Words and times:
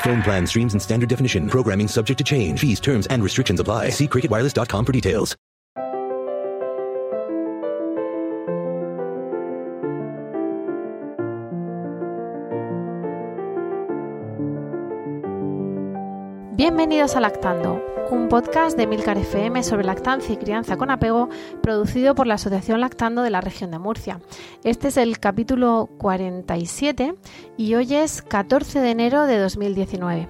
Phone 0.00 0.22
plan 0.22 0.46
streams 0.46 0.72
and 0.72 0.80
standard 0.80 1.08
definition. 1.08 1.48
Programming 1.48 1.88
subject 1.88 2.18
to 2.18 2.24
change. 2.24 2.60
Fees, 2.60 2.80
terms, 2.80 3.06
and 3.08 3.22
restrictions 3.22 3.60
apply. 3.60 3.90
See 3.90 4.08
cricketwireless.com 4.08 4.84
for 4.84 4.92
details. 4.92 5.36
Bienvenidos 16.56 17.14
a 17.14 17.20
Lactando, 17.20 17.82
un 18.10 18.28
podcast 18.28 18.76
de 18.76 18.86
Milcar 18.86 19.18
FM 19.18 19.62
sobre 19.62 19.84
lactancia 19.84 20.32
y 20.34 20.36
crianza 20.36 20.76
con 20.76 20.90
apego, 20.90 21.28
producido 21.62 22.14
por 22.14 22.26
la 22.26 22.34
Asociación 22.34 22.80
Lactando 22.80 23.22
de 23.22 23.30
la 23.30 23.40
región 23.40 23.70
de 23.70 23.78
Murcia. 23.78 24.20
Este 24.64 24.88
es 24.88 24.96
el 24.96 25.18
capítulo 25.18 25.88
47 25.98 27.14
y 27.56 27.74
hoy 27.74 27.94
es 27.94 28.22
14 28.22 28.80
de 28.80 28.90
enero 28.90 29.26
de 29.26 29.38
2019. 29.38 30.28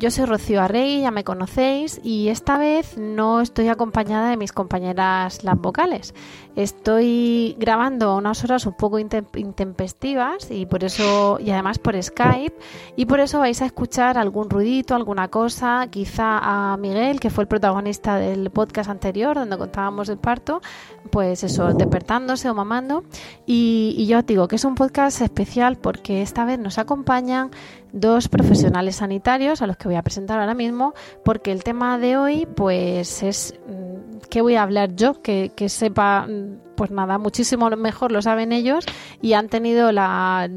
Yo 0.00 0.10
soy 0.10 0.24
Rocío 0.24 0.62
Arrey, 0.62 1.02
ya 1.02 1.10
me 1.10 1.24
conocéis, 1.24 2.00
y 2.02 2.28
esta 2.28 2.56
vez 2.56 2.96
no 2.96 3.42
estoy 3.42 3.68
acompañada 3.68 4.30
de 4.30 4.38
mis 4.38 4.50
compañeras 4.50 5.44
las 5.44 5.60
vocales. 5.60 6.14
Estoy 6.56 7.54
grabando 7.58 8.16
unas 8.16 8.42
horas 8.42 8.64
un 8.64 8.72
poco 8.72 8.98
intempestivas 8.98 10.50
y 10.50 10.64
por 10.64 10.84
eso 10.84 11.38
y 11.38 11.50
además 11.50 11.78
por 11.78 12.02
Skype 12.02 12.56
y 12.96 13.04
por 13.04 13.20
eso 13.20 13.38
vais 13.38 13.60
a 13.60 13.66
escuchar 13.66 14.16
algún 14.16 14.48
ruidito, 14.48 14.94
alguna 14.94 15.28
cosa, 15.28 15.86
quizá 15.90 16.38
a 16.38 16.76
Miguel, 16.78 17.20
que 17.20 17.30
fue 17.30 17.44
el 17.44 17.48
protagonista 17.48 18.16
del 18.16 18.50
podcast 18.50 18.90
anterior 18.90 19.36
donde 19.36 19.58
contábamos 19.58 20.08
el 20.08 20.18
parto, 20.18 20.62
pues 21.10 21.44
eso, 21.44 21.72
despertándose 21.74 22.48
o 22.48 22.54
mamando. 22.54 23.04
Y, 23.46 23.94
y 23.96 24.06
yo 24.06 24.18
os 24.18 24.26
digo 24.26 24.48
que 24.48 24.56
es 24.56 24.64
un 24.64 24.74
podcast 24.74 25.20
especial 25.20 25.76
porque 25.76 26.22
esta 26.22 26.44
vez 26.46 26.58
nos 26.58 26.78
acompañan 26.78 27.50
dos 27.92 28.28
profesionales 28.28 28.96
sanitarios 28.96 29.62
a 29.62 29.66
los 29.66 29.76
que 29.76 29.88
voy 29.88 29.96
a 29.96 30.02
presentar 30.02 30.40
ahora 30.40 30.54
mismo, 30.54 30.94
porque 31.24 31.52
el 31.52 31.64
tema 31.64 31.98
de 31.98 32.16
hoy, 32.16 32.46
pues 32.56 33.22
es 33.22 33.54
mm, 33.66 34.18
qué 34.28 34.42
voy 34.42 34.54
a 34.54 34.62
hablar 34.62 34.94
yo, 34.94 35.22
que, 35.22 35.52
que 35.54 35.68
sepa, 35.68 36.26
mm, 36.26 36.74
pues 36.76 36.90
nada, 36.90 37.18
muchísimo 37.18 37.70
mejor 37.70 38.12
lo 38.12 38.22
saben 38.22 38.52
ellos 38.52 38.84
y 39.20 39.34
han 39.34 39.48
tenido 39.48 39.92
la 39.92 40.48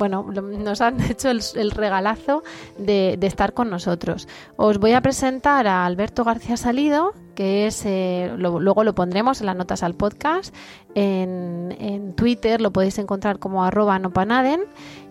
bueno, 0.00 0.24
nos 0.32 0.80
han 0.80 0.98
hecho 1.10 1.30
el, 1.30 1.70
regalazo 1.70 2.42
de, 2.78 3.18
estar 3.20 3.52
con 3.52 3.68
nosotros. 3.68 4.26
Os 4.56 4.78
voy 4.78 4.92
a 4.92 5.02
presentar 5.02 5.68
a 5.68 5.84
Alberto 5.84 6.24
García 6.24 6.56
Salido, 6.56 7.12
que 7.34 7.66
es, 7.66 7.84
eh, 7.84 8.32
luego 8.36 8.82
lo 8.82 8.94
pondremos 8.94 9.40
en 9.40 9.46
las 9.46 9.56
notas 9.56 9.82
al 9.82 9.94
podcast. 9.94 10.54
En, 10.94 11.76
en 11.78 12.14
Twitter 12.14 12.60
lo 12.60 12.72
podéis 12.72 12.98
encontrar 12.98 13.38
como 13.38 13.62
arroba 13.62 13.98
nopanaden 13.98 14.62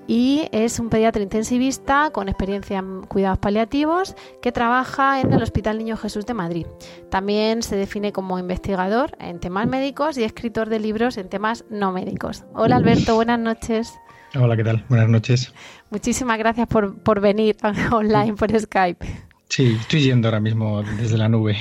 y 0.07 0.49
es 0.51 0.79
un 0.79 0.89
pediatra 0.89 1.21
intensivista 1.21 2.09
con 2.09 2.27
experiencia 2.27 2.79
en 2.79 3.03
cuidados 3.03 3.37
paliativos 3.37 4.15
que 4.41 4.51
trabaja 4.51 5.21
en 5.21 5.31
el 5.31 5.43
Hospital 5.43 5.77
Niño 5.77 5.97
Jesús 5.97 6.25
de 6.25 6.33
Madrid. 6.33 6.65
También 7.11 7.61
se 7.61 7.75
define 7.75 8.11
como 8.11 8.39
investigador 8.39 9.15
en 9.19 9.39
temas 9.39 9.67
médicos 9.67 10.17
y 10.17 10.23
escritor 10.23 10.67
de 10.67 10.79
libros 10.79 11.17
en 11.17 11.29
temas 11.29 11.63
no 11.69 11.91
médicos. 11.91 12.43
Hola 12.55 12.77
Alberto, 12.77 13.13
buenas 13.13 13.39
noches. 13.39 13.93
Hola, 14.35 14.55
¿qué 14.55 14.63
tal? 14.63 14.85
Buenas 14.89 15.09
noches. 15.09 15.53
Muchísimas 15.89 16.37
gracias 16.37 16.67
por, 16.67 16.99
por 16.99 17.19
venir 17.19 17.57
online 17.91 18.33
por 18.33 18.57
Skype. 18.57 19.05
Sí, 19.49 19.77
estoy 19.79 20.03
yendo 20.03 20.27
ahora 20.27 20.39
mismo 20.39 20.83
desde 20.83 21.17
la 21.17 21.27
nube. 21.29 21.57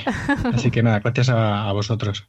Así 0.53 0.69
que 0.69 0.83
nada, 0.83 0.99
gracias 0.99 1.29
a, 1.29 1.67
a 1.67 1.73
vosotros. 1.73 2.27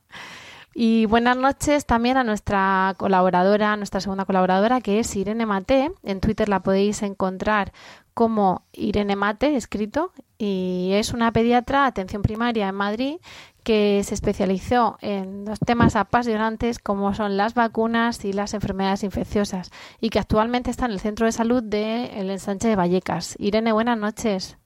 Y 0.72 1.04
buenas 1.06 1.36
noches 1.36 1.84
también 1.84 2.16
a 2.16 2.24
nuestra 2.24 2.94
colaboradora, 2.96 3.76
nuestra 3.76 4.00
segunda 4.00 4.24
colaboradora, 4.24 4.80
que 4.80 5.00
es 5.00 5.14
Irene 5.14 5.44
Mate. 5.44 5.92
En 6.04 6.20
Twitter 6.20 6.48
la 6.48 6.62
podéis 6.62 7.02
encontrar 7.02 7.72
como 8.14 8.64
Irene 8.72 9.16
Mate, 9.16 9.56
escrito, 9.56 10.12
y 10.38 10.90
es 10.94 11.12
una 11.12 11.32
pediatra 11.32 11.82
de 11.82 11.88
atención 11.88 12.22
primaria 12.22 12.68
en 12.68 12.74
Madrid 12.74 13.16
que 13.62 14.02
se 14.04 14.14
especializó 14.14 14.98
en 15.00 15.44
dos 15.44 15.58
temas 15.60 15.96
apasionantes 15.96 16.78
como 16.78 17.14
son 17.14 17.36
las 17.36 17.54
vacunas 17.54 18.24
y 18.24 18.32
las 18.32 18.54
enfermedades 18.54 19.02
infecciosas 19.02 19.70
y 20.00 20.10
que 20.10 20.18
actualmente 20.18 20.70
está 20.70 20.86
en 20.86 20.92
el 20.92 21.00
centro 21.00 21.26
de 21.26 21.32
salud 21.32 21.62
de 21.62 22.06
el 22.20 22.30
ensanche 22.30 22.68
de 22.68 22.76
Vallecas. 22.76 23.36
Irene, 23.38 23.72
buenas 23.72 23.98
noches. 23.98 24.56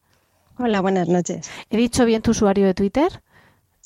Hola, 0.58 0.80
buenas 0.80 1.08
noches. 1.08 1.50
¿He 1.70 1.76
dicho 1.76 2.04
bien 2.04 2.22
tu 2.22 2.30
usuario 2.30 2.64
de 2.66 2.74
Twitter? 2.74 3.23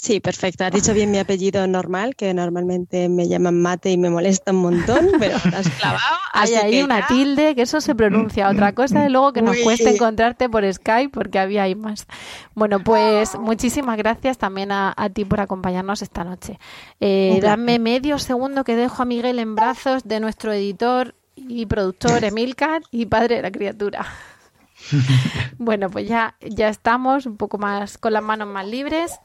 Sí, 0.01 0.21
perfecto. 0.21 0.65
Has 0.65 0.71
dicho 0.71 0.95
bien 0.95 1.11
mi 1.11 1.19
apellido 1.19 1.67
normal, 1.67 2.15
que 2.15 2.33
normalmente 2.33 3.09
me 3.09 3.27
llaman 3.27 3.61
mate 3.61 3.91
y 3.91 3.99
me 3.99 4.11
molesta 4.11 4.53
un 4.53 4.59
montón, 4.59 5.09
pero 5.19 5.41
te 5.41 5.57
has 5.57 5.69
clavado. 5.71 6.17
Hay 6.33 6.55
ahí 6.55 6.83
una 6.83 7.09
tilde, 7.09 7.57
que 7.57 7.63
eso 7.63 7.81
se 7.81 7.97
pronuncia. 7.97 8.49
Otra 8.49 8.73
cosa 8.77 9.05
es 9.05 9.11
luego 9.11 9.33
que 9.33 9.43
nos 9.43 9.57
cuesta 9.57 9.91
encontrarte 9.91 10.49
por 10.49 10.73
Skype, 10.73 11.09
porque 11.09 11.41
había 11.41 11.65
ahí 11.65 11.75
más. 11.75 12.07
Bueno, 12.55 12.79
pues 12.79 13.37
muchísimas 13.37 13.97
gracias 13.97 14.39
también 14.39 14.71
a, 14.71 14.95
ti 15.13 15.25
por 15.25 15.41
acompañarnos 15.41 16.01
esta 16.01 16.23
noche. 16.23 16.61
Eh, 17.01 17.41
dame 17.43 17.81
medio 17.81 18.21
segundo 18.21 18.63
que 18.63 18.77
dejo 18.77 19.03
a 19.03 19.05
Miguel 19.05 19.41
en 19.41 19.57
brazos 19.57 20.05
de 20.05 20.21
nuestro 20.21 20.53
editor 20.53 21.17
y 21.35 21.67
productor 21.67 22.23
Emilcar 22.23 22.83
y 22.93 23.07
padre 23.07 23.37
de 23.37 23.43
la 23.43 23.51
criatura. 23.51 24.07
bueno, 25.59 25.91
pues 25.91 26.07
ya, 26.07 26.37
ya 26.41 26.69
estamos 26.69 27.27
un 27.27 27.37
poco 27.37 27.59
más 27.59 27.99
con 27.99 28.13
las 28.13 28.23
manos 28.23 28.47
más 28.47 28.65
libres 28.65 29.19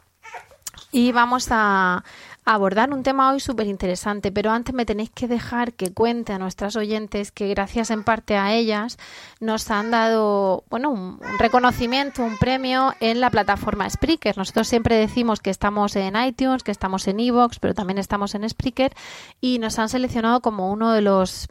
y 0.93 1.11
vamos 1.11 1.47
a, 1.49 2.03
abordar 2.45 2.91
un 2.91 3.03
tema 3.03 3.31
hoy 3.31 3.39
súper 3.39 3.67
interesante, 3.67 4.31
pero 4.31 4.51
antes 4.51 4.75
me 4.75 4.85
tenéis 4.85 5.09
que 5.09 5.27
dejar 5.27 5.73
que 5.73 5.93
cuente 5.93 6.33
a 6.33 6.39
nuestras 6.39 6.75
oyentes 6.75 7.31
que 7.31 7.47
gracias 7.47 7.89
en 7.89 8.03
parte 8.03 8.35
a 8.35 8.53
ellas 8.53 8.97
nos 9.39 9.71
han 9.71 9.91
dado, 9.91 10.63
bueno, 10.69 10.89
un, 10.89 11.19
reconocimiento, 11.39 12.23
un 12.23 12.37
premio 12.37 12.93
en 12.99 13.21
la 13.21 13.29
plataforma 13.29 13.89
Spreaker. 13.89 14.37
Nosotros 14.37 14.67
siempre 14.67 14.97
decimos 14.97 15.39
que 15.39 15.49
estamos 15.49 15.95
en 15.95 16.15
iTunes, 16.15 16.63
que 16.63 16.71
estamos 16.71 17.07
en 17.07 17.19
Evox, 17.19 17.59
pero 17.59 17.73
también 17.73 17.97
estamos 17.97 18.35
en 18.35 18.47
Spreaker 18.47 18.93
y 19.39 19.59
nos 19.59 19.79
han 19.79 19.87
seleccionado 19.87 20.41
como 20.41 20.71
uno 20.71 20.91
de 20.91 21.01
los 21.01 21.47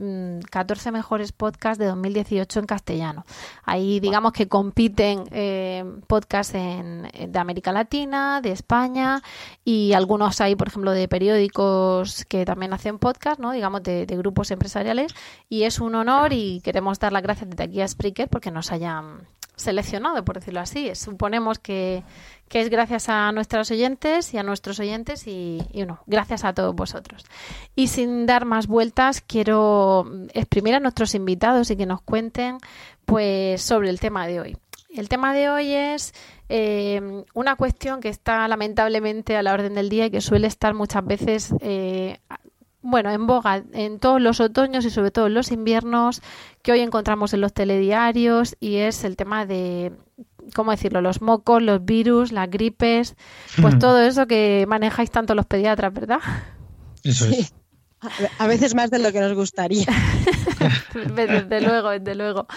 14 0.50 0.91
mm, 0.91 0.92
mejores 0.92 1.32
podcasts 1.32 1.78
de 1.78 1.86
2018 1.86 2.60
en 2.60 2.66
castellano. 2.66 3.24
Ahí 3.64 4.00
digamos 4.00 4.32
que 4.32 4.48
compiten 4.48 5.24
eh, 5.30 5.84
podcasts 6.06 6.54
en, 6.54 7.09
de 7.28 7.38
América 7.38 7.72
Latina, 7.72 8.41
de 8.42 8.53
España 8.53 9.22
y 9.64 9.94
algunos 9.94 10.41
hay, 10.41 10.54
por 10.54 10.69
ejemplo, 10.69 10.81
de 10.91 11.06
periódicos 11.06 12.25
que 12.25 12.44
también 12.44 12.72
hacen 12.72 12.98
podcast, 12.98 13.38
¿no? 13.41 13.53
digamos, 13.53 13.82
de, 13.84 14.04
grupos 14.06 14.50
empresariales. 14.50 15.15
Y 15.48 15.62
es 15.62 15.78
un 15.78 15.94
honor 15.94 16.32
y 16.32 16.60
queremos 16.62 16.98
dar 16.98 17.12
las 17.12 17.22
gracias 17.22 17.48
desde 17.48 17.65
aquí 17.65 17.81
a 17.81 17.87
Spreaker 17.87 18.28
porque 18.28 18.50
nos 18.50 18.72
hayan 18.72 19.28
seleccionado, 19.54 20.25
por 20.25 20.37
decirlo 20.37 20.60
así. 20.60 20.94
Suponemos 20.94 21.60
que, 21.60 22.03
es 22.50 22.69
gracias 22.69 23.09
a 23.09 23.32
nuestros 23.32 23.71
oyentes 23.71 24.34
y 24.34 24.38
a 24.38 24.42
nuestros 24.42 24.81
oyentes 24.81 25.26
y, 25.26 25.62
y 25.72 25.78
bueno, 25.78 26.00
gracias 26.06 26.44
a 26.44 26.53
todos 26.53 26.75
vosotros. 26.75 27.25
Y 27.76 27.87
sin 27.87 28.26
dar 28.26 28.44
más 28.44 28.66
vueltas, 28.66 29.21
quiero 29.22 30.10
exprimir 30.34 30.75
a 30.75 30.81
nuestros 30.81 31.15
invitados 31.15 31.71
y 31.71 31.76
que 31.76 31.87
nos 31.87 32.03
cuenten 32.03 32.59
pues 33.06 33.62
sobre 33.62 33.88
el 33.88 34.00
tema 34.00 34.26
de 34.26 34.41
hoy. 34.41 34.56
El 34.94 35.08
tema 35.08 35.32
de 35.32 35.48
hoy 35.48 35.72
es 35.72 36.12
eh, 36.48 37.25
una 37.34 37.56
cuestión 37.56 38.00
que 38.00 38.10
está 38.10 38.47
lamentablemente 38.47 39.36
a 39.36 39.42
la 39.42 39.54
orden 39.54 39.75
del 39.75 39.88
día 39.88 40.06
y 40.06 40.10
que 40.10 40.20
suele 40.20 40.47
estar 40.47 40.75
muchas 40.75 41.04
veces, 41.04 41.54
eh, 41.60 42.18
bueno, 42.83 43.10
en 43.10 43.27
boga 43.27 43.62
en 43.72 43.98
todos 43.98 44.21
los 44.21 44.41
otoños 44.41 44.84
y 44.84 44.91
sobre 44.91 45.10
todo 45.10 45.28
en 45.28 45.34
los 45.34 45.50
inviernos 45.50 46.21
que 46.62 46.72
hoy 46.72 46.80
encontramos 46.80 47.33
en 47.33 47.41
los 47.41 47.54
telediarios 47.54 48.56
y 48.60 48.77
es 48.77 49.04
el 49.04 49.16
tema 49.16 49.47
de 49.47 49.92
¿cómo 50.54 50.72
decirlo? 50.72 51.00
Los 51.00 51.22
mocos, 51.22 51.62
los 51.62 51.84
virus, 51.84 52.33
las 52.33 52.50
gripes, 52.50 53.16
pues 53.60 53.78
todo 53.78 54.03
eso 54.03 54.27
que 54.27 54.66
manejáis 54.68 55.10
tanto 55.10 55.34
los 55.34 55.47
pediatras, 55.47 55.92
¿verdad? 55.94 56.21
Eso 57.03 57.27
es. 57.27 57.54
A 58.39 58.48
veces 58.48 58.74
más 58.74 58.91
de 58.91 58.98
lo 58.98 59.12
que 59.12 59.21
nos 59.21 59.34
gustaría. 59.34 59.86
desde 61.16 61.60
luego, 61.60 61.91
desde 61.91 62.16
luego. 62.16 62.48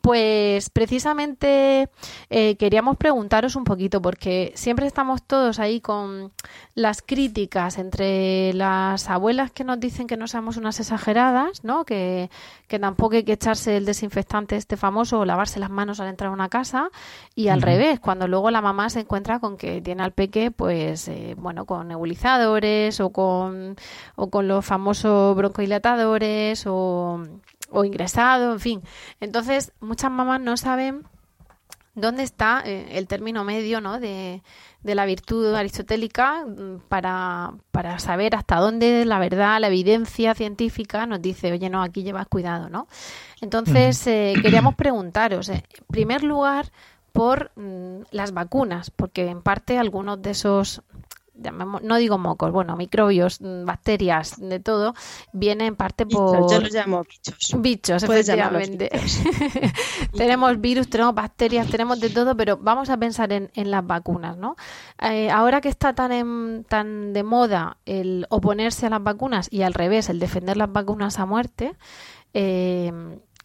Pues 0.00 0.70
precisamente 0.70 1.90
eh, 2.30 2.56
queríamos 2.56 2.96
preguntaros 2.96 3.56
un 3.56 3.64
poquito, 3.64 4.00
porque 4.00 4.52
siempre 4.54 4.86
estamos 4.86 5.22
todos 5.22 5.58
ahí 5.58 5.80
con 5.80 6.32
las 6.74 7.02
críticas 7.02 7.78
entre 7.78 8.52
las 8.54 9.10
abuelas 9.10 9.50
que 9.50 9.64
nos 9.64 9.80
dicen 9.80 10.06
que 10.06 10.16
no 10.16 10.28
seamos 10.28 10.56
unas 10.56 10.78
exageradas, 10.78 11.64
¿no? 11.64 11.84
Que, 11.84 12.30
que 12.68 12.78
tampoco 12.78 13.16
hay 13.16 13.24
que 13.24 13.32
echarse 13.32 13.76
el 13.76 13.84
desinfectante 13.84 14.56
este 14.56 14.76
famoso 14.76 15.18
o 15.18 15.24
lavarse 15.24 15.58
las 15.58 15.70
manos 15.70 16.00
al 16.00 16.08
entrar 16.08 16.30
a 16.30 16.34
una 16.34 16.48
casa, 16.48 16.90
y 17.34 17.48
al 17.48 17.60
revés, 17.60 18.00
cuando 18.00 18.28
luego 18.28 18.50
la 18.50 18.62
mamá 18.62 18.90
se 18.90 19.00
encuentra 19.00 19.40
con 19.40 19.56
que 19.56 19.80
tiene 19.80 20.04
al 20.04 20.12
peque, 20.12 20.50
pues, 20.50 21.08
eh, 21.08 21.34
bueno, 21.36 21.66
con 21.66 21.88
nebulizadores 21.88 23.00
o 23.00 23.10
con, 23.10 23.76
o 24.14 24.30
con 24.30 24.46
los 24.48 24.64
famosos 24.64 25.36
broncodilatadores 25.36 26.64
o 26.66 27.24
o 27.70 27.84
ingresado, 27.84 28.52
en 28.52 28.60
fin. 28.60 28.82
Entonces, 29.20 29.72
muchas 29.80 30.10
mamás 30.10 30.40
no 30.40 30.56
saben 30.56 31.04
dónde 32.00 32.22
está 32.22 32.62
eh, 32.64 32.86
el 32.92 33.06
término 33.06 33.44
medio 33.44 33.80
¿no? 33.80 34.00
de, 34.00 34.42
de, 34.82 34.94
la 34.94 35.04
virtud 35.04 35.54
aristotélica 35.54 36.44
mm, 36.46 36.80
para, 36.88 37.52
para, 37.70 37.98
saber 37.98 38.34
hasta 38.36 38.56
dónde 38.56 39.04
la 39.04 39.18
verdad, 39.18 39.60
la 39.60 39.68
evidencia 39.68 40.34
científica 40.34 41.06
nos 41.06 41.20
dice, 41.20 41.52
oye, 41.52 41.68
no, 41.68 41.82
aquí 41.82 42.02
llevas 42.02 42.26
cuidado, 42.28 42.68
¿no? 42.68 42.86
Entonces, 43.40 44.06
eh, 44.06 44.34
queríamos 44.42 44.74
preguntaros, 44.74 45.48
eh, 45.48 45.64
en 45.78 45.86
primer 45.88 46.22
lugar, 46.22 46.70
por 47.12 47.50
mm, 47.56 48.02
las 48.10 48.32
vacunas, 48.32 48.90
porque 48.90 49.26
en 49.26 49.42
parte 49.42 49.78
algunos 49.78 50.22
de 50.22 50.30
esos 50.30 50.82
no 51.38 51.96
digo 51.96 52.18
mocos, 52.18 52.52
bueno, 52.52 52.76
microbios, 52.76 53.40
mm, 53.40 53.64
bacterias, 53.64 54.34
de 54.38 54.60
todo, 54.60 54.94
viene 55.32 55.66
en 55.66 55.76
parte 55.76 56.06
por... 56.06 56.50
Yo 56.50 56.60
los 56.60 56.72
llamo 56.72 57.04
bichos. 57.04 57.54
Bichos, 57.56 58.02
efectivamente. 58.02 58.90
tenemos 60.16 60.60
virus, 60.60 60.88
tenemos 60.90 61.14
bacterias, 61.14 61.68
tenemos 61.68 62.00
de 62.00 62.10
todo, 62.10 62.36
pero 62.36 62.56
vamos 62.56 62.90
a 62.90 62.96
pensar 62.96 63.32
en, 63.32 63.50
en 63.54 63.70
las 63.70 63.86
vacunas, 63.86 64.36
¿no? 64.36 64.56
Eh, 65.00 65.30
ahora 65.30 65.60
que 65.60 65.68
está 65.68 65.94
tan, 65.94 66.64
tan 66.64 67.12
de 67.12 67.22
moda 67.22 67.78
el 67.86 68.26
oponerse 68.30 68.86
a 68.86 68.90
las 68.90 69.02
vacunas 69.02 69.48
y 69.50 69.62
al 69.62 69.74
revés, 69.74 70.08
el 70.08 70.18
defender 70.18 70.56
las 70.56 70.72
vacunas 70.72 71.18
a 71.18 71.26
muerte, 71.26 71.76
eh, 72.34 72.92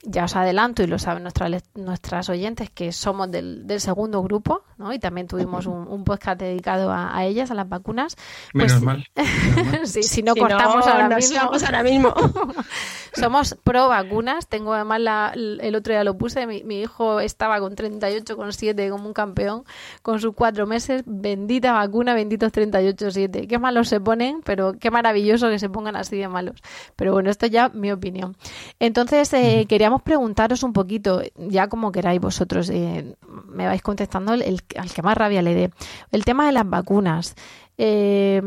ya 0.04 0.26
os 0.26 0.36
adelanto 0.36 0.84
y 0.84 0.88
lo 0.88 1.00
saben 1.00 1.24
nuestras, 1.24 1.64
nuestras 1.76 2.30
oyentes 2.30 2.70
que 2.70 2.92
somos 2.92 3.32
del, 3.32 3.66
del 3.66 3.80
segundo 3.80 4.22
grupo, 4.22 4.64
¿no? 4.78 4.94
Y 4.94 5.00
también 5.00 5.28
tuvimos 5.28 5.66
un, 5.66 5.88
un 5.88 6.04
podcast 6.04 6.40
dedicado 6.40 6.92
a, 6.92 7.24
ellas, 7.24 7.52
a 7.52 7.54
las 7.54 7.70
vacunas. 7.70 8.16
Pues, 8.52 8.68
menos 8.68 8.82
mal. 8.82 9.08
si 9.86 10.22
no 10.22 10.36
cortamos 10.36 10.86
ahora, 10.86 11.16
mismo. 11.16 11.40
ahora 11.40 11.84
mismo. 11.84 12.14
somos 13.14 13.56
pro 13.64 13.88
vacunas. 13.88 14.48
Tengo 14.48 14.74
además 14.74 15.02
la, 15.02 15.32
el 15.36 15.76
otro 15.76 15.94
día 15.94 16.04
lo 16.04 16.18
puse, 16.18 16.48
mi, 16.48 16.64
mi 16.64 16.82
hijo 16.82 17.20
estaba 17.20 17.60
con 17.60 17.76
38,7 17.76 18.90
como 18.90 19.08
un 19.08 19.14
campeón 19.14 19.64
con 20.02 20.20
sus 20.20 20.34
cuatro 20.34 20.68
meses. 20.68 21.04
Bendita 21.06 21.74
vacuna, 21.74 22.14
benditos 22.14 22.52
38,7. 22.52 23.48
Qué 23.48 23.60
malos 23.60 23.90
se 23.90 24.00
ponen, 24.00 24.42
pero 24.44 24.74
qué 24.80 24.92
maravilloso 24.92 25.50
que 25.50 25.60
se 25.60 25.70
pongan 25.70 25.96
así 25.96 26.18
de 26.18 26.28
malos. 26.28 26.62
Pero 26.96 27.14
bueno, 27.14 27.30
esto 27.30 27.46
ya 27.46 27.70
mi 27.70 27.92
opinión. 27.92 28.36
Entonces, 28.80 29.32
eh, 29.34 29.66
queríamos 29.68 30.02
preguntaros 30.02 30.64
un 30.64 30.74
poquito, 30.74 31.22
ya 31.36 31.68
como 31.68 31.92
queráis 31.92 32.20
vosotros, 32.20 32.70
eh, 32.70 33.16
me 33.48 33.68
vais 33.68 33.82
contestando 33.82 34.34
el, 34.34 34.62
al 34.78 34.94
que 34.94 35.02
más 35.02 35.18
rabia 35.18 35.42
le 35.42 35.54
dé. 35.54 35.72
El 36.12 36.26
tema 36.26 36.46
de 36.46 36.52
las 36.52 36.70
vacunas. 36.70 37.36
Eh, 37.78 38.42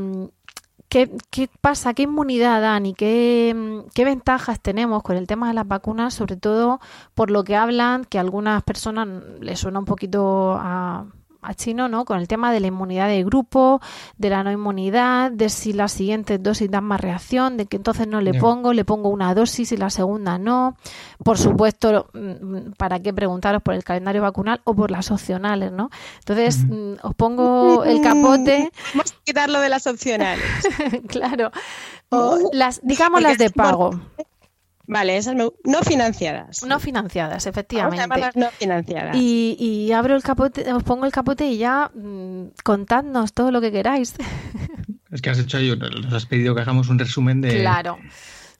¿qué, 0.89 1.09
pasa? 1.61 1.95
¿Qué 1.95 2.05
inmunidad 2.05 2.61
dan 2.61 2.87
y 2.87 2.95
qué, 2.95 3.85
qué 3.95 4.05
ventajas 4.05 4.61
tenemos 4.61 5.03
con 5.03 5.17
el 5.17 5.27
tema 5.27 5.49
de 5.49 5.55
las 5.55 5.67
vacunas? 5.67 6.15
Sobre 6.15 6.37
todo 6.37 6.81
por 7.15 7.31
lo 7.31 7.45
que 7.45 7.57
hablan, 7.57 8.05
que 8.05 8.19
a 8.19 8.21
algunas 8.21 8.63
personas 8.63 9.09
les 9.41 9.59
suena 9.59 9.79
un 9.79 9.85
poquito 9.85 10.57
a 10.59 11.07
a 11.43 11.55
chino, 11.55 11.89
¿no? 11.89 12.05
Con 12.05 12.19
el 12.19 12.29
tema 12.29 12.53
de 12.53 12.61
la 12.61 12.69
inmunidad 12.69 13.09
de 13.09 13.25
grupo, 13.25 13.81
de 14.19 14.31
la 14.31 14.43
no 14.43 14.53
inmunidad, 14.53 15.31
de 15.31 15.49
si 15.49 15.73
las 15.73 15.93
siguientes 15.93 16.43
dosis 16.43 16.71
dan 16.71 16.85
más 16.85 17.01
reacción, 17.01 17.57
de 17.57 17.67
que 17.67 17.77
entonces 17.77 18.07
no 18.07 18.21
le 18.21 18.35
pongo, 18.35 18.73
le 18.73 18.85
pongo 18.85 19.09
una 19.09 19.35
dosis 19.35 19.73
y 19.73 19.77
la 19.77 19.91
segunda 19.91 20.39
no. 20.39 20.77
Por 21.25 21.39
supuesto, 21.39 22.09
mm, 22.13 22.73
¿para 22.77 23.01
qué 23.01 23.13
preguntaros 23.13 23.63
por 23.63 23.75
el 23.75 23.85
calendario 23.85 24.23
vacunal 24.23 24.61
o 24.65 24.75
por 24.75 24.91
las 24.91 25.11
opcionales, 25.11 25.73
¿no? 25.73 25.91
Entonces, 26.19 26.65
mm, 26.65 26.95
os 27.03 27.15
pongo 27.15 27.85
el 27.85 28.01
capote. 28.01 28.71
Vamos 28.95 29.13
a 29.13 29.25
quitarlo 29.25 29.61
de 29.61 29.69
las 29.69 29.87
opcionales. 29.87 30.45
claro. 31.09 31.51
O 32.11 32.39
las, 32.53 32.81
digamos 32.83 33.23
las 33.23 33.39
de 33.39 33.51
pago. 33.51 34.01
Vale, 34.89 35.17
esas 35.17 35.35
no 35.35 35.53
financiadas. 35.83 36.63
No 36.63 36.79
financiadas, 36.79 37.47
efectivamente. 37.47 38.07
no 38.37 38.51
financiadas. 38.51 39.17
Y, 39.17 39.57
y, 39.59 39.93
abro 39.93 40.15
el 40.15 40.23
capote, 40.23 40.73
os 40.73 40.85
pongo 40.85 41.07
el 41.07 41.13
capote 41.13 41.47
y 41.47 41.59
ya 41.59 41.91
mm, 41.93 42.53
contadnos 42.63 43.33
todo 43.33 43.51
lo 43.51 43.61
que 43.61 43.73
queráis. 43.73 44.15
Es 45.11 45.23
que 45.23 45.31
has 45.31 45.39
hecho 45.39 45.57
ahí, 45.57 45.75
nos 45.75 46.13
has 46.13 46.27
pedido 46.27 46.55
que 46.55 46.61
hagamos 46.61 46.89
un 46.89 46.99
resumen 46.99 47.41
de, 47.41 47.61
claro. 47.61 47.97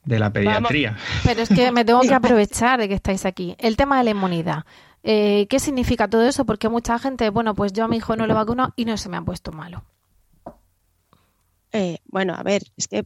de 0.05 0.17
la 0.17 0.31
pediatría. 0.31 0.97
Pero 1.23 1.41
es 1.41 1.49
que 1.49 1.71
me 1.71 1.83
tengo 1.83 1.99
que 2.07 2.13
aprovechar 2.13 2.79
de 2.79 2.87
que 2.87 2.95
estáis 2.95 3.25
aquí. 3.25 3.55
El 3.59 3.75
tema 3.75 3.97
de 3.97 4.05
la 4.05 4.11
inmunidad. 4.11 4.63
Eh, 5.03 5.45
¿Qué 5.49 5.59
significa 5.59 6.07
todo 6.07 6.25
eso? 6.25 6.45
Porque 6.45 6.69
mucha 6.69 6.97
gente, 6.99 7.29
bueno, 7.29 7.53
pues 7.53 7.73
yo 7.73 7.83
a 7.83 7.87
mi 7.87 7.97
hijo 7.97 8.15
no 8.15 8.25
lo 8.27 8.33
vacuno 8.33 8.73
y 8.75 8.85
no 8.85 8.97
se 8.97 9.09
me 9.09 9.17
ha 9.17 9.21
puesto 9.21 9.51
malo. 9.51 9.83
Eh, 11.73 11.99
bueno, 12.05 12.33
a 12.33 12.43
ver, 12.43 12.63
es 12.77 12.87
que 12.87 13.05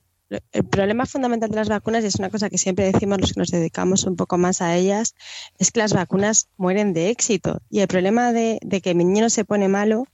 el 0.51 0.63
problema 0.65 1.05
fundamental 1.05 1.49
de 1.49 1.55
las 1.57 1.69
vacunas, 1.69 2.03
y 2.03 2.07
es 2.07 2.15
una 2.15 2.29
cosa 2.29 2.49
que 2.49 2.57
siempre 2.57 2.91
decimos 2.91 3.19
los 3.19 3.33
que 3.33 3.39
nos 3.39 3.51
dedicamos 3.51 4.05
un 4.05 4.15
poco 4.15 4.37
más 4.37 4.61
a 4.61 4.75
ellas, 4.75 5.15
es 5.59 5.71
que 5.71 5.79
las 5.79 5.93
vacunas 5.93 6.47
mueren 6.57 6.93
de 6.93 7.09
éxito. 7.09 7.61
Y 7.69 7.79
el 7.79 7.87
problema 7.87 8.31
de, 8.31 8.59
que 8.81 8.95
mi 8.95 9.03
niño 9.03 9.29
se 9.29 9.45
pone 9.45 9.67
malo 9.67 10.05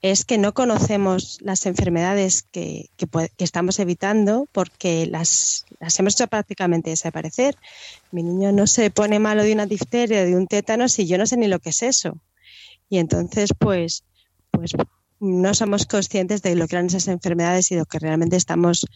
es 0.00 0.24
que 0.24 0.36
no 0.36 0.52
conocemos 0.52 1.38
las 1.42 1.64
enfermedades 1.66 2.42
que, 2.42 2.90
estamos 3.38 3.78
evitando 3.78 4.48
porque 4.50 5.06
las, 5.06 5.64
las, 5.78 5.98
hemos 6.00 6.14
hecho 6.14 6.26
prácticamente 6.26 6.90
desaparecer. 6.90 7.56
Mi 8.10 8.22
niño 8.22 8.50
no 8.52 8.66
se 8.66 8.90
pone 8.90 9.18
malo 9.20 9.44
de 9.44 9.52
una 9.52 9.66
difteria 9.66 10.24
de 10.24 10.34
un 10.34 10.48
tétano 10.48 10.88
si 10.88 11.06
yo 11.06 11.18
no 11.18 11.26
sé 11.26 11.36
ni 11.36 11.46
lo 11.46 11.60
que 11.60 11.70
es 11.70 11.82
eso. 11.82 12.18
Y 12.88 12.98
entonces, 12.98 13.50
pues, 13.58 14.04
pues 14.50 14.72
no 15.22 15.54
somos 15.54 15.86
conscientes 15.86 16.42
de 16.42 16.56
lo 16.56 16.66
que 16.66 16.74
eran 16.74 16.86
esas 16.86 17.06
enfermedades 17.06 17.70
y 17.70 17.76
lo 17.76 17.84
que 17.84 18.00
realmente 18.00 18.34
estamos 18.34 18.86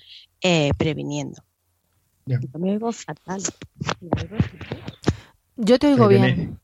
eh, 0.43 0.73
previniendo. 0.77 1.41
Yo 2.27 2.39
me 2.59 2.73
oigo 2.73 2.91
fatal. 2.91 3.41
Yo 5.57 5.79
te 5.79 5.87
oigo 5.87 6.09
bien. 6.09 6.59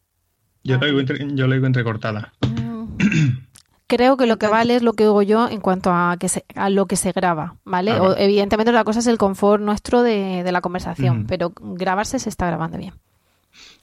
Yo, 0.65 0.79
lo 0.79 1.55
oigo 1.55 1.67
entrecortada. 1.67 2.33
Mm. 2.41 2.87
Creo 3.87 4.17
que 4.17 4.27
lo 4.27 4.39
que 4.39 4.49
vale 4.49 4.75
es 4.75 4.83
lo 4.83 4.95
que 4.95 5.07
oigo 5.07 5.23
yo 5.23 5.49
en 5.49 5.61
cuanto 5.61 5.91
a, 5.93 6.17
que 6.19 6.27
a 6.57 6.71
lo 6.71 6.87
que 6.87 6.97
se 6.97 7.13
graba, 7.13 7.59
¿vale? 7.65 7.93
Ah, 7.93 8.15
evidentemente 8.17 8.73
la 8.73 8.85
cosa 8.85 9.01
es 9.01 9.07
el 9.07 9.19
confort 9.19 9.63
nuestro 9.63 10.03
de, 10.03 10.51
la 10.51 10.63
conversación, 10.63 11.27
pero 11.27 11.53
grabarse 11.55 12.19
se 12.19 12.31
está 12.31 12.47
grabando 12.47 12.79
bien. 12.79 12.95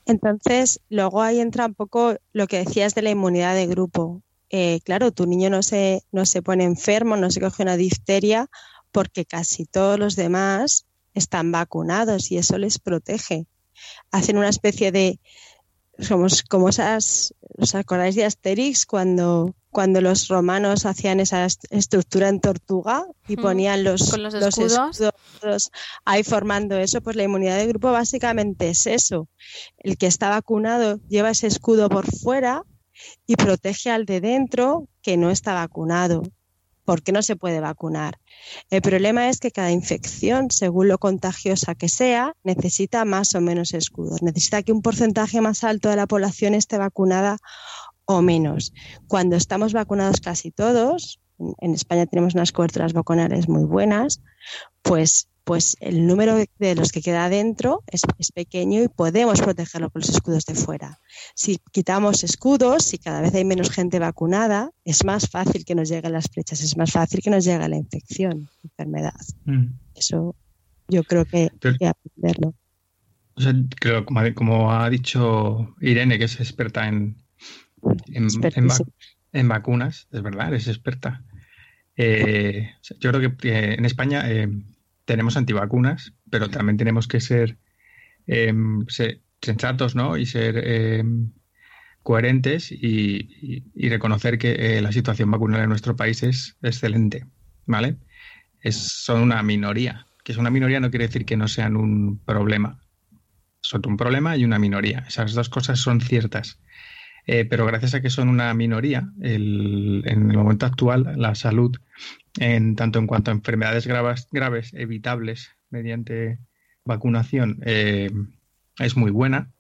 Entonces, 0.08 0.82
luego 0.90 1.22
ahí 1.22 1.40
entra 1.40 1.68
un 1.68 1.76
poco 1.76 2.16
lo 2.34 2.48
que 2.48 2.58
decías 2.58 2.96
de 2.96 3.04
la 3.04 3.12
inmunidad 3.12 3.54
de 3.54 3.68
grupo. 3.68 4.24
Eh, 4.50 4.80
claro, 4.84 5.12
tu 5.12 5.26
niño 5.26 5.50
no 5.50 5.62
se, 5.62 6.04
no 6.12 6.26
se 6.26 6.42
pone 6.42 6.64
enfermo, 6.64 7.18
no 7.18 7.30
se 7.30 7.40
coge 7.40 7.64
una 7.64 7.78
difteria 7.78 8.50
porque 8.92 9.26
casi 9.26 9.66
todos 9.66 10.00
los 10.00 10.16
demás 10.16 10.88
están 11.14 11.52
vacunados 11.52 12.32
y 12.32 12.38
eso 12.38 12.58
les 12.58 12.80
protege. 12.80 13.46
Hacen 14.12 14.38
una 14.38 14.50
especie 14.50 14.92
de, 14.92 15.20
somos 16.00 16.44
como 16.44 16.70
esas, 16.70 17.34
¿os 17.58 17.76
acordáis 17.76 18.16
de 18.16 18.26
Asterix 18.26 18.86
cuando, 18.86 19.54
cuando 19.70 20.02
los 20.02 20.28
romanos 20.28 20.86
hacían 20.86 21.20
esa 21.20 21.46
estructura 21.70 22.30
en 22.30 22.40
tortuga 22.40 23.06
y 23.28 23.36
ponían 23.38 23.84
los, 23.84 24.18
los 24.18 24.34
escudos? 24.34 25.72
ahí 26.06 26.24
formando 26.24 26.78
eso? 26.78 27.02
Pues 27.02 27.16
la 27.16 27.24
inmunidad 27.24 27.58
de 27.58 27.68
grupo 27.68 27.92
básicamente 27.92 28.70
es 28.70 28.88
eso. 28.88 29.28
El 29.78 29.98
que 29.98 30.08
está 30.08 30.30
vacunado 30.30 31.00
lleva 31.08 31.30
ese 31.30 31.48
escudo 31.48 31.90
por 31.90 32.12
fuera 32.12 32.64
y 33.26 33.36
protege 33.36 33.92
al 33.92 34.06
de 34.06 34.22
dentro 34.22 34.88
que 35.02 35.18
no 35.18 35.30
está 35.30 35.54
vacunado. 35.54 36.24
porque 36.90 37.12
no 37.12 37.22
se 37.22 37.36
puede 37.36 37.60
vacunar? 37.60 38.18
El 38.72 38.82
problema 38.82 39.30
es 39.30 39.40
que 39.40 39.52
cada 39.52 39.70
infección, 39.70 40.50
según 40.50 40.88
lo 40.88 40.98
contagiosa 40.98 41.76
que 41.76 41.88
sea, 41.88 42.34
necesita 42.44 43.06
más 43.06 43.36
o 43.36 43.42
menos 43.42 43.76
escudos. 43.76 44.24
Necesita 44.24 44.64
que 44.64 44.72
un 44.72 44.82
porcentaje 44.82 45.40
más 45.40 45.64
alto 45.64 45.90
de 45.90 45.96
la 45.98 46.08
población 46.08 46.56
esté 46.56 46.80
vacunada 46.80 47.38
o 48.06 48.24
menos. 48.24 48.74
Cuando 49.08 49.36
estamos 49.36 49.72
vacunados 49.72 50.20
casi 50.20 50.50
todos, 50.50 51.20
en 51.40 51.74
España 51.74 52.06
tenemos 52.06 52.36
unas 52.36 52.52
coberturas 52.52 52.94
vacunales 52.94 53.48
muy 53.48 53.66
buenas, 53.66 54.22
pues 54.82 55.30
pues 55.50 55.78
el 55.80 56.06
número 56.06 56.36
de 56.60 56.76
los 56.76 56.92
que 56.92 57.02
queda 57.02 57.28
dentro 57.28 57.84
es, 57.88 58.04
pequeño 58.36 58.84
y 58.84 58.88
podemos 58.88 59.42
protegerlo 59.42 59.90
con 59.90 60.02
los 60.02 60.10
escudos 60.10 60.46
de 60.46 60.54
fuera. 60.54 61.00
Si 61.34 61.58
quitamos 61.72 62.24
escudos, 62.24 62.86
si 62.86 63.00
cada 63.00 63.22
vez 63.22 63.34
hay 63.34 63.46
menos 63.46 63.72
gente 63.72 63.98
vacunada, 63.98 64.70
es 64.86 65.04
más 65.06 65.28
fácil 65.28 65.66
que 65.66 65.74
nos 65.74 65.90
lleguen 65.90 66.12
las 66.12 66.28
flechas, 66.28 66.62
es 66.62 66.78
más 66.78 66.92
fácil 66.92 67.22
que 67.24 67.32
nos 67.32 67.46
llegue 67.46 67.68
la 67.68 67.78
infección, 67.78 68.42
la 68.42 68.70
enfermedad. 68.70 69.20
Mm. 69.46 69.74
Eso 69.96 70.36
yo 70.88 71.04
creo 71.04 71.26
que 71.26 71.50
hay 71.64 71.78
que 71.80 71.88
aprenderlo. 71.88 72.54
creo, 73.80 74.06
como, 74.06 74.72
ha 74.72 74.88
dicho 74.92 75.74
Irene, 75.82 76.20
que 76.20 76.26
es 76.26 76.40
experta 76.40 76.88
en, 76.88 77.18
en, 78.12 79.48
vacunas, 79.48 80.08
es 80.12 80.22
verdad, 80.22 80.54
es 80.54 80.68
experta. 80.68 81.24
Eh, 82.02 82.76
yo 83.02 83.12
creo 83.12 83.36
que 83.36 83.74
en 83.74 83.84
España 83.84 84.24
eh, 84.32 84.48
tenemos 85.04 85.36
antivacunas, 85.36 86.14
pero 86.30 86.50
también 86.50 86.78
tenemos 86.78 87.10
que 87.10 87.20
ser, 87.20 87.58
em, 88.26 88.86
sensatos 89.42 89.96
¿no? 89.96 90.16
y 90.16 90.26
ser 90.26 90.66
em, 90.66 91.34
coherentes 92.02 92.72
y, 92.72 93.90
reconocer 93.90 94.38
que 94.38 94.78
eh, 94.78 94.82
la 94.82 94.94
situación 94.94 95.30
vacunal 95.30 95.62
en 95.64 95.70
nuestro 95.70 95.98
país 95.98 96.24
es 96.24 96.56
excelente. 96.62 97.26
¿vale? 97.66 97.98
Es, 98.62 98.78
son 98.78 99.22
una 99.22 99.44
minoría. 99.44 100.06
Que 100.24 100.32
es 100.32 100.38
una 100.38 100.52
minoría 100.52 100.80
no 100.80 100.92
quiere 100.92 101.08
decir 101.08 101.26
que 101.26 101.36
no 101.36 101.50
sean 101.50 101.76
un 101.76 102.20
problema. 102.24 102.80
Son 103.60 103.82
un 103.86 103.98
problema 103.98 104.38
y 104.38 104.46
una 104.46 104.58
minoría. 104.58 105.04
Esas 105.06 105.34
dos 105.34 105.50
cosas 105.50 105.80
son 105.80 106.00
ciertas. 106.00 106.62
Eh, 107.32 107.46
pero 107.46 107.68
gracias 107.68 107.94
a 107.94 108.02
que 108.02 108.10
son 108.10 108.28
una 108.28 108.52
minoría, 108.56 109.14
en 109.22 110.32
el 110.32 110.36
momento 110.36 110.66
actual 110.66 111.14
la 111.16 111.36
salud, 111.36 111.78
en 112.40 112.76
tanto 112.76 112.98
en 112.98 113.06
cuanto 113.06 113.30
a 113.30 113.36
enfermedades 113.36 113.86
graves, 113.86 114.28
graves 114.32 114.74
evitables 114.74 115.52
mediante 115.70 116.40
vacunación, 116.86 117.60
eh, 117.68 118.10
es 118.80 118.98
muy 118.98 119.12
buena 119.12 119.52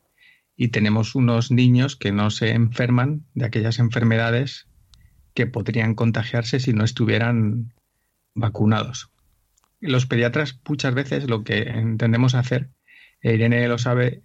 y 0.56 0.70
tenemos 0.70 1.14
unos 1.14 1.52
niños 1.52 1.96
que 1.96 2.12
no 2.12 2.32
se 2.32 2.54
enferman 2.54 3.28
de 3.36 3.46
aquellas 3.46 3.78
enfermedades 3.78 4.68
que 5.36 5.46
podrían 5.46 5.94
contagiarse 5.94 6.60
si 6.60 6.74
no 6.74 6.84
estuvieran 6.84 7.76
vacunados. 8.34 9.12
Los 9.80 10.08
pediatras 10.08 10.60
muchas 10.68 10.96
veces 10.96 11.30
lo 11.30 11.44
que 11.44 11.70
entendemos 11.70 12.34
hacer, 12.34 12.72
eh, 13.22 13.36
Irene 13.36 13.68
lo 13.68 13.78
sabe, 13.78 14.24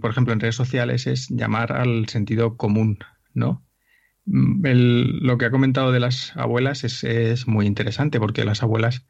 por 0.00 0.10
ejemplo, 0.10 0.32
en 0.32 0.40
redes 0.40 0.56
sociales 0.56 1.06
es 1.06 1.28
llamar 1.30 1.72
al 1.72 2.08
sentido 2.08 2.56
común. 2.56 2.98
Mm, 4.26 4.66
lo 5.22 5.38
que 5.38 5.46
ha 5.46 5.50
comentado 5.50 5.92
de 5.92 6.00
las 6.00 6.36
abuelas 6.36 6.84
es, 6.84 7.46
muy 7.46 7.66
interesante 7.66 8.18
porque 8.18 8.44
las 8.44 8.62
abuelas 8.62 9.06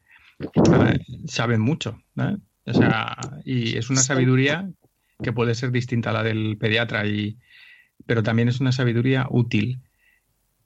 saben 1.27 1.61
mucho, 1.61 2.01
O 2.65 2.73
sea, 2.73 3.15
y 3.45 3.77
es 3.77 3.89
una 3.89 4.01
sabiduría 4.01 4.69
que 5.23 5.31
puede 5.31 5.55
ser 5.55 5.71
distinta 5.71 6.09
a 6.09 6.13
la 6.13 6.23
del 6.23 6.57
pediatra, 6.57 7.05
y, 7.05 7.37
pero 8.05 8.23
también 8.23 8.49
es 8.49 8.59
una 8.59 8.71
sabiduría 8.71 9.27
útil. 9.29 9.81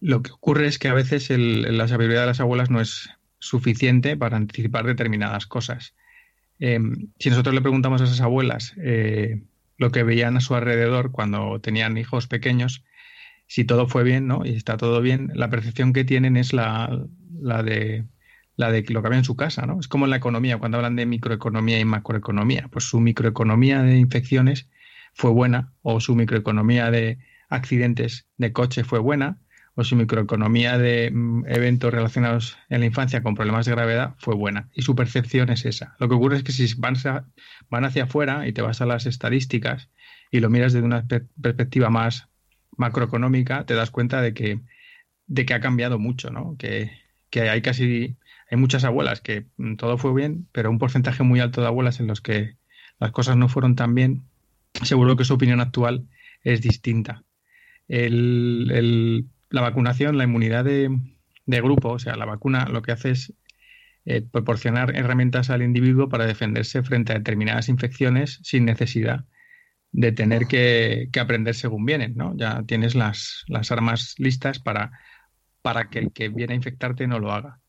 Lo 0.02 0.22
que 0.24 0.32
ocurre 0.32 0.68
es 0.68 0.80
que 0.80 0.88
a 0.88 0.94
veces 0.94 1.30
la 1.30 1.88
sabiduría 1.88 2.22
de 2.22 2.28
las 2.28 2.40
abuelas 2.40 2.70
no 2.70 2.82
es 2.82 3.10
suficiente 3.40 4.18
para 4.18 4.38
anticipar 4.38 4.86
determinadas 4.86 5.46
cosas. 5.46 5.94
Em, 6.60 7.10
si 7.20 7.30
nosotros 7.30 7.56
le 7.56 7.62
preguntamos 7.62 8.02
a 8.02 8.06
esas 8.06 8.22
abuelas 8.22 8.74
eh, 8.84 9.44
lo 9.80 9.92
que 9.92 10.04
veían 10.04 10.38
a 10.38 10.42
su 10.42 10.54
alrededor 10.54 11.12
cuando 11.12 11.60
tenían 11.62 11.98
hijos 11.98 12.28
pequeños, 12.28 12.84
si 13.48 13.64
todo 13.66 13.88
fue 13.88 14.04
bien, 14.04 14.28
¿no? 14.28 14.46
Y 14.46 14.56
está 14.56 14.78
todo 14.78 15.02
bien, 15.02 15.32
la 15.34 15.50
percepción 15.50 15.94
que 15.94 16.04
tienen 16.04 16.38
es 16.38 16.54
la, 16.54 17.08
la 17.42 17.64
de 17.64 18.06
la 18.56 18.72
de 18.72 18.84
lo 18.90 19.02
que 19.02 19.08
había 19.08 19.20
en 19.20 19.26
su 19.26 19.38
casa, 19.38 19.66
¿no? 19.66 19.80
Es 19.80 19.88
como 19.88 20.06
en 20.06 20.12
la 20.12 20.18
economía, 20.18 20.58
cuando 20.58 20.78
hablan 20.78 20.98
de 20.98 21.06
microeconomía 21.06 21.80
y 21.80 21.86
macroeconomía, 21.86 22.68
pues 22.70 22.84
su 22.84 23.00
microeconomía 23.00 23.82
de 23.82 23.98
infecciones 23.98 24.70
fue 25.14 25.32
buena, 25.32 25.74
o 25.82 26.02
su 26.02 26.14
microeconomía 26.14 26.92
de 26.92 27.20
accidentes 27.48 28.28
de 28.36 28.52
coche 28.52 28.84
fue 28.84 29.00
buena, 29.00 29.40
o 29.80 29.84
su 29.86 29.96
microeconomía 29.96 30.78
de 30.78 31.10
mm, 31.10 31.46
eventos 31.48 31.94
relacionados 31.94 32.58
en 32.68 32.82
la 32.82 32.86
infancia 32.86 33.24
con 33.24 33.34
problemas 33.34 33.66
de 33.66 33.72
gravedad 33.72 34.16
fue 34.18 34.36
buena. 34.36 34.70
Y 34.74 34.82
su 34.82 34.94
percepción 34.94 35.50
es 35.50 35.64
esa. 35.64 35.96
Lo 36.00 36.10
que 36.10 36.16
ocurre 36.16 36.36
es 36.36 36.44
que 36.44 36.52
si 36.52 36.74
van, 36.76 36.96
van 37.70 37.86
hacia 37.86 38.04
afuera 38.04 38.46
y 38.46 38.52
te 38.52 38.62
vas 38.62 38.82
a 38.82 38.86
las 38.86 39.06
estadísticas 39.06 39.90
y 40.32 40.42
lo 40.42 40.50
miras 40.50 40.74
desde 40.74 40.86
una 40.86 41.08
perspectiva 41.42 41.90
más 41.90 42.28
macroeconómica, 42.76 43.66
te 43.66 43.74
das 43.74 43.90
cuenta 43.90 44.22
de 44.22 44.34
que, 44.34 44.60
de 45.28 45.46
que 45.46 45.54
ha 45.54 45.62
cambiado 45.62 45.98
mucho, 45.98 46.30
¿no? 46.30 46.58
Que, 46.58 46.92
que 47.30 47.50
hay 47.50 47.62
casi, 47.62 48.18
hay 48.52 48.58
muchas 48.58 48.84
abuelas 48.84 49.22
que 49.22 49.46
mm, 49.56 49.76
todo 49.76 49.98
fue 49.98 50.14
bien, 50.14 50.50
pero 50.52 50.70
un 50.72 50.78
porcentaje 50.78 51.24
muy 51.24 51.40
alto 51.40 51.62
de 51.62 51.68
abuelas 51.68 52.02
en 52.02 52.08
los 52.08 52.20
que 52.20 52.58
las 53.00 53.12
cosas 53.12 53.38
no 53.38 53.48
fueron 53.48 53.76
tan 53.78 53.96
bien, 53.96 54.26
seguro 54.84 55.16
que 55.16 55.24
su 55.24 55.36
opinión 55.36 55.62
actual 55.62 56.10
es 56.44 56.62
distinta. 56.62 57.24
el 57.88 59.30
la 59.50 59.62
vacunación, 59.62 60.18
la 60.18 60.26
inmunidad 60.26 60.66
de, 60.66 60.90
grupo, 61.46 61.90
o 61.90 62.00
sea, 62.00 62.16
la 62.16 62.26
vacuna 62.26 62.66
lo 62.66 62.82
que 62.82 62.92
hace 62.92 63.12
es 63.12 63.34
eh, 64.06 64.22
proporcionar 64.22 64.96
herramientas 64.96 65.50
al 65.50 65.62
individuo 65.62 66.10
para 66.10 66.26
defenderse 66.26 66.84
frente 66.84 67.12
a 67.12 67.18
determinadas 67.18 67.70
infecciones 67.70 68.40
sin 68.44 68.66
necesidad 68.66 69.26
de 69.92 70.12
tener 70.12 70.46
que, 70.46 71.10
aprender 71.20 71.56
según 71.56 71.86
vienen, 71.86 72.16
¿no? 72.16 72.36
Ya 72.38 72.64
tienes 72.64 72.96
las, 72.96 73.44
las 73.48 73.72
armas 73.72 74.16
listas 74.18 74.60
para, 74.60 74.92
para 75.62 75.90
que 75.90 76.00
el 76.00 76.12
que 76.12 76.30
viene 76.30 76.54
a 76.54 76.58
infectarte 76.58 77.08
no 77.08 77.20
lo 77.20 77.32
haga. 77.32 77.60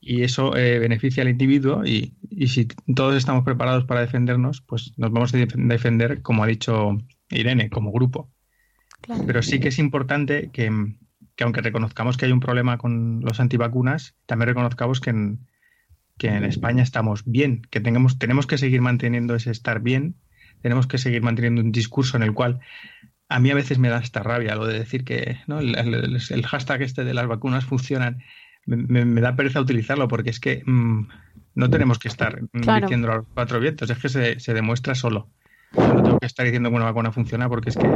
Y 0.00 0.22
eso 0.22 0.54
eh, 0.54 0.78
beneficia 0.78 1.22
al 1.22 1.30
individuo 1.30 1.82
y, 1.86 2.14
y, 2.28 2.48
si 2.48 2.66
todos 2.94 3.16
estamos 3.16 3.42
preparados 3.42 3.86
para 3.86 4.02
defendernos, 4.02 4.60
pues 4.60 4.92
nos 4.98 5.10
vamos 5.10 5.32
a 5.32 5.38
defender, 5.38 6.20
como 6.20 6.44
ha 6.44 6.46
dicho 6.46 6.98
Irene, 7.30 7.70
como 7.70 7.90
grupo. 7.90 8.30
Pero 9.26 9.42
sí 9.42 9.60
que 9.60 9.68
es 9.68 9.78
importante 9.78 10.50
que, 10.52 10.70
que 11.36 11.44
aunque 11.44 11.60
reconozcamos 11.60 12.16
que 12.16 12.26
hay 12.26 12.32
un 12.32 12.40
problema 12.40 12.78
con 12.78 13.20
los 13.20 13.40
antivacunas, 13.40 14.14
también 14.26 14.48
reconozcamos 14.48 15.00
que 15.00 15.10
en, 15.10 15.46
que 16.18 16.28
en 16.28 16.44
España 16.44 16.82
estamos 16.82 17.24
bien, 17.24 17.62
que 17.70 17.80
tengamos, 17.80 18.18
tenemos 18.18 18.46
que 18.46 18.58
seguir 18.58 18.80
manteniendo 18.80 19.34
ese 19.34 19.50
estar 19.50 19.80
bien, 19.80 20.16
tenemos 20.62 20.86
que 20.86 20.98
seguir 20.98 21.22
manteniendo 21.22 21.60
un 21.60 21.72
discurso 21.72 22.16
en 22.16 22.22
el 22.22 22.32
cual 22.32 22.60
a 23.28 23.40
mí 23.40 23.50
a 23.50 23.54
veces 23.54 23.78
me 23.78 23.88
da 23.88 23.98
esta 23.98 24.22
rabia 24.22 24.54
lo 24.54 24.66
de 24.66 24.78
decir 24.78 25.04
que 25.04 25.38
¿no? 25.46 25.58
el, 25.58 26.46
hashtag 26.46 26.82
este 26.82 27.04
de 27.04 27.14
las 27.14 27.26
vacunas 27.26 27.64
funcionan. 27.64 28.22
Me, 28.66 29.20
da 29.20 29.36
pereza 29.36 29.60
utilizarlo 29.60 30.08
porque 30.08 30.30
es 30.30 30.40
que 30.40 30.62
mm, 30.64 31.08
no 31.54 31.68
tenemos 31.68 31.98
que 31.98 32.08
estar 32.08 32.40
diciendo 32.52 33.08
los 33.08 33.26
cuatro 33.34 33.60
vientos, 33.60 33.90
es 33.90 33.98
que 33.98 34.08
se, 34.08 34.40
se 34.40 34.54
demuestra 34.54 34.94
solo. 34.94 35.28
No 35.76 36.02
tengo 36.02 36.18
que 36.18 36.26
estar 36.26 36.44
diciendo 36.44 36.70
que 36.70 36.76
una 36.76 36.84
vacuna 36.84 37.12
funciona 37.12 37.48
porque 37.48 37.70
es 37.70 37.76
que 37.76 37.88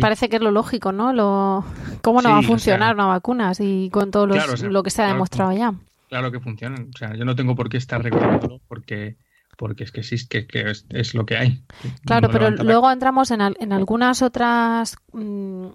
parece 0.00 0.28
que 0.28 0.36
es 0.36 0.42
lo 0.42 0.50
lógico, 0.50 0.92
¿no? 0.92 1.12
Lo, 1.12 1.64
¿Cómo 2.02 2.22
no 2.22 2.30
va 2.30 2.38
a 2.38 2.42
funcionar 2.42 2.94
una 2.94 3.06
vacuna 3.06 3.52
y 3.58 3.90
con 3.90 4.10
todo 4.10 4.26
lo 4.26 4.82
que 4.82 4.90
se 4.90 5.02
ha 5.02 5.08
demostrado 5.08 5.52
ya? 5.52 5.74
Claro 6.08 6.30
que 6.30 6.40
funcionan. 6.40 6.90
O 6.94 6.98
sea, 6.98 7.14
yo 7.14 7.24
no 7.24 7.34
tengo 7.34 7.56
por 7.56 7.68
qué 7.68 7.76
estar 7.78 8.02
recordándolo 8.02 8.60
porque 8.68 9.16
porque 9.56 9.84
es 9.84 9.92
que 9.92 10.02
sí, 10.02 10.16
que, 10.28 10.46
que 10.46 10.70
es, 10.70 11.14
lo 11.14 11.26
que 11.26 11.36
hay. 11.36 11.62
Claro, 12.04 12.28
pero 12.30 12.50
luego 12.50 12.90
entramos 12.90 13.30
en, 13.30 13.40
en 13.40 13.72
algunas 13.72 14.22
otras 14.22 14.96
mm, 15.12 15.66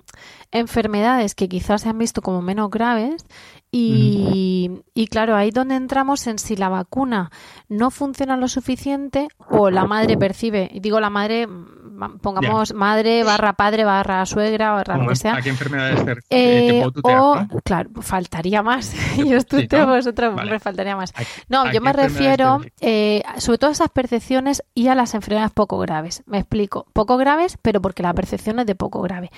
enfermedades 0.52 1.36
que 1.36 1.50
quizás 1.50 1.82
se 1.82 1.90
han 1.90 1.98
visto 1.98 2.22
como 2.22 2.42
menos 2.42 2.70
graves 2.70 3.26
y, 3.74 4.70
y, 4.94 5.08
claro, 5.08 5.36
ahí 5.36 5.50
donde 5.52 5.76
entramos 5.76 6.28
en 6.28 6.40
si 6.40 6.58
la 6.58 6.68
vacuna 6.68 7.32
no 7.70 7.90
funciona 7.90 8.36
lo 8.36 8.50
suficiente 8.50 9.30
o 9.50 9.70
la 9.70 9.86
madre 9.86 10.18
percibe, 10.18 10.70
y 10.74 10.82
digo 10.82 11.00
la 11.00 11.10
madre, 11.10 11.48
pongamos 12.22 12.74
madre 12.74 13.24
barra 13.24 13.54
padre 13.54 13.84
barra 13.84 14.26
suegra 14.26 14.72
barra 14.72 14.98
lo 14.98 15.10
que 15.10 15.16
sea. 15.16 15.36
¿A 15.36 15.42
qué 15.42 15.50
enfermedades 15.50 16.24
eh, 16.30 16.86
O, 17.04 17.38
claro, 17.64 17.90
faltaría 18.02 18.62
más. 18.62 18.94
Yo 19.18 19.38
estoy 19.38 19.68
vosotros, 19.68 20.36
me 20.36 20.60
faltaría 20.60 20.96
más. 20.96 21.14
No, 21.50 21.72
yo 21.72 21.82
me 21.82 21.94
refiero 21.94 22.62
eh, 22.80 23.24
sobre 23.38 23.58
todo 23.58 23.70
a 23.70 23.74
esas 23.74 23.90
percepciones 23.90 24.64
y 24.74 24.88
a 24.88 24.96
las 24.96 25.14
enfermedades 25.14 25.52
poco 25.52 25.78
graves. 25.80 26.24
Me 26.26 26.40
explico. 26.40 26.86
Poco 26.94 27.18
graves, 27.18 27.58
pero 27.62 27.82
porque 27.82 28.04
la 28.04 28.14
percepción 28.14 28.60
es 28.60 28.66
de 28.66 28.76
poco 28.76 29.02
grave. 29.02 29.32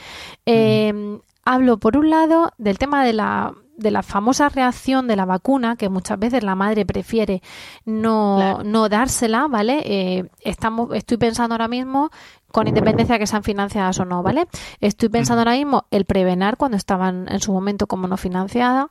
Eh, 0.46 1.20
hablo, 1.46 1.77
por 1.77 1.98
un 1.98 2.10
lado, 2.10 2.51
del 2.58 2.77
tema 2.77 3.03
de 3.03 3.13
la 3.13 3.53
de 3.77 3.91
la 3.91 4.03
famosa 4.03 4.50
reacción 4.50 5.08
de 5.08 5.15
la 5.15 5.25
vacuna, 5.25 5.75
que 5.75 5.89
muchas 5.89 6.20
veces 6.20 6.43
la 6.43 6.55
madre 6.55 6.86
prefiere 6.86 7.41
no, 7.86 8.63
no 8.63 8.89
dársela, 8.89 9.48
¿vale? 9.48 9.82
Eh, 9.86 10.29
estamos, 10.41 10.89
estoy 10.93 11.17
pensando 11.17 11.55
ahora 11.55 11.67
mismo, 11.67 12.12
con 12.53 12.67
independencia 12.67 13.13
de 13.13 13.19
que 13.19 13.25
sean 13.25 13.41
financiadas 13.41 14.00
o 14.00 14.05
no, 14.05 14.22
¿vale? 14.22 14.45
Estoy 14.79 15.10
pensando 15.10 15.41
ahora 15.41 15.53
mismo 15.53 15.88
el 15.89 16.05
prevenar 16.05 16.55
cuando 16.55 16.77
estaban 16.77 17.25
en 17.27 17.39
su 17.39 17.51
momento 17.51 17.88
como 17.88 18.07
no 18.07 18.15
financiada, 18.15 18.89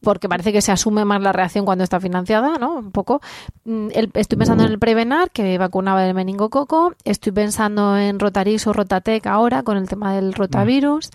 porque 0.00 0.28
parece 0.28 0.52
que 0.52 0.62
se 0.62 0.72
asume 0.72 1.04
más 1.04 1.22
la 1.22 1.32
reacción 1.32 1.64
cuando 1.64 1.84
está 1.84 2.00
financiada, 2.00 2.58
¿no? 2.58 2.74
Un 2.74 2.90
poco. 2.90 3.20
Mm, 3.64 3.90
estoy 4.14 4.36
pensando 4.36 4.64
en 4.64 4.72
el 4.72 4.80
Prevenar, 4.80 5.30
que 5.30 5.58
vacunaba 5.58 6.02
del 6.02 6.14
meningococo. 6.14 6.94
Estoy 7.04 7.30
pensando 7.30 7.96
en 7.96 8.18
Rotarix 8.18 8.66
o 8.66 8.72
Rotatec 8.72 9.24
ahora, 9.28 9.62
con 9.62 9.76
el 9.76 9.88
tema 9.88 10.12
del 10.12 10.34
rotavirus 10.34 11.10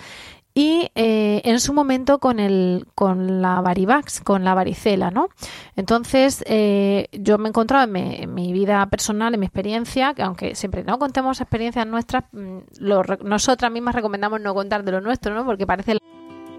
y 0.54 0.92
eh, 0.94 1.42
en 1.46 1.60
su 1.60 1.74
momento 1.74 2.20
con 2.20 2.40
el 2.40 2.86
con 2.94 3.42
la 3.42 3.62
varivax, 3.62 4.22
con 4.22 4.44
la 4.44 4.54
varicela, 4.54 5.10
¿no? 5.10 5.30
Entonces 5.76 6.44
eh, 6.48 7.08
yo 7.12 7.38
me 7.38 7.48
he 7.48 7.50
encontrado 7.50 7.86
en 7.96 8.34
mi, 8.34 8.54
vida 8.54 8.86
personal, 8.88 9.34
en 9.34 9.40
mi 9.40 9.48
experiencia, 9.48 10.14
que 10.14 10.22
aunque 10.22 10.56
siempre 10.56 10.84
no 10.84 11.00
contemos 11.00 11.42
experiencias 11.42 11.88
nuestras, 11.88 12.26
mm, 12.32 12.60
nosotras 13.24 13.72
mismas 13.72 13.96
recomendamos 13.96 14.42
no 14.42 14.54
contar 14.54 14.84
de 14.84 14.92
lo 14.92 15.02
nuestro, 15.02 15.34
¿no? 15.34 15.46
Porque 15.46 15.66
parece 15.66 15.98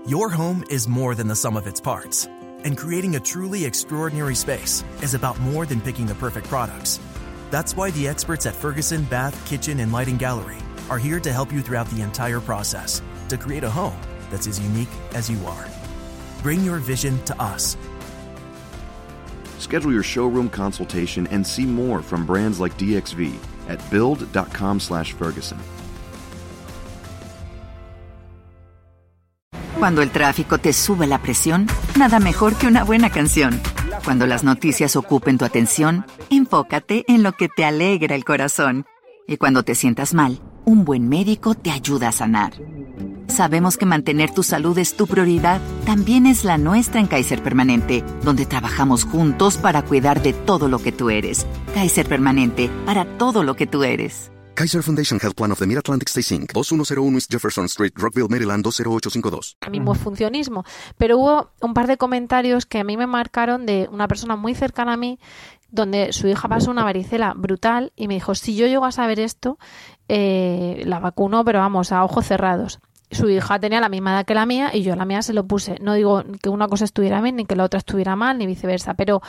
Your 0.06 0.30
home 0.30 0.64
is 0.68 0.86
more 0.86 1.14
than 1.14 1.28
the 1.28 1.36
sum 1.36 1.56
of 1.56 1.66
its 1.66 1.80
parts, 1.80 2.28
and 2.64 2.76
creating 2.76 3.16
a 3.16 3.20
truly 3.20 3.64
extraordinary 3.64 4.34
space 4.34 4.84
is 5.02 5.14
about 5.14 5.38
more 5.40 5.66
than 5.66 5.80
picking 5.80 6.06
the 6.06 6.14
perfect 6.16 6.48
products. 6.48 7.00
That's 7.50 7.74
why 7.74 7.90
the 7.92 8.08
experts 8.08 8.44
at 8.44 8.54
Ferguson 8.54 9.04
Bath, 9.04 9.34
Kitchen, 9.48 9.80
and 9.80 9.92
Lighting 9.92 10.18
Gallery 10.18 10.58
are 10.90 10.98
here 10.98 11.20
to 11.20 11.32
help 11.32 11.52
you 11.52 11.62
throughout 11.62 11.88
the 11.90 12.02
entire 12.02 12.40
process 12.40 13.00
to 13.28 13.36
create 13.36 13.64
a 13.64 13.70
home 13.70 13.98
that's 14.30 14.46
as 14.46 14.58
unique 14.58 14.88
as 15.14 15.30
you 15.30 15.38
are. 15.46 15.66
Bring 16.42 16.64
your 16.64 16.78
vision 16.78 17.18
to 17.24 17.40
us. 17.40 17.76
Schedule 19.58 19.92
your 19.92 20.02
showroom 20.02 20.48
consultation 20.48 21.26
and 21.28 21.46
see 21.46 21.64
more 21.64 22.02
from 22.02 22.26
brands 22.26 22.60
like 22.60 22.76
DXV 22.76 23.34
at 23.68 23.78
build.com/ferguson. 23.90 25.58
Cuando 29.78 30.02
el 30.02 30.10
tráfico 30.10 30.56
te 30.58 30.72
sube 30.72 31.06
la 31.06 31.18
presión, 31.18 31.66
nada 31.98 32.18
mejor 32.18 32.54
que 32.54 32.66
una 32.66 32.84
buena 32.84 33.10
canción. 33.10 33.60
Cuando 34.04 34.26
las 34.26 34.42
noticias 34.42 34.96
ocupen 34.96 35.36
tu 35.36 35.44
atención, 35.44 36.06
enfócate 36.30 37.04
en 37.06 37.22
lo 37.22 37.32
que 37.32 37.48
te 37.48 37.64
alegra 37.64 38.14
el 38.14 38.24
corazón. 38.24 38.86
Y 39.26 39.36
cuando 39.36 39.62
te 39.62 39.74
sientas 39.74 40.14
mal, 40.14 40.40
un 40.64 40.84
buen 40.84 41.08
médico 41.08 41.54
te 41.54 41.70
ayuda 41.70 42.08
a 42.08 42.12
sanar. 42.12 42.52
Sabemos 43.34 43.76
que 43.76 43.84
mantener 43.84 44.30
tu 44.30 44.44
salud 44.44 44.78
es 44.78 44.96
tu 44.96 45.08
prioridad, 45.08 45.60
también 45.84 46.24
es 46.24 46.44
la 46.44 46.56
nuestra 46.56 47.00
en 47.00 47.08
Kaiser 47.08 47.42
Permanente, 47.42 48.04
donde 48.22 48.46
trabajamos 48.46 49.02
juntos 49.02 49.56
para 49.56 49.82
cuidar 49.82 50.22
de 50.22 50.32
todo 50.32 50.68
lo 50.68 50.78
que 50.78 50.92
tú 50.92 51.10
eres. 51.10 51.44
Kaiser 51.74 52.06
Permanente, 52.06 52.70
para 52.86 53.04
todo 53.18 53.42
lo 53.42 53.56
que 53.56 53.66
tú 53.66 53.82
eres. 53.82 54.30
Kaiser 54.54 54.84
Foundation 54.84 55.18
Health 55.20 55.34
Plan 55.34 55.50
of 55.50 55.58
the 55.58 55.66
Mid-Atlantic 55.66 56.10
Stay 56.10 56.38
Inc. 56.38 56.52
2101 56.52 57.16
East 57.16 57.28
Jefferson 57.28 57.64
Street, 57.64 57.90
Rockville, 57.96 58.28
Maryland 58.28 58.62
20852. 58.62 59.56
mismo 59.68 59.94
funcionismo. 59.96 60.62
Pero 60.96 61.18
hubo 61.18 61.50
un 61.60 61.74
par 61.74 61.88
de 61.88 61.96
comentarios 61.96 62.66
que 62.66 62.78
a 62.78 62.84
mí 62.84 62.96
me 62.96 63.08
marcaron 63.08 63.66
de 63.66 63.88
una 63.90 64.06
persona 64.06 64.36
muy 64.36 64.54
cercana 64.54 64.92
a 64.92 64.96
mí, 64.96 65.18
donde 65.72 66.12
su 66.12 66.28
hija 66.28 66.46
pasó 66.46 66.70
una 66.70 66.84
varicela 66.84 67.34
brutal 67.34 67.92
y 67.96 68.06
me 68.06 68.14
dijo, 68.14 68.36
si 68.36 68.54
yo 68.54 68.68
llego 68.68 68.84
a 68.84 68.92
saber 68.92 69.18
esto, 69.18 69.58
eh, 70.08 70.84
la 70.86 71.00
vacuno, 71.00 71.44
pero 71.44 71.58
vamos, 71.58 71.90
a 71.90 72.04
ojos 72.04 72.26
cerrados 72.26 72.78
su 73.11 73.28
hija 73.28 73.58
tenía 73.58 73.80
la 73.80 73.88
misma 73.88 74.12
edad 74.12 74.25
que 74.25 74.34
la 74.34 74.46
mía 74.46 74.70
y 74.73 74.82
yo 74.82 74.96
la 74.96 75.04
mía 75.04 75.23
se 75.23 75.32
lo 75.32 75.46
puse. 75.46 75.76
No 75.80 75.94
digo 75.94 76.25
que 76.42 76.49
una 76.49 76.68
cosa 76.68 76.84
estuviera 76.84 77.20
bien 77.20 77.37
ni 77.37 77.44
que 77.44 77.56
la 77.56 77.64
otra 77.64 77.78
estuviera 77.78 78.16
mal 78.16 78.38
ni 78.38 78.46
viceversa, 78.46 78.94
pero 78.94 79.23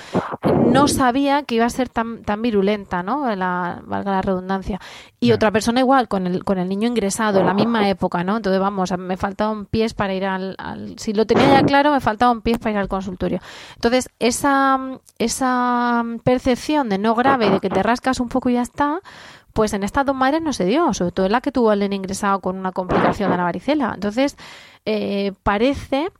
no 0.65 0.87
sabía 0.87 1.43
que 1.43 1.55
iba 1.55 1.65
a 1.65 1.69
ser 1.69 1.89
tan, 1.89 2.23
tan 2.23 2.41
virulenta, 2.41 3.03
¿no? 3.03 3.35
La, 3.35 3.81
valga 3.85 4.11
la 4.11 4.21
redundancia. 4.21 4.79
Y 5.19 5.31
otra 5.31 5.51
persona 5.51 5.79
igual, 5.79 6.07
con 6.07 6.27
el, 6.27 6.43
con 6.43 6.57
el 6.57 6.69
niño 6.69 6.87
ingresado 6.87 7.39
en 7.39 7.45
la 7.45 7.53
misma 7.53 7.89
época, 7.89 8.23
¿no? 8.23 8.37
Entonces, 8.37 8.59
vamos, 8.59 8.91
me 8.97 9.17
faltaban 9.17 9.65
pies 9.65 9.93
para 9.93 10.13
ir 10.13 10.25
al, 10.25 10.55
al, 10.57 10.97
Si 10.97 11.13
lo 11.13 11.25
tenía 11.25 11.51
ya 11.51 11.63
claro, 11.63 11.91
me 11.91 11.99
faltaban 11.99 12.41
pies 12.41 12.59
para 12.59 12.71
ir 12.71 12.77
al 12.77 12.87
consultorio. 12.87 13.39
Entonces, 13.75 14.09
esa, 14.19 14.79
esa 15.17 16.03
percepción 16.23 16.89
de 16.89 16.97
no 16.97 17.15
grave, 17.15 17.49
de 17.49 17.59
que 17.59 17.69
te 17.69 17.83
rascas 17.83 18.19
un 18.19 18.29
poco 18.29 18.49
y 18.49 18.53
ya 18.53 18.61
está, 18.61 18.99
pues 19.55 19.71
en 19.71 19.83
estas 19.83 20.05
dos 20.05 20.17
madres 20.17 20.41
no 20.41 20.51
se 20.51 20.65
dio, 20.65 20.93
sobre 20.93 21.13
todo 21.13 21.27
en 21.27 21.31
la 21.31 21.39
que 21.39 21.49
tuvo 21.49 21.71
el 21.71 21.81
ingresado 21.93 22.41
con 22.41 22.57
una 22.57 22.73
complicación 22.73 23.31
de 23.31 23.37
la 23.37 23.43
varicela. 23.43 23.93
Entonces, 23.93 24.35
eh, 24.83 25.31
parece 25.43 26.11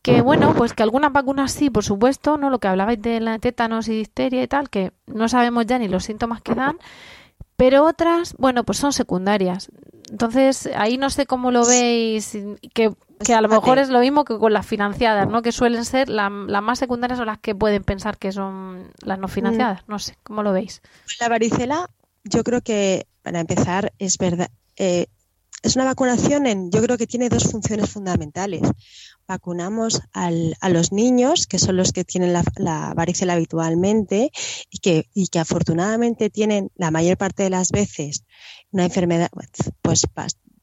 que 0.00 0.20
bueno, 0.20 0.54
pues 0.54 0.74
que 0.74 0.84
algunas 0.84 1.12
vacunas 1.12 1.50
sí, 1.50 1.70
por 1.70 1.82
supuesto, 1.82 2.38
¿no? 2.38 2.50
Lo 2.50 2.60
que 2.60 2.68
hablabais 2.68 3.02
de 3.02 3.18
la 3.18 3.40
tétanos 3.40 3.88
y 3.88 3.96
difteria 3.96 4.44
y 4.44 4.46
tal, 4.46 4.70
que 4.70 4.92
no 5.06 5.28
sabemos 5.28 5.66
ya 5.66 5.80
ni 5.80 5.88
los 5.88 6.04
síntomas 6.04 6.40
que 6.40 6.54
dan, 6.54 6.78
pero 7.56 7.82
otras, 7.84 8.36
bueno, 8.38 8.62
pues 8.62 8.78
son 8.78 8.92
secundarias. 8.92 9.72
Entonces, 10.08 10.70
ahí 10.76 10.96
no 10.96 11.10
sé 11.10 11.26
cómo 11.26 11.50
lo 11.50 11.66
veis, 11.66 12.38
que, 12.74 12.94
que 13.24 13.34
a 13.34 13.40
lo 13.40 13.48
mejor 13.48 13.78
es 13.78 13.88
lo 13.88 13.98
mismo 13.98 14.24
que 14.24 14.38
con 14.38 14.52
las 14.52 14.66
financiadas, 14.66 15.26
¿no? 15.26 15.42
Que 15.42 15.50
suelen 15.50 15.84
ser 15.84 16.08
las 16.08 16.30
más 16.30 16.78
secundarias 16.78 17.18
o 17.18 17.24
las 17.24 17.38
que 17.38 17.56
pueden 17.56 17.82
pensar 17.82 18.18
que 18.18 18.30
son 18.30 18.92
las 19.02 19.18
no 19.18 19.26
financiadas. 19.26 19.82
No 19.88 19.98
sé, 19.98 20.16
¿cómo 20.22 20.44
lo 20.44 20.52
veis? 20.52 20.80
La 21.18 21.28
varicela 21.28 21.90
yo 22.24 22.42
creo 22.42 22.60
que, 22.62 23.06
para 23.22 23.40
empezar, 23.40 23.92
es 23.98 24.18
verdad. 24.18 24.50
Eh, 24.76 25.06
es 25.62 25.76
una 25.76 25.86
vacunación 25.86 26.46
en, 26.46 26.70
yo 26.70 26.82
creo 26.82 26.98
que 26.98 27.06
tiene 27.06 27.30
dos 27.30 27.44
funciones 27.44 27.88
fundamentales. 27.88 28.60
Vacunamos 29.26 30.02
al, 30.12 30.56
a 30.60 30.68
los 30.68 30.92
niños, 30.92 31.46
que 31.46 31.58
son 31.58 31.78
los 31.78 31.92
que 31.92 32.04
tienen 32.04 32.34
la, 32.34 32.92
varicela 32.94 33.32
habitualmente 33.32 34.30
y 34.70 34.78
que, 34.78 35.08
y 35.14 35.28
que 35.28 35.38
afortunadamente 35.38 36.28
tienen 36.28 36.70
la 36.74 36.90
mayor 36.90 37.16
parte 37.16 37.44
de 37.44 37.50
las 37.50 37.70
veces 37.70 38.24
una 38.72 38.84
enfermedad 38.84 39.30
pues 39.80 40.02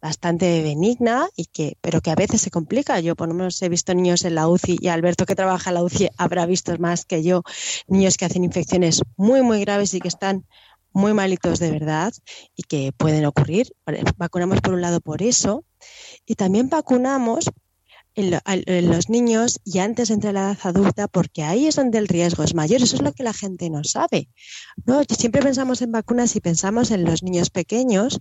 bastante 0.02 0.62
benigna 0.62 1.30
y 1.36 1.46
que, 1.46 1.78
pero 1.80 2.02
que 2.02 2.12
a 2.12 2.16
veces 2.16 2.42
se 2.42 2.52
complica. 2.52 3.00
Yo 3.00 3.16
por 3.16 3.30
lo 3.30 3.34
menos 3.34 3.62
he 3.62 3.70
visto 3.70 3.94
niños 3.94 4.26
en 4.26 4.36
la 4.36 4.48
UCI 4.48 4.78
y 4.82 4.90
Alberto 4.90 5.26
que 5.26 5.36
trabaja 5.36 5.70
en 5.70 5.76
la 5.76 5.84
UCI 5.84 6.10
habrá 6.18 6.46
visto 6.46 6.78
más 6.78 7.06
que 7.06 7.24
yo, 7.24 7.44
niños 7.88 8.18
que 8.18 8.26
hacen 8.26 8.44
infecciones 8.44 9.02
muy, 9.16 9.42
muy 9.42 9.62
graves 9.62 9.94
y 9.94 10.00
que 10.00 10.10
están 10.10 10.46
muy 10.94 11.14
malitos 11.14 11.60
de 11.60 11.72
verdad 11.72 12.14
y 12.56 12.64
que 12.64 12.92
pueden 12.92 13.26
ocurrir. 13.26 13.74
Vacunamos 14.18 14.62
por 14.62 14.74
un 14.74 14.82
lado 14.82 15.02
por 15.02 15.22
eso 15.22 15.66
y 16.26 16.36
también 16.36 16.70
vacunamos 16.70 17.46
en, 18.16 18.90
los 18.90 19.10
niños 19.10 19.60
y 19.64 19.80
antes 19.80 20.10
de 20.10 20.16
entrar 20.16 20.36
a 20.36 20.42
la 20.42 20.52
edad 20.52 20.60
adulta, 20.64 21.08
porque 21.08 21.44
ahí 21.44 21.68
es 21.68 21.76
donde 21.76 21.98
el 21.98 22.08
riesgo 22.08 22.44
es 22.44 22.54
mayor. 22.54 22.82
Eso 22.82 22.96
es 22.98 23.02
lo 23.02 23.14
que 23.14 23.24
la 23.24 23.34
gente 23.34 23.70
no 23.70 23.84
sabe. 23.84 24.30
¿no? 24.86 25.02
Siempre 25.04 25.42
pensamos 25.42 25.82
en 25.82 25.92
vacunas 25.92 26.36
y 26.36 26.42
pensamos 26.42 26.92
en 26.92 27.06
los 27.06 27.24
niños 27.24 27.50
pequeños, 27.50 28.20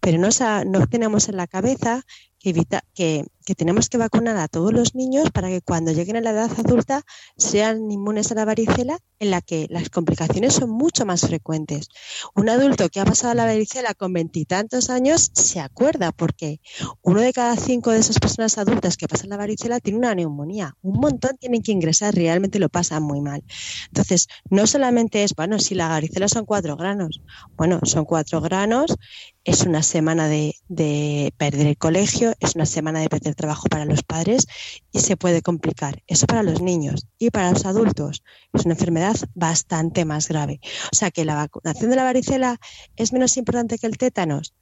pero 0.00 0.18
no, 0.18 0.28
no 0.66 0.86
tenemos 0.86 1.28
en 1.28 1.36
la 1.36 1.46
cabeza 1.46 2.02
que, 2.38 2.50
evita, 2.50 2.84
que, 2.94 3.24
que, 3.44 3.54
tenemos 3.54 3.88
que 3.88 3.98
vacunar 3.98 4.36
a 4.36 4.48
todos 4.48 4.72
los 4.72 4.94
niños 4.94 5.30
para 5.30 5.48
que 5.48 5.60
cuando 5.60 5.92
lleguen 5.92 6.16
a 6.16 6.20
la 6.20 6.30
edad 6.30 6.50
adulta 6.58 7.02
sean 7.36 7.90
inmunes 7.90 8.30
a 8.30 8.34
la 8.34 8.44
varicela, 8.44 8.98
en 9.18 9.30
la 9.30 9.40
que 9.40 9.66
las 9.70 9.90
complicaciones 9.90 10.54
son 10.54 10.70
mucho 10.70 11.04
más 11.04 11.22
frecuentes. 11.22 11.88
Un 12.34 12.48
adulto 12.48 12.88
que 12.88 13.00
ha 13.00 13.04
pasado 13.04 13.34
la 13.34 13.44
varicela 13.44 13.94
con 13.94 14.12
veintitantos 14.12 14.90
años 14.90 15.30
se 15.34 15.60
acuerda 15.60 16.12
porque 16.12 16.60
uno 17.02 17.20
de 17.20 17.32
cada 17.32 17.56
cinco 17.56 17.90
de 17.90 17.98
esas 17.98 18.18
personas 18.18 18.58
adultas 18.58 18.96
que 18.96 19.08
pasan 19.08 19.30
la 19.30 19.36
varicela 19.36 19.80
tiene 19.80 19.98
una 19.98 20.14
neumonía. 20.14 20.76
Un 20.82 21.00
montón 21.00 21.36
tienen 21.38 21.62
que 21.62 21.72
ingresar, 21.72 22.14
realmente 22.14 22.58
lo 22.58 22.68
pasan 22.68 23.02
muy 23.02 23.20
mal. 23.20 23.42
Entonces, 23.88 24.28
no 24.48 24.66
solamente 24.66 25.22
es, 25.24 25.34
bueno, 25.34 25.58
si 25.58 25.74
la 25.74 25.88
varicela 25.88 26.28
son 26.28 26.46
cuatro 26.46 26.76
granos, 26.76 27.20
bueno, 27.56 27.80
son 27.84 28.04
cuatro 28.04 28.40
granos 28.40 28.96
es 29.44 29.62
una 29.62 29.82
semana 29.82 30.28
de, 30.28 30.56
de, 30.68 31.32
perder 31.36 31.66
el 31.66 31.78
colegio, 31.78 32.34
es 32.40 32.54
una 32.54 32.66
semana 32.66 33.00
de 33.00 33.08
perder 33.08 33.34
trabajo 33.40 33.68
para 33.68 33.84
los 33.84 34.02
padres 34.02 34.46
y 34.92 35.00
se 35.00 35.16
puede 35.16 35.42
complicar. 35.42 36.02
Eso 36.06 36.26
para 36.26 36.42
los 36.42 36.60
niños 36.60 37.06
y 37.18 37.30
para 37.30 37.50
los 37.50 37.64
adultos 37.64 38.22
es 38.52 38.64
una 38.64 38.74
enfermedad 38.74 39.16
bastante 39.34 40.04
más 40.04 40.28
grave. 40.28 40.60
O 40.92 40.96
sea 40.96 41.10
que 41.10 41.24
la 41.24 41.34
vacunación 41.34 41.90
de 41.90 41.96
la 41.96 42.04
varicela 42.04 42.60
es 42.96 43.12
menos 43.12 43.36
importante 43.36 43.78
que 43.78 43.86
el 43.86 43.98
tétanos. 43.98 44.54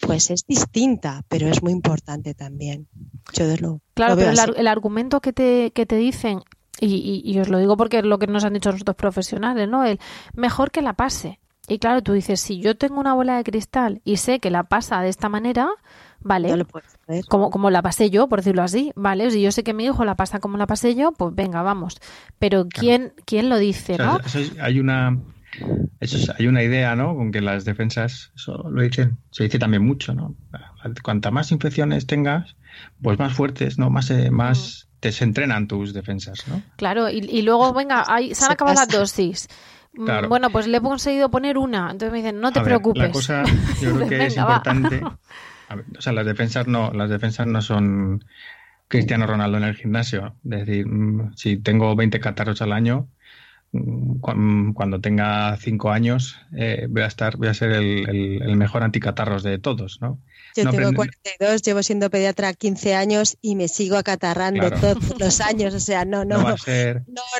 Pues 0.00 0.30
es 0.30 0.46
distinta, 0.46 1.24
pero 1.28 1.46
es 1.46 1.62
muy 1.62 1.72
importante 1.72 2.32
también. 2.32 2.88
Yo 3.34 3.46
de 3.46 3.58
lo, 3.58 3.82
claro, 3.92 4.16
pero 4.16 4.30
el, 4.30 4.66
argumento 4.66 5.20
que 5.20 5.34
te, 5.34 5.72
que 5.72 5.84
te 5.84 5.96
dicen 5.96 6.40
y, 6.80 7.22
y, 7.24 7.38
os 7.38 7.48
lo 7.48 7.58
digo 7.58 7.76
porque 7.76 7.98
es 7.98 8.04
lo 8.04 8.18
que 8.18 8.26
nos 8.26 8.44
han 8.44 8.54
dicho 8.54 8.72
nosotros 8.72 8.96
profesionales, 8.96 9.68
¿no? 9.68 9.84
El 9.84 10.00
mejor 10.34 10.70
que 10.70 10.80
la 10.80 10.94
pase. 10.94 11.38
Y 11.66 11.78
claro, 11.78 12.02
tú 12.02 12.12
dices, 12.12 12.40
si 12.40 12.60
yo 12.60 12.76
tengo 12.76 13.00
una 13.00 13.14
bola 13.14 13.36
de 13.36 13.44
cristal 13.44 14.00
y 14.04 14.18
sé 14.18 14.38
que 14.38 14.50
la 14.50 14.64
pasa 14.64 15.00
de 15.00 15.08
esta 15.08 15.28
manera, 15.28 15.68
vale, 16.24 16.66
como, 17.28 17.50
como 17.50 17.70
la 17.70 17.82
pasé 17.82 18.10
yo, 18.10 18.28
por 18.28 18.40
decirlo 18.40 18.62
así, 18.62 18.92
vale, 18.96 19.30
si 19.30 19.40
yo 19.40 19.52
sé 19.52 19.62
que 19.62 19.74
mi 19.74 19.84
hijo 19.84 20.04
la 20.04 20.16
pasa 20.16 20.40
como 20.40 20.56
la 20.56 20.66
pasé 20.66 20.94
yo, 20.94 21.12
pues 21.12 21.34
venga, 21.34 21.62
vamos. 21.62 22.00
Pero 22.38 22.66
¿quién, 22.68 23.12
¿quién 23.24 23.48
lo 23.48 23.58
dice, 23.58 23.96
no? 23.98 24.18
hay 24.60 24.80
una... 24.80 25.18
Eso 26.00 26.34
hay 26.36 26.48
una 26.48 26.64
idea, 26.64 26.96
¿no? 26.96 27.14
Con 27.14 27.30
que 27.30 27.40
las 27.40 27.64
defensas, 27.64 28.32
eso 28.34 28.68
lo 28.68 28.82
dicen, 28.82 29.18
se 29.30 29.44
dice 29.44 29.60
también 29.60 29.84
mucho, 29.84 30.12
¿no? 30.12 30.34
Cuanta 31.04 31.30
más 31.30 31.52
infecciones 31.52 32.08
tengas, 32.08 32.56
pues 33.00 33.20
más 33.20 33.34
fuertes, 33.34 33.78
¿no? 33.78 33.88
Más, 33.88 34.10
eh, 34.10 34.32
más 34.32 34.88
mm. 34.88 35.00
te 35.00 35.12
se 35.12 35.22
entrenan 35.22 35.68
tus 35.68 35.94
defensas, 35.94 36.48
¿no? 36.48 36.60
Claro, 36.76 37.08
y, 37.08 37.18
y 37.18 37.42
luego, 37.42 37.72
venga, 37.72 38.04
se 38.32 38.44
han 38.44 38.50
acabado 38.50 38.80
las 38.80 38.88
dosis. 38.88 39.48
Mm, 39.96 40.28
bueno, 40.28 40.50
pues 40.50 40.66
le 40.66 40.78
he 40.78 40.80
conseguido 40.80 41.30
poner 41.30 41.58
una. 41.58 41.90
Entonces 41.90 42.10
me 42.10 42.18
dicen, 42.18 42.40
no 42.40 42.52
te 42.52 42.60
preocupes. 42.60 43.02
la 43.02 43.10
cosa, 43.12 43.44
yo 43.80 43.94
creo 43.96 44.08
que 44.08 44.26
es 44.26 44.36
importante. 44.36 45.02
o 45.70 46.00
sea, 46.00 46.12
las 46.12 46.26
defensas 46.26 46.66
no, 46.66 46.92
las 46.92 47.10
defensas 47.10 47.46
no 47.46 47.62
son 47.62 48.24
Cristiano 48.88 49.26
Ronaldo 49.26 49.58
en 49.58 49.64
el 49.64 49.74
gimnasio. 49.74 50.36
Es 50.44 50.66
decir, 50.66 50.86
mm, 50.86 51.34
si 51.36 51.56
tengo 51.56 51.94
20 51.96 52.20
catarros 52.20 52.62
al 52.62 52.72
año, 52.72 53.08
mm, 53.72 54.72
cuando 54.72 55.00
tenga 55.00 55.56
5 55.56 55.90
años, 55.90 56.38
eh, 56.56 56.86
voy 56.88 57.02
a 57.02 57.06
estar, 57.06 57.36
voy 57.36 57.48
a 57.48 57.54
ser 57.54 57.72
el, 57.72 58.42
el 58.42 58.56
mejor 58.56 58.82
anticatarros 58.82 59.42
de 59.42 59.58
todos, 59.58 60.00
¿no? 60.00 60.20
Yo 60.56 60.70
tengo 60.70 60.92
42, 60.94 61.62
llevo 61.62 61.82
siendo 61.82 62.10
pediatra 62.10 62.52
15 62.54 62.94
años 62.94 63.36
y 63.40 63.56
me 63.56 63.66
sigo 63.66 63.96
acatarrando 63.96 64.70
todos 64.70 65.18
los 65.18 65.40
años. 65.40 65.74
O 65.74 65.80
sea, 65.80 66.04
no, 66.04 66.24
no, 66.24 66.38
no, 66.42 66.54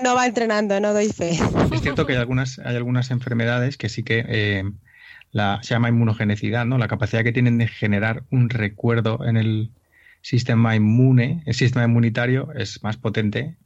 no, 0.03 0.15
va 0.17 0.27
entrenando, 0.27 0.81
no 0.81 0.93
doy 0.93 1.11
fe. 1.11 1.39
Es 1.73 1.81
cierto 1.81 2.07
que 2.07 2.15
hay 2.15 2.19
algunas, 2.19 2.59
hay 2.59 2.75
algunas 2.75 3.13
enfermedades 3.13 3.77
que 3.77 3.89
sí 3.89 4.03
que 4.03 4.25
eh, 4.27 4.65
la, 5.35 5.59
se 5.63 5.75
llama 5.75 5.89
inmunogenicidad, 5.89 6.65
¿no? 6.65 6.79
La 6.79 6.87
capacidad 6.87 7.25
que 7.25 7.33
tienen 7.33 7.59
de 7.59 7.67
generar 7.67 8.23
un 8.31 8.51
recuerdo 8.51 9.27
en 9.27 9.37
el 9.37 9.73
sistema 10.23 10.77
inmune, 10.77 11.43
el 11.45 11.55
sistema 11.55 11.85
inmunitario 11.85 12.53
es 12.55 12.85
más 12.85 12.97
potente 12.97 13.57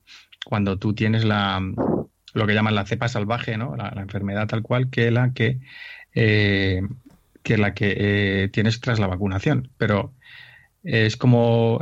cuando 0.46 0.78
tú 0.78 0.94
tienes 0.94 1.24
la, 1.24 1.60
lo 2.32 2.46
que 2.46 2.54
llaman 2.54 2.74
la 2.74 2.86
cepa 2.86 3.08
salvaje, 3.08 3.58
¿no? 3.58 3.76
La, 3.76 3.92
enfermedad 4.00 4.48
tal 4.48 4.62
cual 4.62 4.88
que 4.88 5.10
la 5.10 5.34
que, 5.34 5.60
eh, 6.14 6.80
que 7.42 7.58
la 7.58 7.74
que 7.74 7.94
eh, 7.98 8.48
tienes 8.48 8.80
tras 8.80 8.98
la 8.98 9.06
vacunación. 9.06 9.70
Pero 9.76 10.14
es 10.82 11.18
como 11.18 11.80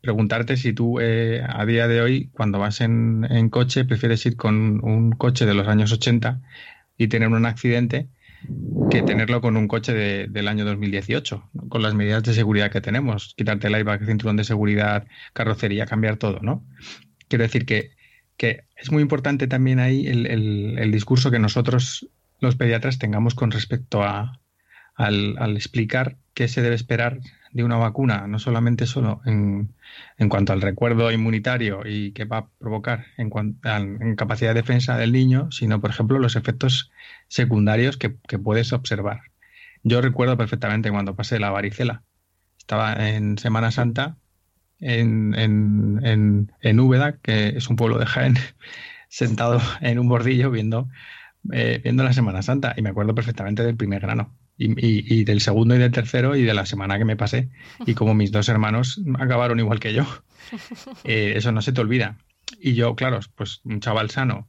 preguntarte 0.00 0.56
si 0.56 0.72
tú 0.72 1.00
a 1.00 1.66
día 1.66 1.88
de 1.88 2.00
hoy, 2.00 2.30
cuando 2.32 2.60
vas 2.60 2.80
en, 2.80 3.26
en, 3.28 3.50
coche, 3.50 3.84
prefieres 3.84 4.24
ir 4.24 4.36
con 4.36 4.84
un 4.84 5.10
coche 5.10 5.46
de 5.46 5.54
los 5.54 5.66
años 5.66 5.90
80 5.92 6.40
y 6.96 7.08
tener 7.08 7.28
un 7.28 7.44
accidente 7.44 8.08
que 8.90 9.02
tenerlo 9.02 9.40
con 9.40 9.56
un 9.56 9.68
coche 9.68 9.92
de, 9.92 10.26
del 10.28 10.48
año 10.48 10.64
2018, 10.64 11.50
con 11.68 11.82
las 11.82 11.94
medidas 11.94 12.22
de 12.22 12.34
seguridad 12.34 12.70
que 12.70 12.80
tenemos, 12.80 13.34
quitarte 13.36 13.68
el 13.68 13.74
airbag, 13.74 14.04
cinturón 14.06 14.36
de 14.36 14.44
seguridad, 14.44 15.06
carrocería, 15.32 15.86
cambiar 15.86 16.16
todo, 16.16 16.40
¿no? 16.40 16.64
Quiero 17.28 17.44
decir 17.44 17.66
que, 17.66 17.90
que 18.36 18.64
es 18.76 18.90
muy 18.90 19.02
importante 19.02 19.46
también 19.46 19.78
ahí 19.78 20.06
el, 20.06 20.26
el, 20.26 20.90
discurso 20.92 21.30
que 21.30 21.38
nosotros, 21.38 22.08
los 22.40 22.56
pediatras, 22.56 22.98
tengamos 22.98 23.34
con 23.34 23.50
respecto 23.50 24.02
a, 24.02 24.40
al, 24.94 25.56
explicar 25.56 26.16
qué 26.34 26.48
se 26.48 26.62
debe 26.62 26.74
esperar 26.74 27.20
de 27.52 27.64
una 27.64 27.76
vacuna, 27.76 28.26
no 28.26 28.38
solamente 28.38 28.86
solo 28.86 29.20
en, 29.24 29.74
en 30.18 30.28
cuanto 30.28 30.52
al 30.52 30.62
recuerdo 30.62 31.10
inmunitario 31.10 31.82
y 31.84 32.12
qué 32.12 32.24
va 32.24 32.38
a 32.38 32.48
provocar 32.58 33.06
en, 33.16 33.30
en 33.64 34.16
capacidad 34.16 34.50
de 34.50 34.60
defensa 34.60 34.96
del 34.96 35.12
niño, 35.12 35.50
sino, 35.50 35.80
por 35.80 35.90
ejemplo, 35.90 36.18
los 36.18 36.36
efectos 36.36 36.90
secundarios 37.28 37.96
que, 37.96 38.10
puedes 38.38 38.72
observar. 38.72 39.22
Yo 39.82 40.00
recuerdo 40.00 40.36
perfectamente 40.36 40.90
cuando 40.90 41.16
pasé 41.16 41.40
la 41.40 41.50
varicela. 41.50 42.02
Estaba 42.58 43.08
en 43.08 43.38
Semana 43.38 43.70
Santa 43.70 44.16
en, 44.78 45.34
en, 45.34 46.52
en, 46.60 46.80
Úbeda, 46.80 47.18
que 47.18 47.48
es 47.48 47.68
un 47.68 47.76
pueblo 47.76 47.98
de 47.98 48.06
Jaén, 48.06 48.34
sentado 49.08 49.60
en 49.80 49.98
un 49.98 50.08
bordillo 50.08 50.50
viendo, 50.50 50.88
eh, 51.52 51.80
viendo 51.82 52.04
la 52.04 52.12
Semana 52.12 52.42
Santa. 52.42 52.74
Y 52.76 52.82
me 52.82 52.90
acuerdo 52.90 53.14
perfectamente 53.14 53.64
del 53.64 53.76
primer 53.76 54.00
grano. 54.00 54.36
Y, 54.62 54.74
y, 54.76 55.24
del 55.24 55.40
segundo 55.40 55.74
y 55.74 55.78
del 55.78 55.90
tercero 55.90 56.36
y 56.36 56.42
de 56.42 56.52
la 56.52 56.66
semana 56.66 56.98
que 56.98 57.06
me 57.06 57.16
pasé. 57.16 57.48
Y 57.86 57.94
como 57.94 58.12
mis 58.12 58.30
dos 58.30 58.50
hermanos 58.50 59.00
acabaron 59.18 59.58
igual 59.58 59.80
que 59.80 59.94
yo. 59.94 60.06
Eh, 61.04 61.34
eso 61.36 61.52
no 61.52 61.62
se 61.62 61.72
te 61.72 61.80
olvida. 61.80 62.18
Y 62.60 62.74
yo, 62.74 62.96
claro, 62.96 63.20
pues 63.36 63.60
un 63.64 63.80
chaval 63.80 64.10
sano, 64.10 64.48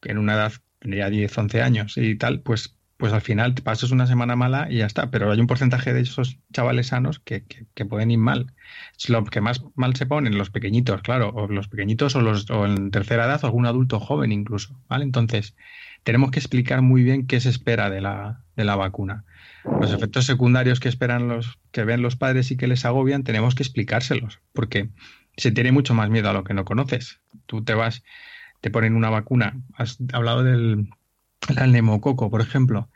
que 0.00 0.10
en 0.10 0.18
una 0.18 0.34
edad 0.34 0.52
tendría 0.78 1.08
10, 1.08 1.38
11 1.38 1.62
años 1.62 1.96
y 1.96 2.16
tal, 2.16 2.40
pues, 2.40 2.76
pues 2.98 3.12
al 3.12 3.22
final 3.22 3.54
te 3.54 3.62
pasas 3.62 3.90
una 3.90 4.06
semana 4.06 4.36
mala 4.36 4.68
y 4.70 4.78
ya 4.78 4.86
está. 4.86 5.10
Pero 5.10 5.30
hay 5.32 5.40
un 5.40 5.46
porcentaje 5.46 5.92
de 5.92 6.02
esos 6.02 6.38
chavales 6.52 6.88
sanos 6.88 7.18
que, 7.18 7.44
que, 7.46 7.84
pueden 7.86 8.10
ir 8.10 8.18
mal. 8.18 8.52
Es 8.96 9.08
lo 9.08 9.24
que 9.24 9.40
más 9.40 9.64
mal 9.74 9.96
se 9.96 10.06
ponen 10.06 10.36
los 10.36 10.50
pequeñitos, 10.50 11.02
claro, 11.02 11.30
o 11.30 11.48
los 11.48 11.68
pequeñitos 11.68 12.14
o, 12.14 12.20
los, 12.20 12.50
o 12.50 12.66
en 12.66 12.90
tercera 12.90 13.24
edad 13.24 13.42
o 13.42 13.46
algún 13.46 13.66
adulto 13.66 13.98
joven 13.98 14.32
incluso, 14.32 14.78
¿vale? 14.88 15.04
Entonces, 15.04 15.56
tenemos 16.04 16.30
que 16.30 16.38
explicar 16.38 16.82
muy 16.82 17.02
bien 17.02 17.26
qué 17.26 17.40
se 17.40 17.48
espera 17.48 17.90
de 17.90 18.00
la, 18.00 18.44
de 18.56 18.64
la 18.64 18.76
vacuna. 18.76 19.24
Los 19.80 19.92
efectos 19.92 20.24
secundarios 20.26 20.80
que 20.80 20.88
esperan 20.88 21.28
los, 21.28 21.58
que 21.72 21.84
ven 21.84 22.02
los 22.02 22.16
padres 22.16 22.50
y 22.50 22.56
que 22.56 22.66
les 22.66 22.84
agobian, 22.84 23.24
tenemos 23.24 23.54
que 23.54 23.62
explicárselos, 23.62 24.40
porque 24.52 24.88
se 25.36 25.52
tiene 25.52 25.72
mucho 25.72 25.94
más 25.94 26.10
miedo 26.10 26.30
a 26.30 26.32
lo 26.32 26.44
que 26.44 26.54
no 26.54 26.64
conoces. 26.64 27.20
Tú 27.46 27.62
te 27.62 27.74
vas 27.74 28.02
te 28.60 28.70
ponen 28.70 28.96
una 28.96 29.10
vacuna. 29.10 29.56
Has 29.74 29.98
hablado 30.12 30.42
del, 30.42 30.88
del 31.48 31.72
neumococo, 31.72 32.30
por 32.30 32.40
ejemplo. 32.40 32.88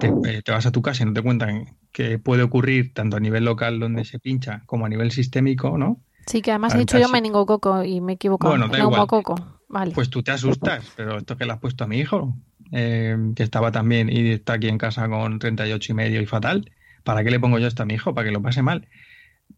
Eh, 0.00 0.42
te, 0.42 0.52
vas 0.52 0.66
a 0.66 0.72
tu 0.72 0.82
casa 0.82 1.02
y 1.02 1.06
no 1.06 1.12
te 1.12 1.22
cuentan 1.22 1.76
que 1.92 2.18
puede 2.18 2.42
ocurrir 2.42 2.92
tanto 2.92 3.16
a 3.16 3.20
nivel 3.20 3.44
local 3.44 3.80
donde 3.80 4.04
se 4.04 4.18
pincha 4.18 4.62
como 4.66 4.84
a 4.86 4.88
nivel 4.88 5.10
sistémico, 5.10 5.78
¿no? 5.78 6.00
Sí, 6.26 6.42
que 6.42 6.50
además 6.50 6.74
he 6.74 6.78
dicho 6.78 6.98
yo 6.98 7.08
meningococo 7.08 7.82
y 7.84 8.02
me 8.02 8.12
he 8.12 8.14
equivocado. 8.16 8.52
Bueno, 8.52 8.68
neumococo. 8.68 9.34
Vale. 9.68 9.92
Pues 9.92 10.10
tú 10.10 10.22
te 10.22 10.30
asustas, 10.30 10.84
pero 10.96 11.18
esto 11.18 11.36
que 11.36 11.46
le 11.46 11.52
has 11.52 11.58
puesto 11.58 11.84
a 11.84 11.86
mi 11.86 11.98
hijo, 11.98 12.34
eh, 12.72 13.16
que 13.34 13.42
estaba 13.42 13.72
también 13.72 14.08
y 14.10 14.32
está 14.32 14.54
aquí 14.54 14.68
en 14.68 14.78
casa 14.78 15.08
con 15.08 15.38
38 15.38 15.92
y 15.92 15.94
medio 15.94 16.20
y 16.20 16.26
fatal, 16.26 16.70
¿para 17.04 17.24
qué 17.24 17.30
le 17.30 17.40
pongo 17.40 17.58
yo 17.58 17.66
esto 17.66 17.82
a 17.82 17.86
mi 17.86 17.94
hijo? 17.94 18.14
Para 18.14 18.26
que 18.26 18.32
lo 18.32 18.42
pase 18.42 18.62
mal. 18.62 18.88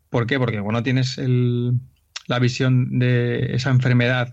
¿Por 0.08 0.26
qué? 0.26 0.38
Porque 0.38 0.60
bueno, 0.60 0.82
tienes 0.82 1.18
la 1.18 2.38
visión 2.38 2.98
de 2.98 3.54
esa 3.54 3.70
enfermedad 3.70 4.32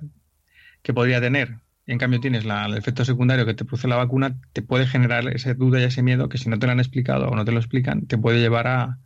que 0.83 0.93
podría 0.93 1.19
tener, 1.19 1.57
en 1.87 1.97
cambio 1.97 2.19
tienes 2.19 2.43
el 2.43 2.77
efecto 2.77 3.05
secundario 3.05 3.45
que 3.45 3.53
te 3.53 3.63
produce 3.63 3.87
la 3.87 3.95
vacuna, 3.95 4.37
te 4.51 4.61
puede 4.61 4.85
generar 4.85 5.27
esa 5.29 5.53
duda 5.53 5.79
y 5.79 5.85
ese 5.85 6.03
miedo 6.03 6.27
que 6.27 6.37
si 6.37 6.49
no 6.49 6.59
te 6.59 6.65
lo 6.65 6.73
han 6.73 6.79
explicado 6.79 7.29
o 7.29 7.35
no 7.35 7.45
te 7.45 7.53
lo 7.53 7.59
explican, 7.59 8.07
te 8.07 8.17
puede 8.17 8.39
llevar 8.39 8.67
a, 8.67 8.99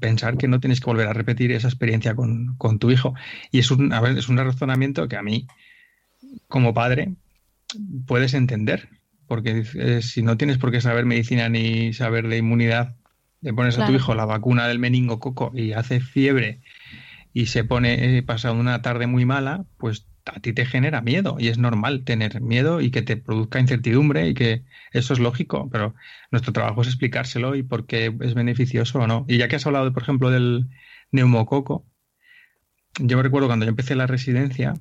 pensar 0.00 0.38
que 0.38 0.48
no 0.48 0.60
tienes 0.60 0.80
que 0.80 0.86
volver 0.86 1.06
a 1.06 1.12
repetir 1.12 1.52
esa 1.52 1.68
experiencia 1.68 2.14
con, 2.14 2.56
tu 2.78 2.90
hijo. 2.90 3.14
Y 3.50 3.58
es 3.58 3.70
un, 3.70 3.92
es 3.92 4.28
un 4.28 4.38
razonamiento 4.38 5.08
que 5.08 5.16
a 5.16 5.22
mí, 5.22 5.46
como 6.48 6.72
padre, 6.72 7.14
puedes 8.06 8.34
entender, 8.34 8.88
porque 9.26 9.64
eh, 9.74 10.02
si 10.02 10.22
no 10.22 10.36
tienes 10.36 10.58
por 10.58 10.70
qué 10.70 10.80
saber 10.80 11.04
medicina 11.04 11.48
ni 11.48 11.92
saber 11.92 12.28
de 12.28 12.38
inmunidad, 12.38 12.96
le 13.40 13.52
pones 13.52 13.78
a 13.78 13.86
tu 13.86 13.92
hijo 13.92 14.14
la 14.14 14.24
vacuna 14.24 14.66
del 14.66 14.78
meningococo 14.78 15.52
y 15.54 15.72
hace 15.72 16.00
fiebre 16.00 16.62
y 17.32 17.46
se 17.46 17.64
pone, 17.64 18.18
eh, 18.18 18.22
pasa 18.22 18.52
una 18.52 18.80
tarde 18.82 19.06
muy 19.06 19.26
mala, 19.26 19.66
pues 19.76 20.06
a 20.24 20.40
ti 20.40 20.52
te 20.52 20.66
genera 20.66 21.02
miedo 21.02 21.36
y 21.38 21.48
es 21.48 21.58
normal 21.58 22.04
tener 22.04 22.40
miedo 22.40 22.80
y 22.80 22.90
que 22.90 23.02
te 23.02 23.16
produzca 23.16 23.60
incertidumbre 23.60 24.28
y 24.28 24.34
que 24.34 24.64
eso 24.92 25.12
es 25.12 25.20
lógico, 25.20 25.68
pero 25.70 25.94
nuestro 26.30 26.52
trabajo 26.52 26.82
es 26.82 26.88
explicárselo 26.88 27.54
y 27.54 27.62
por 27.62 27.86
qué 27.86 28.12
es 28.20 28.34
beneficioso 28.34 29.00
o 29.00 29.06
no. 29.06 29.24
Y 29.28 29.38
ya 29.38 29.48
que 29.48 29.56
has 29.56 29.66
hablado, 29.66 29.92
por 29.92 30.02
ejemplo, 30.02 30.30
del 30.30 30.68
neumococo, 31.12 31.86
yo 32.98 33.16
me 33.16 33.22
recuerdo 33.22 33.48
cuando 33.48 33.66
yo 33.66 33.70
empecé 33.70 33.94
la 33.94 34.06
residencia, 34.06 34.74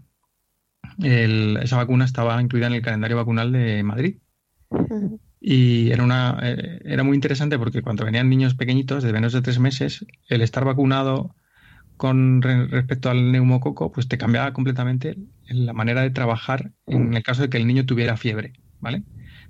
esa 1.02 1.78
vacuna 1.78 2.06
estaba 2.06 2.42
incluida 2.42 2.68
en 2.68 2.74
el 2.74 2.82
calendario 2.82 3.18
vacunal 3.18 3.52
de 3.52 3.84
Madrid. 3.84 4.18
Y 5.40 5.92
era, 5.92 6.04
una, 6.04 6.40
eh, 6.42 6.82
era 6.86 7.04
muy 7.04 7.16
interesante 7.16 7.60
porque 7.60 7.82
cuando 7.82 8.06
venían 8.06 8.30
niños 8.30 8.56
pequeñitos 8.56 9.04
de 9.04 9.14
menos 9.14 9.34
de 9.34 9.42
tres 9.42 9.60
meses, 9.60 10.06
el 10.28 10.42
estar 10.42 10.66
vacunado 10.66 11.36
con 11.98 12.42
respecto 12.42 13.10
al 13.10 13.32
neumococo, 13.32 13.92
pues 13.92 14.08
te 14.08 14.18
cambiaba 14.18 14.54
completamente 14.54 15.18
la 15.48 15.74
manera 15.74 16.02
de 16.02 16.10
trabajar 16.10 16.72
en 16.88 17.14
el 17.14 17.24
caso 17.24 17.44
de 17.44 17.50
que 17.50 17.58
el 17.58 17.68
niño 17.68 17.86
tuviera 17.86 18.18
fiebre, 18.18 18.54
¿vale? 18.80 19.04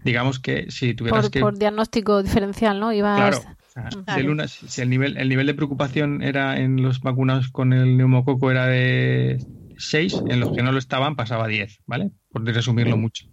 Digamos 0.03 0.39
que 0.39 0.69
si 0.69 0.93
tuvieras 0.93 1.23
por, 1.23 1.31
que... 1.31 1.39
Por 1.39 1.57
diagnóstico 1.57 2.21
diferencial, 2.21 2.79
¿no? 2.79 2.91
Ibas... 2.93 3.39
Claro. 3.39 4.47
si 4.47 4.81
el 4.81 4.89
nivel, 4.89 5.17
el 5.17 5.29
nivel 5.29 5.47
de 5.47 5.53
preocupación 5.53 6.21
era 6.21 6.59
en 6.59 6.81
los 6.81 7.01
vacunados 7.01 7.49
con 7.49 7.73
el 7.73 7.97
neumococo 7.97 8.51
era 8.51 8.67
de 8.67 9.43
6, 9.77 10.23
en 10.27 10.39
los 10.39 10.55
que 10.55 10.63
no 10.63 10.71
lo 10.71 10.79
estaban 10.79 11.15
pasaba 11.15 11.47
10, 11.47 11.79
¿vale? 11.85 12.11
Por 12.29 12.45
resumirlo 12.45 12.97
mucho. 12.97 13.27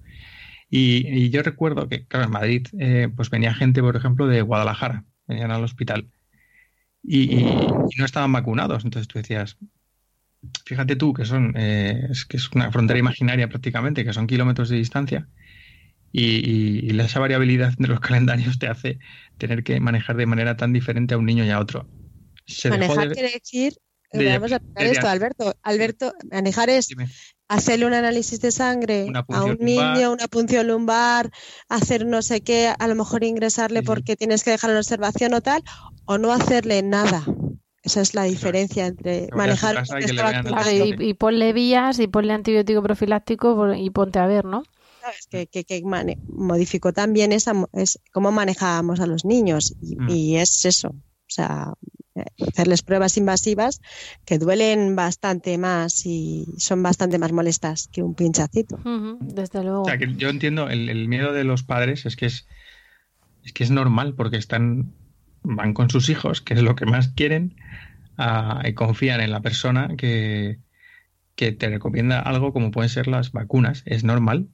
Y, 0.71 1.29
yo 1.31 1.43
recuerdo 1.43 1.89
que, 1.89 2.07
claro, 2.07 2.27
en 2.27 2.33
Madrid, 2.33 2.67
eh, 2.79 3.09
pues 3.15 3.29
venía 3.29 3.53
gente, 3.55 3.83
por 3.83 3.97
ejemplo, 3.97 4.27
de 4.27 4.41
Guadalajara, 4.41 5.05
venían 5.27 5.51
al 5.51 5.65
hospital 5.65 6.09
y, 7.03 7.45
no 7.99 8.05
estaban 8.05 8.33
vacunados. 8.33 8.85
Entonces 8.85 9.09
tú 9.09 9.19
decías, 9.19 9.59
fíjate 10.65 10.97
tú 10.97 11.13
que 11.13 11.25
son 11.25 11.55
eh, 11.57 12.07
es 12.11 12.25
que 12.25 12.37
es 12.37 12.51
una 12.53 12.71
frontera 12.71 12.99
imaginaria 12.99 13.49
prácticamente, 13.49 14.05
que 14.05 14.13
son 14.13 14.27
kilómetros 14.27 14.69
de 14.69 14.77
distancia. 14.77 15.29
Y, 16.11 16.91
y, 16.91 17.01
esa 17.01 17.21
variabilidad 17.21 17.75
de 17.79 17.89
los 17.89 18.01
calendarios 18.01 18.59
te 18.59 18.69
hace 18.69 18.99
tener 19.39 19.65
que 19.65 19.81
manejar 19.81 20.17
de 20.17 20.27
manera 20.27 20.57
tan 20.57 20.73
diferente 20.73 21.15
a 21.15 21.19
un 21.19 21.27
niño 21.27 21.45
y 21.45 21.51
a 21.51 21.59
otro. 21.59 21.89
manejar 22.69 23.13
quiere 23.13 23.33
decir, 23.33 23.75
vamos 24.13 24.53
a 24.53 24.57
explicar 24.57 24.87
esto, 24.87 25.09
Alberto. 25.09 25.55
Alberto, 25.63 26.15
manejar 26.31 26.71
es 26.71 26.89
hacerle 27.49 27.87
un 27.87 27.95
análisis 27.95 28.41
de 28.41 28.51
sangre 28.51 29.07
a 29.29 29.45
un 29.45 29.59
niño, 29.61 30.13
una 30.13 30.27
punción 30.29 30.69
lumbar, 30.69 31.31
hacer 31.69 32.07
no 32.07 32.23
sé 32.23 32.41
qué, 32.41 32.73
a 32.79 32.89
lo 32.89 32.95
mejor 32.95 33.25
ingresarle 33.25 33.83
porque 33.83 34.17
tienes 34.17 34.43
que 34.43 34.53
dejar 34.53 34.71
en 34.71 34.79
observación 34.79 35.35
o 35.35 35.41
tal, 35.41 35.63
o 36.07 36.19
no 36.19 36.33
hacerle 36.33 36.83
nada. 36.83 37.25
Esa 37.83 38.01
es 38.01 38.15
la 38.15 38.23
diferencia 38.25 38.87
entre 38.87 39.29
manejar 39.33 39.85
y, 40.73 41.09
y, 41.09 41.15
ponle 41.15 41.53
vías 41.53 41.99
y 41.99 42.07
ponle 42.07 42.33
antibiótico 42.33 42.81
profiláctico 42.83 43.75
y 43.75 43.91
ponte 43.91 44.21
a 44.21 44.27
ver, 44.27 44.45
¿no? 44.45 44.63
Que, 45.31 45.49
que, 45.49 45.83
modificó 46.29 46.93
también 46.93 47.33
esa, 47.33 47.53
es 47.73 47.99
cómo 48.13 48.31
manejábamos 48.31 49.01
a 49.01 49.07
los 49.07 49.25
niños 49.25 49.75
y, 49.83 49.97
mm. 49.97 50.09
y 50.09 50.37
es 50.37 50.65
eso. 50.65 50.91
O 50.91 51.35
sea, 51.35 51.73
hacerles 52.49 52.83
pruebas 52.83 53.17
invasivas 53.17 53.81
que 54.25 54.39
duelen 54.39 54.97
bastante 54.97 55.59
más 55.59 56.07
y 56.07 56.47
son 56.59 56.83
bastante 56.83 57.19
más 57.19 57.33
molestas 57.33 57.89
que 57.93 58.03
un 58.03 58.15
pinchacito. 58.15 58.79
desde 59.21 59.63
luego. 59.63 59.85
yo 60.17 60.29
entiendo 60.29 60.69
el, 60.69 61.09
miedo 61.09 61.33
de 61.33 61.45
los 61.45 61.63
padres 61.63 62.07
es 62.07 62.17
que 62.17 62.27
es, 62.27 62.47
es 63.45 63.53
que 63.53 63.65
es 63.65 63.71
normal 63.71 64.15
porque 64.15 64.37
están 64.37 64.93
van 65.43 65.75
con 65.75 65.91
sus 65.91 66.09
hijos, 66.09 66.41
que 66.41 66.55
es 66.55 66.63
lo 66.63 66.77
que 66.77 66.87
más 66.87 67.09
quieren, 67.09 67.57
y 68.65 68.73
confían 68.75 69.21
en 69.21 69.31
la 69.31 69.41
persona 69.41 69.89
que, 69.97 70.59
que 71.35 71.53
te 71.53 71.69
recomienda 71.69 72.21
algo 72.21 72.53
como 72.53 72.71
pueden 72.71 72.89
ser 72.89 73.09
las 73.09 73.33
vacunas. 73.33 73.83
Es 73.87 74.05
normal, 74.05 74.49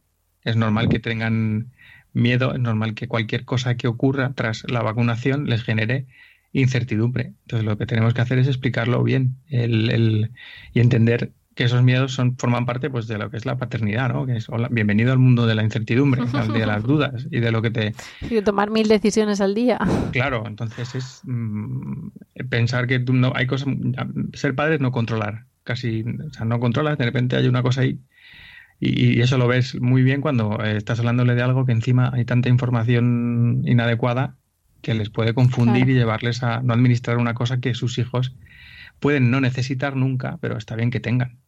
es 0.44 0.56
normal 0.56 0.88
que 0.88 0.98
tengan 0.98 1.72
miedo, 2.12 2.54
es 2.54 2.60
normal 2.60 2.94
que 2.94 3.08
cualquier 3.08 3.44
cosa 3.44 3.76
que 3.76 3.88
ocurra 3.88 4.32
tras 4.34 4.64
la 4.70 4.82
vacunación 4.82 5.46
les 5.46 5.62
genere 5.62 6.06
incertidumbre. 6.52 7.34
Entonces 7.42 7.64
lo 7.64 7.76
que 7.76 7.86
tenemos 7.86 8.14
que 8.14 8.20
hacer 8.20 8.38
es 8.38 8.46
explicarlo 8.46 9.02
bien 9.02 9.36
el, 9.48 10.32
y 10.72 10.80
entender 10.80 11.32
que 11.54 11.64
esos 11.64 11.82
miedos 11.82 12.12
son, 12.12 12.36
forman 12.36 12.66
parte 12.66 12.88
pues, 12.88 13.08
de 13.08 13.18
lo 13.18 13.30
que 13.30 13.36
es 13.36 13.44
la 13.44 13.58
paternidad, 13.58 14.12
¿no? 14.12 14.26
Que 14.26 14.36
es 14.36 14.46
bienvenido 14.70 15.10
al 15.10 15.18
mundo 15.18 15.44
de 15.46 15.56
la 15.56 15.64
incertidumbre, 15.64 16.22
de 16.24 16.66
las 16.66 16.82
dudas 16.84 17.26
y 17.30 17.40
de 17.40 17.50
lo 17.50 17.62
que 17.62 17.70
te... 17.70 17.94
Y 18.22 18.36
de 18.36 18.42
tomar 18.42 18.70
mil 18.70 18.86
decisiones 18.86 19.40
al 19.40 19.54
día. 19.54 19.78
Claro, 20.12 20.44
entonces 20.46 20.94
es 20.94 21.22
mm, 21.24 22.10
pensar 22.48 22.86
que 22.86 23.00
tú 23.00 23.12
no, 23.12 23.32
hay 23.34 23.46
cosas... 23.46 23.74
Ser 24.34 24.54
padre 24.54 24.76
es 24.76 24.80
no 24.80 24.92
controlar, 24.92 25.46
casi, 25.64 26.02
o 26.02 26.32
sea, 26.32 26.44
no 26.44 26.60
controlas, 26.60 26.96
de 26.96 27.04
repente 27.04 27.36
hay 27.36 27.48
una 27.48 27.62
cosa 27.62 27.80
ahí 27.80 27.98
y, 28.80 29.20
eso 29.20 29.38
lo 29.38 29.48
ves 29.48 29.80
muy 29.80 30.02
bien 30.02 30.20
cuando 30.20 30.62
eh, 30.64 30.76
estás 30.76 31.00
hablándole 31.00 31.34
de 31.34 31.42
algo 31.42 31.66
que 31.66 31.72
encima 31.72 32.10
hay 32.12 32.24
tanta 32.24 32.48
información 32.48 33.62
inadecuada 33.64 34.36
que 34.82 34.94
les 34.94 35.10
puede 35.10 35.34
confundir 35.34 35.88
y 35.88 35.94
llevarles 35.94 36.42
a 36.42 36.62
no 36.62 36.72
administrar 36.72 37.18
una 37.18 37.34
cosa 37.34 37.60
que 37.60 37.74
sus 37.74 37.98
hijos 37.98 38.34
pueden 39.00 39.30
no 39.30 39.40
necesitar 39.40 39.96
nunca, 39.96 40.38
pero 40.40 40.56
está 40.56 40.76
bien 40.76 40.90
que 40.90 41.00
tengan. 41.00 41.38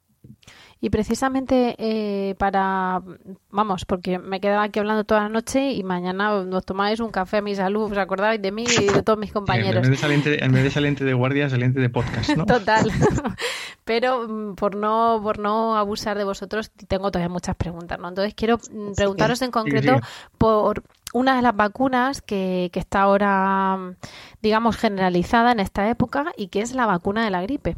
Y 0.83 0.89
precisamente 0.89 1.77
eh, 1.79 2.35
para, 2.37 3.03
vamos, 3.51 3.85
porque 3.85 4.19
me 4.19 4.41
quedaba 4.41 4.63
aquí 4.63 4.79
hablando 4.79 5.05
toda 5.05 5.23
la 5.23 5.29
noche 5.29 5.73
y 5.73 5.83
mañana 5.83 6.43
nos 6.45 6.65
tomáis 6.65 7.01
un 7.01 7.11
café 7.11 7.39
a 7.39 7.43
mi 7.43 7.55
salud, 7.55 7.93
os 7.93 7.99
acordáis 7.99 8.41
de 8.41 8.51
mí 8.51 8.65
y 8.65 8.87
de 8.87 9.03
todos 9.03 9.19
mis 9.19 9.31
compañeros. 9.31 9.77
en, 9.77 9.83
vez 9.83 9.91
de 9.91 9.97
saliente, 9.97 10.43
en 10.43 10.53
vez 10.53 10.65
de 10.65 10.71
saliente 10.71 11.05
de 11.05 11.13
guardia, 11.15 11.51
saliente 11.51 11.81
de 11.81 11.91
podcast, 11.91 12.35
¿no? 12.35 12.47
Total. 12.47 12.91
Pero 13.85 14.27
mm, 14.27 14.55
por 14.55 14.75
no, 14.75 15.21
por 15.23 15.39
no 15.39 15.77
abusar 15.77 16.17
de 16.17 16.25
vosotros, 16.25 16.71
tengo 16.89 17.11
todavía 17.11 17.29
muchas 17.29 17.57
preguntas, 17.57 17.99
¿no? 17.99 18.09
Entonces 18.09 18.33
quiero 18.35 18.57
mm, 18.57 18.95
preguntaros 18.97 19.43
en 19.43 19.51
concreto 19.51 20.01
por 20.39 20.83
una 21.13 21.37
de 21.37 21.43
las 21.43 21.57
vacunas 21.57 22.23
que, 22.23 22.71
que, 22.73 22.81
está 22.81 23.03
ahora, 23.03 23.95
digamos, 24.43 24.77
generalizada 24.77 25.53
en 25.53 25.61
esta 25.61 25.89
época 25.89 26.33
y 26.37 26.49
que 26.49 26.61
es 26.61 26.73
la 26.75 26.87
vacuna 26.87 27.25
de 27.25 27.31
la 27.31 27.43
gripe. 27.43 27.77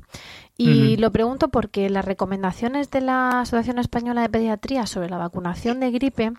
Y 0.57 0.97
lo 0.99 1.11
pregunto 1.11 1.49
porque 1.49 1.91
las 1.91 2.05
recomendaciones 2.05 2.91
de 2.91 3.01
la 3.01 3.41
Asociación 3.41 3.79
Española 3.79 4.23
de 4.23 4.29
Pediatría 4.29 4.87
sobre 4.87 5.09
la 5.09 5.19
vacunación 5.19 5.81
de 5.81 5.91
gripe 5.91 6.33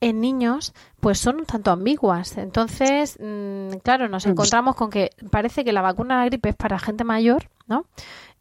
en 0.00 0.20
niños 0.20 0.74
pues 1.00 1.18
son 1.18 1.40
un 1.40 1.46
tanto 1.46 1.70
ambiguas. 1.70 2.36
Entonces, 2.36 3.18
mm, 3.20 3.78
claro, 3.82 4.08
nos 4.08 4.26
encontramos 4.26 4.76
con 4.76 4.90
que 4.90 5.10
parece 5.30 5.64
que 5.64 5.72
la 5.72 5.80
vacuna 5.80 6.16
de 6.16 6.20
la 6.20 6.26
gripe 6.26 6.50
es 6.50 6.56
para 6.56 6.78
gente 6.78 7.04
mayor, 7.04 7.48
¿no? 7.66 7.86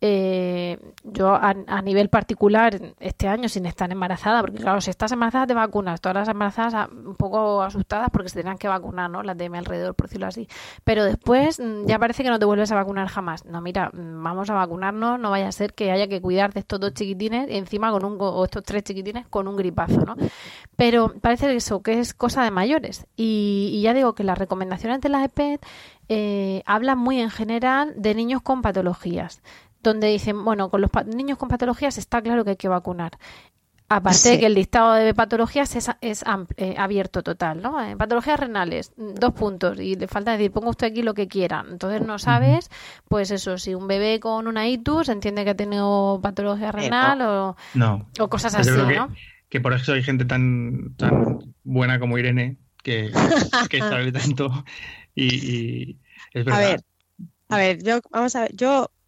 Eh, 0.03 0.79
yo 1.03 1.35
a, 1.35 1.53
nivel 1.83 2.09
particular 2.09 2.95
este 2.99 3.27
año 3.27 3.47
sin 3.47 3.67
estar 3.67 3.91
embarazada, 3.91 4.41
porque 4.41 4.57
claro, 4.57 4.81
si 4.81 4.89
estás 4.89 5.11
embarazada 5.11 5.45
te 5.45 5.53
vacunas, 5.53 6.01
todas 6.01 6.15
las 6.15 6.27
embarazadas 6.27 6.73
ah, 6.73 6.89
un 6.91 7.13
poco 7.13 7.61
asustadas 7.61 8.09
porque 8.11 8.29
se 8.29 8.39
tenían 8.39 8.57
que 8.57 8.67
vacunar, 8.67 9.11
¿no? 9.11 9.21
Las 9.21 9.37
de 9.37 9.47
mi 9.49 9.59
alrededor, 9.59 9.93
por 9.93 10.07
decirlo 10.07 10.25
así. 10.25 10.47
Pero 10.83 11.03
después 11.05 11.59
mm, 11.59 11.85
ya 11.85 11.99
parece 11.99 12.23
que 12.23 12.29
no 12.29 12.39
te 12.39 12.45
vuelves 12.45 12.71
a 12.71 12.75
vacunar 12.75 13.09
jamás. 13.09 13.45
No, 13.45 13.61
mira, 13.61 13.91
mm, 13.93 14.23
vamos 14.23 14.49
a 14.49 14.55
vacunarnos, 14.55 15.19
no 15.19 15.29
vaya 15.29 15.47
a 15.47 15.51
ser 15.51 15.75
que 15.75 15.91
haya 15.91 16.07
que 16.07 16.19
cuidar 16.19 16.51
de 16.51 16.61
estos 16.61 16.79
dos 16.79 16.95
chiquitines 16.95 17.47
y 17.51 17.57
encima 17.57 17.91
con 17.91 18.03
un, 18.03 18.17
o 18.19 18.43
estos 18.43 18.63
tres 18.63 18.83
chiquitines 18.83 19.27
con 19.27 19.47
un 19.47 19.55
gripazo, 19.55 20.01
¿no? 20.03 20.15
Pero 20.75 21.13
parece 21.21 21.55
eso, 21.55 21.83
que 21.83 21.99
es 21.99 22.15
cosa 22.15 22.43
de 22.43 22.49
mayores. 22.49 23.05
Y, 23.15 23.79
ya 23.83 23.93
digo 23.93 24.13
que 24.13 24.23
las 24.23 24.37
recomendaciones 24.37 24.99
de 25.01 25.09
la 25.09 25.23
EPED 25.23 25.59
eh, 26.09 26.63
hablan 26.65 26.97
muy 26.97 27.19
en 27.19 27.29
general 27.29 27.93
de 27.97 28.15
niños 28.15 28.41
con 28.41 28.63
patologías 28.63 29.41
donde 29.83 30.07
dicen, 30.07 30.43
bueno, 30.43 30.69
con 30.69 30.81
los 30.81 30.91
niños 31.07 31.37
con 31.37 31.49
patologías 31.49 31.97
está 31.97 32.21
claro 32.21 32.43
que 32.43 32.51
hay 32.51 32.55
que 32.57 32.67
vacunar. 32.67 33.17
Aparte 33.93 34.29
de 34.29 34.39
que 34.39 34.45
el 34.45 34.53
listado 34.53 34.93
de 34.93 35.13
patologías 35.13 35.75
es, 35.75 35.89
es 35.99 36.23
eh, 36.55 36.75
abierto 36.77 37.23
total, 37.23 37.61
¿no? 37.61 37.83
En 37.83 37.97
patologías 37.97 38.39
renales, 38.39 38.93
dos 38.95 39.33
puntos, 39.33 39.81
y 39.81 39.95
le 39.95 40.07
falta 40.07 40.31
decir, 40.31 40.49
ponga 40.49 40.69
usted 40.69 40.87
aquí 40.87 41.01
lo 41.01 41.13
que 41.13 41.27
quiera. 41.27 41.65
Entonces 41.69 42.01
no 42.01 42.17
sabes, 42.17 42.69
pues 43.09 43.31
eso, 43.31 43.57
si 43.57 43.75
un 43.75 43.89
bebé 43.89 44.21
con 44.21 44.47
una 44.47 44.65
itus 44.69 45.09
entiende 45.09 45.43
que 45.43 45.49
ha 45.49 45.57
tenido 45.57 46.21
patología 46.23 46.69
eh, 46.69 46.71
renal 46.71 47.21
o, 47.21 47.57
o 48.17 48.29
cosas 48.29 48.55
así, 48.55 48.69
¿no? 48.71 49.13
Que 49.49 49.59
por 49.59 49.73
eso 49.73 49.91
hay 49.91 50.03
gente 50.03 50.23
tan, 50.23 50.95
tan 50.95 51.53
buena 51.65 51.99
como 51.99 52.17
Irene, 52.17 52.55
que, 52.81 53.11
que 53.69 53.79
sabe 53.79 54.09
tanto, 54.13 54.63
y, 55.13 55.97
es 56.31 56.45
verdad. 56.45 56.55
A 56.55 56.65
ver, 56.65 56.81
a 57.49 57.57
ver, 57.57 57.83
yo, 57.83 57.99
vamos 58.09 58.33
a 58.37 58.43
ver, 58.43 58.55
yo 58.55 58.89
Mm, 58.89 59.00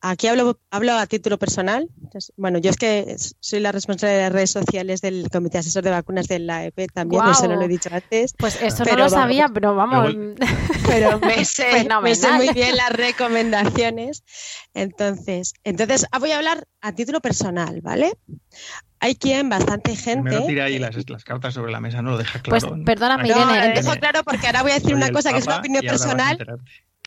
aquí 0.00 0.26
hablo, 0.28 0.58
hablo 0.70 0.92
a 0.94 1.06
título 1.06 1.38
personal. 1.38 1.88
bueno, 2.36 2.58
yo 2.58 2.70
es 2.70 2.76
que 2.76 3.16
soy 3.40 3.60
la 3.60 3.72
responsable 3.72 4.14
de 4.14 4.22
las 4.22 4.32
redes 4.32 4.50
sociales 4.50 5.00
del 5.00 5.28
Comité 5.30 5.58
Asesor 5.58 5.82
de 5.82 5.90
Vacunas 5.90 6.28
de 6.28 6.38
la 6.38 6.64
EP 6.64 6.90
también, 6.92 7.22
eso 7.30 7.46
no 7.48 7.56
lo 7.56 7.62
he 7.62 7.68
dicho 7.68 7.90
antes. 7.92 8.34
Pues 8.38 8.60
eso 8.62 8.84
no 8.84 8.96
lo 8.96 9.08
sabía, 9.08 9.48
pero 9.52 9.74
vamos. 9.74 10.14
Pero 10.86 11.18
me 11.18 11.44
sé, 11.44 11.86
muy 12.36 12.52
bien 12.52 12.76
las 12.76 12.90
recomendaciones. 12.90 14.22
Entonces, 14.74 15.54
entonces 15.64 16.06
ah, 16.12 16.18
voy 16.18 16.32
a 16.32 16.36
hablar 16.36 16.66
a 16.80 16.92
título 16.92 17.20
personal, 17.20 17.80
¿vale? 17.80 18.12
Hay 19.00 19.16
quien, 19.16 19.48
bastante 19.48 19.96
gente. 19.96 20.40
Me 20.40 20.46
tira 20.46 20.64
ahí 20.64 20.78
las, 20.78 20.94
cartas 21.24 21.54
sobre 21.54 21.72
la 21.72 21.80
mesa, 21.80 22.02
no 22.02 22.12
lo 22.12 22.18
deja 22.18 22.40
claro. 22.40 22.68
Pues 22.68 22.84
perdóname, 22.84 23.28
Irene. 23.28 23.44
No, 23.44 23.68
lo 23.68 23.74
dejo 23.74 23.92
claro 23.98 24.24
porque 24.24 24.46
ahora 24.46 24.62
voy 24.62 24.72
a 24.72 24.74
decir 24.74 24.94
una 24.94 25.10
cosa 25.10 25.32
que 25.32 25.38
es 25.38 25.46
una 25.46 25.58
opinión 25.58 25.84
personal 25.84 26.38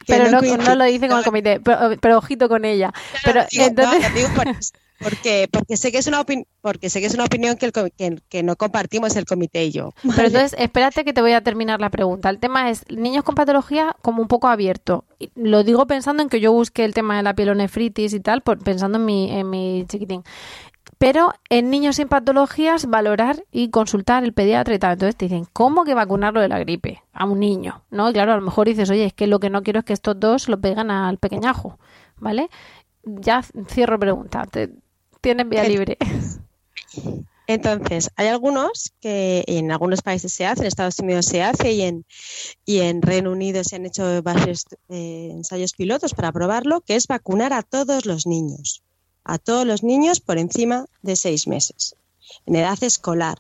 pero 0.07 0.31
no, 0.31 0.41
no, 0.41 0.75
lo 0.75 0.85
dice 0.85 1.07
con 1.07 1.19
el 1.19 1.23
comité, 1.23 1.59
pero, 1.59 2.17
ojito 2.17 2.49
con 2.49 2.65
ella. 2.65 2.93
pero 3.23 3.43
entonces... 3.51 4.73
porque, 4.99 5.47
porque 5.51 5.77
sé 5.77 5.91
que 5.91 5.99
es 5.99 6.07
una 6.07 6.25
porque 6.61 6.89
sé 6.89 6.99
que 6.99 7.05
es 7.05 7.13
una 7.13 7.25
opinión 7.25 7.55
que, 7.55 7.71
el, 7.97 8.21
que, 8.27 8.43
no 8.43 8.55
compartimos 8.55 9.15
el 9.15 9.25
comité 9.25 9.65
y 9.65 9.71
yo. 9.71 9.93
Pero 10.15 10.27
entonces, 10.27 10.55
espérate 10.57 11.05
que 11.05 11.13
te 11.13 11.21
voy 11.21 11.33
a 11.33 11.41
terminar 11.41 11.79
la 11.79 11.89
pregunta. 11.89 12.29
El 12.29 12.39
tema 12.39 12.69
es 12.69 12.83
niños 12.89 13.23
con 13.23 13.35
patología 13.35 13.95
como 14.01 14.21
un 14.21 14.27
poco 14.27 14.47
abierto. 14.47 15.05
Lo 15.35 15.63
digo 15.63 15.85
pensando 15.87 16.23
en 16.23 16.29
que 16.29 16.39
yo 16.39 16.51
busque 16.51 16.83
el 16.83 16.93
tema 16.93 17.17
de 17.17 17.23
la 17.23 17.35
pielonefritis 17.35 18.13
y 18.13 18.19
tal, 18.19 18.41
por, 18.41 18.63
pensando 18.63 18.97
en 18.97 19.05
mi, 19.05 19.31
en 19.31 19.49
mi 19.49 19.85
chiquitín. 19.87 20.23
Pero 20.97 21.31
en 21.49 21.69
niños 21.69 21.97
sin 21.97 22.07
patologías, 22.07 22.87
valorar 22.87 23.43
y 23.51 23.69
consultar 23.69 24.23
el 24.23 24.33
pediatra 24.33 24.73
y 24.73 24.79
tal. 24.79 24.93
Entonces 24.93 25.15
te 25.15 25.25
dicen, 25.25 25.45
¿cómo 25.53 25.83
que 25.83 25.93
vacunarlo 25.93 26.41
de 26.41 26.47
la 26.47 26.59
gripe 26.59 27.03
a 27.13 27.25
un 27.25 27.39
niño? 27.39 27.83
¿No? 27.91 28.09
Y 28.09 28.13
claro, 28.13 28.33
a 28.33 28.37
lo 28.37 28.41
mejor 28.41 28.67
dices, 28.67 28.89
oye, 28.89 29.05
es 29.05 29.13
que 29.13 29.27
lo 29.27 29.39
que 29.39 29.49
no 29.49 29.61
quiero 29.61 29.79
es 29.79 29.85
que 29.85 29.93
estos 29.93 30.19
dos 30.19 30.49
lo 30.49 30.59
pegan 30.59 30.89
al 30.89 31.19
pequeñajo, 31.19 31.77
¿vale? 32.17 32.49
Ya 33.03 33.43
cierro 33.67 33.99
pregunta. 33.99 34.45
Tienen 35.21 35.49
vía 35.49 35.63
libre. 35.65 35.97
Entonces, 37.49 38.11
hay 38.17 38.27
algunos 38.27 38.91
que 38.99 39.45
en 39.47 39.71
algunos 39.71 40.01
países 40.01 40.33
se 40.33 40.45
hace, 40.45 40.63
en 40.63 40.67
Estados 40.67 40.99
Unidos 40.99 41.27
se 41.27 41.43
hace 41.43 41.71
y 41.71 41.83
en, 41.83 42.05
y 42.65 42.79
en 42.79 43.01
Reino 43.01 43.31
Unido 43.31 43.63
se 43.63 43.77
han 43.77 43.85
hecho 43.85 44.21
varios 44.21 44.65
eh, 44.89 45.29
ensayos 45.31 45.71
pilotos 45.71 46.13
para 46.13 46.33
probarlo, 46.33 46.81
que 46.81 46.97
es 46.97 47.07
vacunar 47.07 47.53
a 47.53 47.61
todos 47.61 48.05
los 48.05 48.27
niños 48.27 48.83
a 49.27 49.37
todos 49.37 49.67
los 49.67 49.83
niños 49.83 50.21
por 50.21 50.37
encima 50.37 50.85
de 51.01 51.15
seis 51.15 51.47
meses, 51.47 51.95
en 52.45 52.55
edad 52.55 52.81
escolar. 52.81 53.39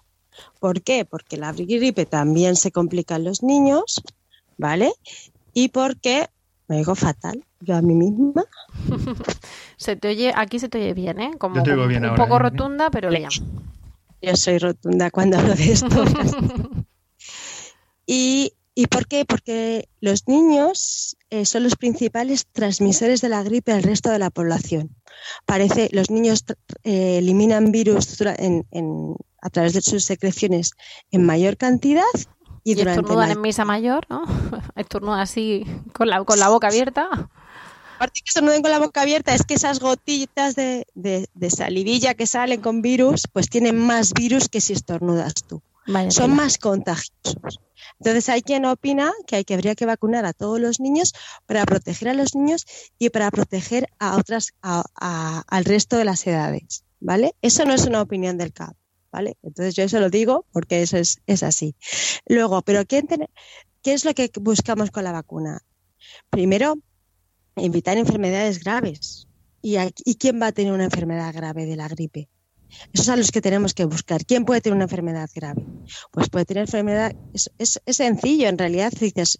¿Por 0.59 0.81
qué? 0.81 1.05
Porque 1.05 1.37
la 1.37 1.53
gripe 1.53 2.05
también 2.05 2.55
se 2.55 2.71
complica 2.71 3.15
en 3.15 3.23
los 3.23 3.41
niños, 3.41 4.03
¿vale? 4.57 4.91
Y 5.53 5.69
porque 5.69 6.27
me 6.67 6.77
digo 6.77 6.93
fatal, 6.93 7.43
yo 7.61 7.77
a 7.77 7.81
mí 7.81 7.95
misma. 7.95 8.43
se 9.77 9.95
te 9.95 10.09
oye, 10.09 10.33
aquí 10.35 10.59
se 10.59 10.67
te 10.67 10.77
oye 10.77 10.93
bien, 10.93 11.21
¿eh? 11.21 11.31
Como, 11.39 11.61
un 11.61 12.15
poco 12.15 12.35
¿eh? 12.35 12.39
rotunda, 12.39 12.89
pero 12.91 13.09
bien. 13.09 13.29
Yo 14.21 14.35
soy 14.35 14.57
rotunda 14.57 15.09
cuando 15.09 15.39
hablo 15.39 15.55
de 15.55 15.71
esto. 15.71 15.87
y 18.05 18.51
¿Y 18.79 18.85
por 18.85 19.07
qué? 19.07 19.25
Porque 19.25 19.89
los 20.01 20.27
niños 20.27 21.17
eh, 21.31 21.45
son 21.45 21.63
los 21.63 21.75
principales 21.75 22.45
transmisores 22.45 23.21
de 23.21 23.29
la 23.29 23.41
gripe 23.41 23.71
al 23.71 23.81
resto 23.81 24.11
de 24.11 24.19
la 24.19 24.29
población. 24.29 24.95
Parece, 25.45 25.89
los 25.91 26.09
niños 26.09 26.43
eh, 26.83 27.17
eliminan 27.19 27.71
virus 27.71 28.17
a 28.21 29.49
través 29.49 29.73
de 29.73 29.81
sus 29.81 30.03
secreciones 30.03 30.71
en 31.11 31.25
mayor 31.25 31.57
cantidad 31.57 32.03
y, 32.63 32.75
durante 32.75 33.01
estornudan 33.01 33.31
en 33.31 33.41
misa 33.41 33.65
mayor, 33.65 34.05
¿no? 34.09 34.23
Estornudan 34.75 35.19
así 35.19 35.65
con 35.93 36.09
la, 36.09 36.23
con 36.23 36.39
la 36.39 36.49
boca 36.49 36.67
abierta. 36.67 37.07
Aparte 37.95 38.19
que 38.23 38.29
estornuden 38.29 38.61
con 38.61 38.71
la 38.71 38.79
boca 38.79 39.01
abierta, 39.01 39.33
es 39.33 39.43
que 39.43 39.55
esas 39.55 39.79
gotitas 39.79 40.55
de, 40.55 40.85
de 40.93 41.49
salivilla 41.49 42.13
que 42.13 42.27
salen 42.27 42.61
con 42.61 42.81
virus, 42.81 43.23
pues 43.31 43.49
tienen 43.49 43.77
más 43.77 44.13
virus 44.13 44.49
que 44.49 44.61
si 44.61 44.73
estornudas 44.73 45.33
tú. 45.47 45.61
Son 46.09 46.35
más 46.35 46.57
contagiosos. 46.57 47.59
Entonces 47.99 48.29
hay 48.29 48.41
quien 48.41 48.65
opina 48.65 49.11
que, 49.25 49.37
hay, 49.37 49.45
que 49.45 49.53
habría 49.53 49.75
que 49.75 49.85
vacunar 49.85 50.25
a 50.25 50.33
todos 50.33 50.59
los 50.59 50.79
niños 50.79 51.13
para 51.45 51.65
proteger 51.65 52.09
a 52.09 52.13
los 52.13 52.35
niños 52.35 52.65
y 52.99 53.09
para 53.09 53.31
proteger 53.31 53.87
a 53.99 54.17
otras, 54.17 54.53
al 54.61 55.65
resto 55.65 55.97
de 55.97 56.05
las 56.05 56.25
edades, 56.27 56.83
¿vale? 56.99 57.35
Eso 57.41 57.65
no 57.65 57.73
es 57.73 57.85
una 57.85 58.01
opinión 58.01 58.37
del 58.37 58.53
CAP, 58.53 58.75
¿vale? 59.11 59.37
Entonces 59.41 59.75
yo 59.75 59.83
eso 59.83 59.99
lo 59.99 60.09
digo 60.09 60.45
porque 60.51 60.81
eso 60.81 60.97
es, 60.97 61.43
así. 61.43 61.75
Luego, 62.27 62.61
pero 62.61 62.85
¿qué, 62.85 63.03
¿qué 63.81 63.93
es 63.93 64.05
lo 64.05 64.13
que 64.13 64.31
buscamos 64.39 64.91
con 64.91 65.03
la 65.03 65.11
vacuna? 65.11 65.61
Primero, 66.29 66.77
evitar 67.55 67.97
enfermedades 67.97 68.63
graves. 68.63 69.27
¿Y, 69.61 69.77
¿Y 70.05 70.15
quién 70.15 70.39
va 70.41 70.47
a 70.47 70.51
tener 70.51 70.71
una 70.71 70.85
enfermedad 70.85 71.33
grave 71.33 71.65
de 71.65 71.75
la 71.75 71.87
gripe? 71.87 72.29
Esos 72.93 73.05
son 73.05 73.19
los 73.19 73.31
que 73.31 73.41
tenemos 73.41 73.73
que 73.73 73.85
buscar. 73.85 74.25
¿Quién 74.25 74.45
puede 74.45 74.61
tener 74.61 74.75
una 74.75 74.85
enfermedad 74.85 75.29
grave? 75.33 75.63
Pues 76.11 76.29
puede 76.29 76.45
tener 76.45 76.61
enfermedad, 76.61 77.15
es, 77.33 77.79
sencillo 77.87 78.47
en 78.47 78.57
realidad. 78.57 78.91
Dices, 78.99 79.39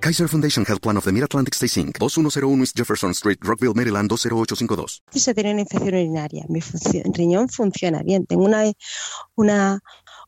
Kaiser 0.00 0.28
Foundation 0.28 0.64
Health 0.64 0.82
Plan 0.82 0.96
of 0.96 1.04
the 1.04 1.12
Mid-Atlantic 1.12 1.54
Stay 1.54 1.68
Inc., 1.82 1.98
2101 1.98 2.60
East 2.60 2.76
Jefferson 2.76 3.10
Street, 3.12 3.38
Rockville, 3.42 3.74
Maryland, 3.74 4.08
20852. 4.08 5.02
Si 5.10 5.20
se 5.20 5.34
tiene 5.34 5.52
una 5.52 5.62
infección 5.62 5.94
urinaria, 5.94 6.44
mi 6.48 6.60
riñón 7.12 7.48
funciona 7.48 8.02
bien. 8.02 8.26
Tengo 8.26 8.44
una, 8.44 8.64
una, 9.34 9.80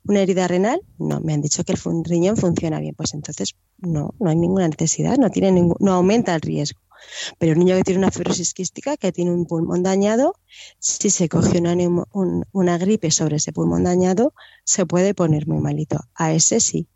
una 0.05 0.21
herida 0.21 0.49
renal, 0.49 0.81
no, 0.99 1.21
me 1.21 1.35
han 1.35 1.43
dicho 1.43 1.63
que 1.65 1.73
el 1.73 2.05
riñón 2.05 2.37
funciona 2.37 2.81
bien. 2.81 2.95
Pues 2.97 3.15
entonces 3.15 3.55
no, 3.79 4.15
no 4.19 4.31
hay 4.31 4.37
ninguna 4.37 4.69
necesidad, 4.69 5.17
no, 5.17 5.31
tiene 5.31 5.53
no 5.79 5.93
aumenta 5.93 6.35
el 6.35 6.41
riesgo. 6.41 6.81
Pero 7.39 7.53
el 7.53 7.59
niño 7.59 7.77
que 7.77 7.83
tiene 7.83 7.99
una 7.99 8.11
fibrosis 8.11 8.55
quística, 8.55 8.97
que 8.97 9.13
tiene 9.13 9.31
un 9.31 9.47
pulmón 9.47 9.83
dañado, 9.83 10.35
si 10.79 11.11
se 11.11 11.29
coge 11.29 11.59
una, 11.59 11.77
una 12.53 12.79
gripe 12.79 13.11
sobre 13.11 13.37
ese 13.37 13.53
pulmón 13.53 13.85
dañado, 13.85 14.35
se 14.65 14.87
puede 14.87 15.15
poner 15.15 15.47
muy 15.47 15.61
malito. 15.61 16.01
A 16.15 16.33
ese 16.33 16.61
sí. 16.61 16.89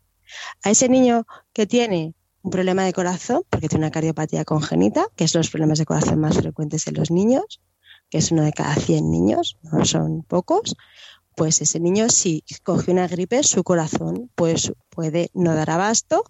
A 0.63 0.71
ese 0.71 0.89
niño 0.89 1.25
que 1.53 1.67
tiene 1.67 2.15
un 2.43 2.51
problema 2.51 2.83
de 2.83 2.93
corazón, 2.93 3.43
porque 3.49 3.69
tiene 3.69 3.85
una 3.85 3.91
cardiopatía 3.91 4.45
congénita, 4.45 5.07
que 5.15 5.23
es 5.23 5.33
los 5.33 5.49
problemas 5.49 5.79
de 5.79 5.85
corazón 5.85 6.19
más 6.19 6.37
frecuentes 6.37 6.85
en 6.87 6.95
los 6.95 7.09
niños, 7.09 7.61
que 8.09 8.17
es 8.17 8.31
uno 8.31 8.43
de 8.43 8.51
cada 8.51 8.75
100 8.75 9.09
niños, 9.09 9.57
no 9.63 9.85
son 9.85 10.23
pocos, 10.23 10.75
pues 11.35 11.61
ese 11.61 11.79
niño 11.79 12.09
si 12.09 12.43
coge 12.63 12.91
una 12.91 13.07
gripe, 13.07 13.41
su 13.43 13.63
corazón 13.63 14.29
pues, 14.35 14.73
puede 14.89 15.31
no 15.33 15.55
dar 15.55 15.69
abasto, 15.71 16.25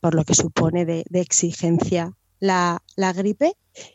por 0.00 0.14
lo 0.14 0.24
que 0.24 0.34
supone 0.34 0.84
de, 0.86 1.04
exigencia 1.12 2.16
la, 2.40 2.82
la 2.96 3.12
gripe 3.12 3.52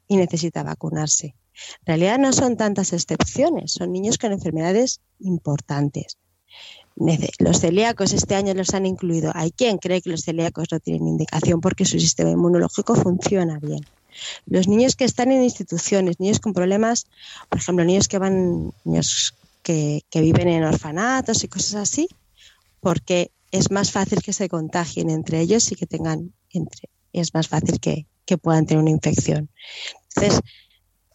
y 0.08 0.18
necesita 0.18 0.64
vacunarse. 0.64 1.36
En 1.82 1.88
realidad 1.88 2.20
no 2.20 2.32
son 2.32 2.56
tantas 2.56 2.94
excepciones, 2.94 3.74
son 3.74 3.92
niños 3.92 4.20
con 4.20 4.32
enfermedades 4.32 5.02
importantes. 5.20 6.20
Los 7.40 7.60
celíacos 7.60 8.14
este 8.14 8.36
año 8.36 8.54
los 8.56 8.74
han 8.74 8.86
incluido. 8.86 9.32
Hay 9.36 9.52
quien 9.52 9.78
cree 9.78 10.02
que 10.02 10.10
los 10.10 10.22
celíacos 10.22 10.68
no 10.72 10.80
tienen 10.80 11.08
indicación 11.08 11.62
porque 11.62 11.86
su 11.86 12.00
sistema 12.00 12.32
inmunológico 12.32 12.96
funciona 12.96 13.60
bien. 13.60 13.86
Los 14.48 14.68
niños 14.68 14.96
que 14.96 15.06
están 15.06 15.32
en 15.32 15.44
instituciones, 15.44 16.20
niños 16.20 16.40
con 16.40 16.54
problemas, 16.54 17.06
por 17.50 17.60
ejemplo, 17.60 17.86
niños 17.86 18.08
que 18.08 18.18
van, 18.18 18.74
niños 18.84 19.36
que, 19.62 20.04
viven 20.16 20.48
en 20.48 20.64
orfanatos 20.64 21.44
y 21.44 21.48
cosas 21.48 21.76
así, 21.76 22.08
porque 22.80 23.32
es 23.52 23.70
más 23.70 23.92
fácil 23.92 24.22
que 24.22 24.34
se 24.34 24.50
contagien 24.50 25.10
entre 25.10 25.42
ellos 25.42 25.72
y 25.72 25.76
que 25.76 25.86
tengan 25.86 26.34
entre, 26.52 26.90
es 27.14 27.34
más 27.34 27.48
fácil 27.48 27.80
que, 27.80 28.08
que 28.26 28.38
puedan 28.38 28.66
tener 28.66 28.82
una 28.82 28.92
infección. 28.92 29.50
Entonces, 30.16 30.42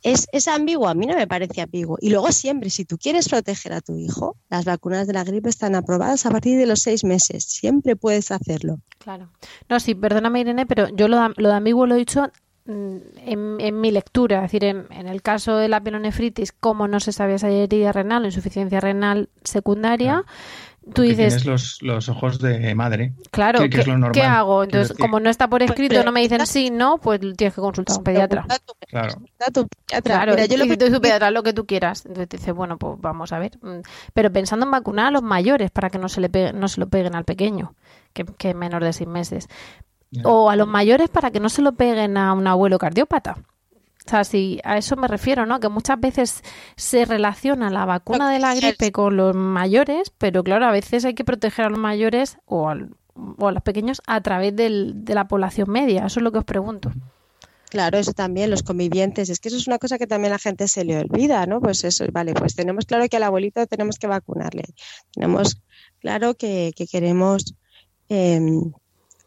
es, 0.03 0.27
es, 0.33 0.49
ambiguo, 0.49 0.89
a 0.89 0.95
mí 0.95 1.07
no 1.07 1.15
me 1.15 1.27
parece 1.27 1.61
ambiguo. 1.61 1.97
Y 2.01 2.11
luego 2.11 2.33
siempre, 2.33 2.71
si 2.71 2.85
tú 2.85 2.99
quieres 2.99 3.29
proteger 3.29 3.73
a 3.73 3.81
tu 3.81 3.97
hijo, 3.97 4.37
las 4.51 4.65
vacunas 4.65 5.07
de 5.07 5.13
la 5.13 5.25
gripe 5.25 5.49
están 5.49 5.75
aprobadas 5.75 6.27
a 6.27 6.31
partir 6.31 6.59
de 6.59 6.67
los 6.67 6.81
seis 6.81 7.05
meses. 7.05 7.45
Siempre 7.45 7.97
puedes 7.97 8.31
hacerlo. 8.31 8.81
Claro. 8.99 9.31
No, 9.69 9.81
sí, 9.81 9.95
perdóname 9.95 10.41
Irene, 10.41 10.67
pero 10.67 10.89
yo 10.89 11.09
lo, 11.09 11.29
lo 11.37 11.49
de 11.49 11.55
ambiguo 11.55 11.87
lo 11.87 11.95
he 11.95 11.99
dicho 11.99 12.31
mm, 12.67 12.97
en, 13.17 13.57
en, 13.61 13.81
mi 13.81 13.91
lectura, 13.91 14.39
es 14.45 14.53
decir, 14.53 14.65
en, 14.65 14.87
el 14.91 15.23
caso 15.23 15.57
de 15.57 15.69
la 15.69 15.81
pielonefritis, 15.81 16.53
como 16.53 16.89
no 16.89 17.01
se 17.01 17.13
sabía 17.13 17.37
esa 17.37 17.51
herida 17.51 17.93
renal 17.93 18.23
o 18.23 18.27
insuficiencia 18.27 18.81
renal 18.81 19.29
secundaria, 19.45 20.25
Tú 20.93 21.03
dices. 21.03 21.17
Tienes 21.17 21.45
los, 21.45 21.83
los, 21.83 22.09
ojos 22.09 22.41
de 22.41 22.75
madre. 22.75 23.13
Claro, 23.31 23.61
¿qué, 24.13 24.23
hago? 24.23 24.65
Entonces, 24.65 24.97
como 24.97 25.21
no 25.21 25.31
está 25.31 25.49
por 25.49 25.63
escrito, 25.63 26.03
no 26.03 26.11
me 26.11 26.21
dicen 26.21 26.45
sí, 26.47 26.71
no, 26.71 26.99
pues 26.99 27.21
tienes 27.21 27.55
que 27.55 27.61
consultar 27.61 27.95
a 27.95 27.99
un 27.99 28.05
pediatra. 28.05 28.47
Claro. 28.89 29.15
Claro, 29.87 30.33
Mira, 30.33 30.47
yo 30.47 30.57
lo 30.57 30.67
que 30.67 30.77
tú 30.77 31.01
pediatra 31.01 31.31
lo 31.31 31.43
que 31.43 31.53
tú 31.53 31.67
quieras. 31.67 32.05
Entonces 32.05 32.29
te 32.29 32.37
dice, 32.39 32.53
bueno, 32.53 32.79
pues 32.79 33.01
vamos 33.01 33.33
a 33.33 33.39
ver. 33.39 33.59
Mm, 33.63 33.83
pero 34.13 34.33
pensando 34.33 34.67
en 34.67 34.73
vacunar 34.73 35.07
a 35.07 35.11
los 35.13 35.23
mayores 35.23 35.71
para 35.71 35.89
que 35.89 35.99
no 35.99 36.09
se, 36.09 36.21
le 36.21 36.29
pegue, 36.29 36.53
no 36.53 36.67
se 36.67 36.81
lo 36.81 36.89
peguen 36.89 37.15
al 37.15 37.25
pequeño, 37.25 37.75
que, 38.13 38.25
que 38.25 38.51
es 38.51 38.57
menor 38.57 38.83
de 38.83 38.93
seis 38.93 39.09
meses. 39.09 39.49
O 40.25 40.51
a 40.51 40.57
los 40.57 40.69
mayores 40.69 41.09
para 41.09 41.31
que 41.31 41.41
no 41.41 41.49
se 41.49 41.63
lo 41.63 41.73
peguen 41.73 42.19
a 42.19 42.33
un 42.35 42.47
abuelo 42.47 42.79
cardiópata. 42.79 43.39
O 44.05 44.11
sea, 44.11 44.25
sí, 44.25 44.61
a 44.65 44.79
eso 44.79 44.97
me 44.97 45.07
refiero, 45.07 45.47
¿no? 45.47 45.61
Que 45.61 45.69
muchas 45.69 46.01
veces 46.01 46.43
se 46.77 47.05
relaciona 47.05 47.71
la 47.71 47.85
vacuna 47.85 48.31
de 48.31 48.41
la 48.41 48.55
gripe 48.55 48.91
con 48.91 49.17
los 49.17 49.35
mayores, 49.35 50.13
pero 50.19 50.43
claro, 50.43 50.67
a 50.67 50.73
veces 50.73 51.05
hay 51.05 51.15
que 51.15 51.25
proteger 51.25 51.67
a 51.67 51.71
los 51.71 51.79
mayores 51.79 52.39
o, 52.45 52.69
a 52.69 52.75
los 52.75 53.63
pequeños 53.63 54.03
a 54.07 54.21
través 54.21 54.57
del, 54.57 55.05
de 55.05 55.15
la 55.15 55.29
población 55.29 55.71
media. 55.71 56.07
Eso 56.07 56.21
es 56.21 56.25
lo 56.25 56.33
que 56.33 56.39
os 56.39 56.45
pregunto. 56.45 56.91
Claro, 57.73 57.97
eso 57.97 58.13
también, 58.13 58.51
los 58.51 58.63
convivientes. 58.63 59.31
Es 59.31 59.41
que 59.41 59.49
eso 59.49 59.57
es 59.57 59.67
una 59.67 59.79
cosa 59.79 59.97
que 59.97 60.07
también 60.07 60.31
la 60.33 60.39
gente 60.39 60.69
se 60.69 60.85
le 60.85 60.99
olvida, 60.99 61.47
¿no? 61.47 61.59
Pues 61.59 61.85
eso, 61.85 62.05
vale, 62.13 62.35
pues 62.35 62.55
tenemos 62.55 62.85
claro 62.85 63.09
que 63.09 63.17
al 63.17 63.23
abuelito 63.23 63.67
tenemos 63.67 63.99
que 63.99 64.07
vacunarle. 64.07 64.65
Tenemos 65.15 65.57
claro 65.99 66.35
que, 66.35 66.75
queremos 66.91 67.55
em, 68.11 68.73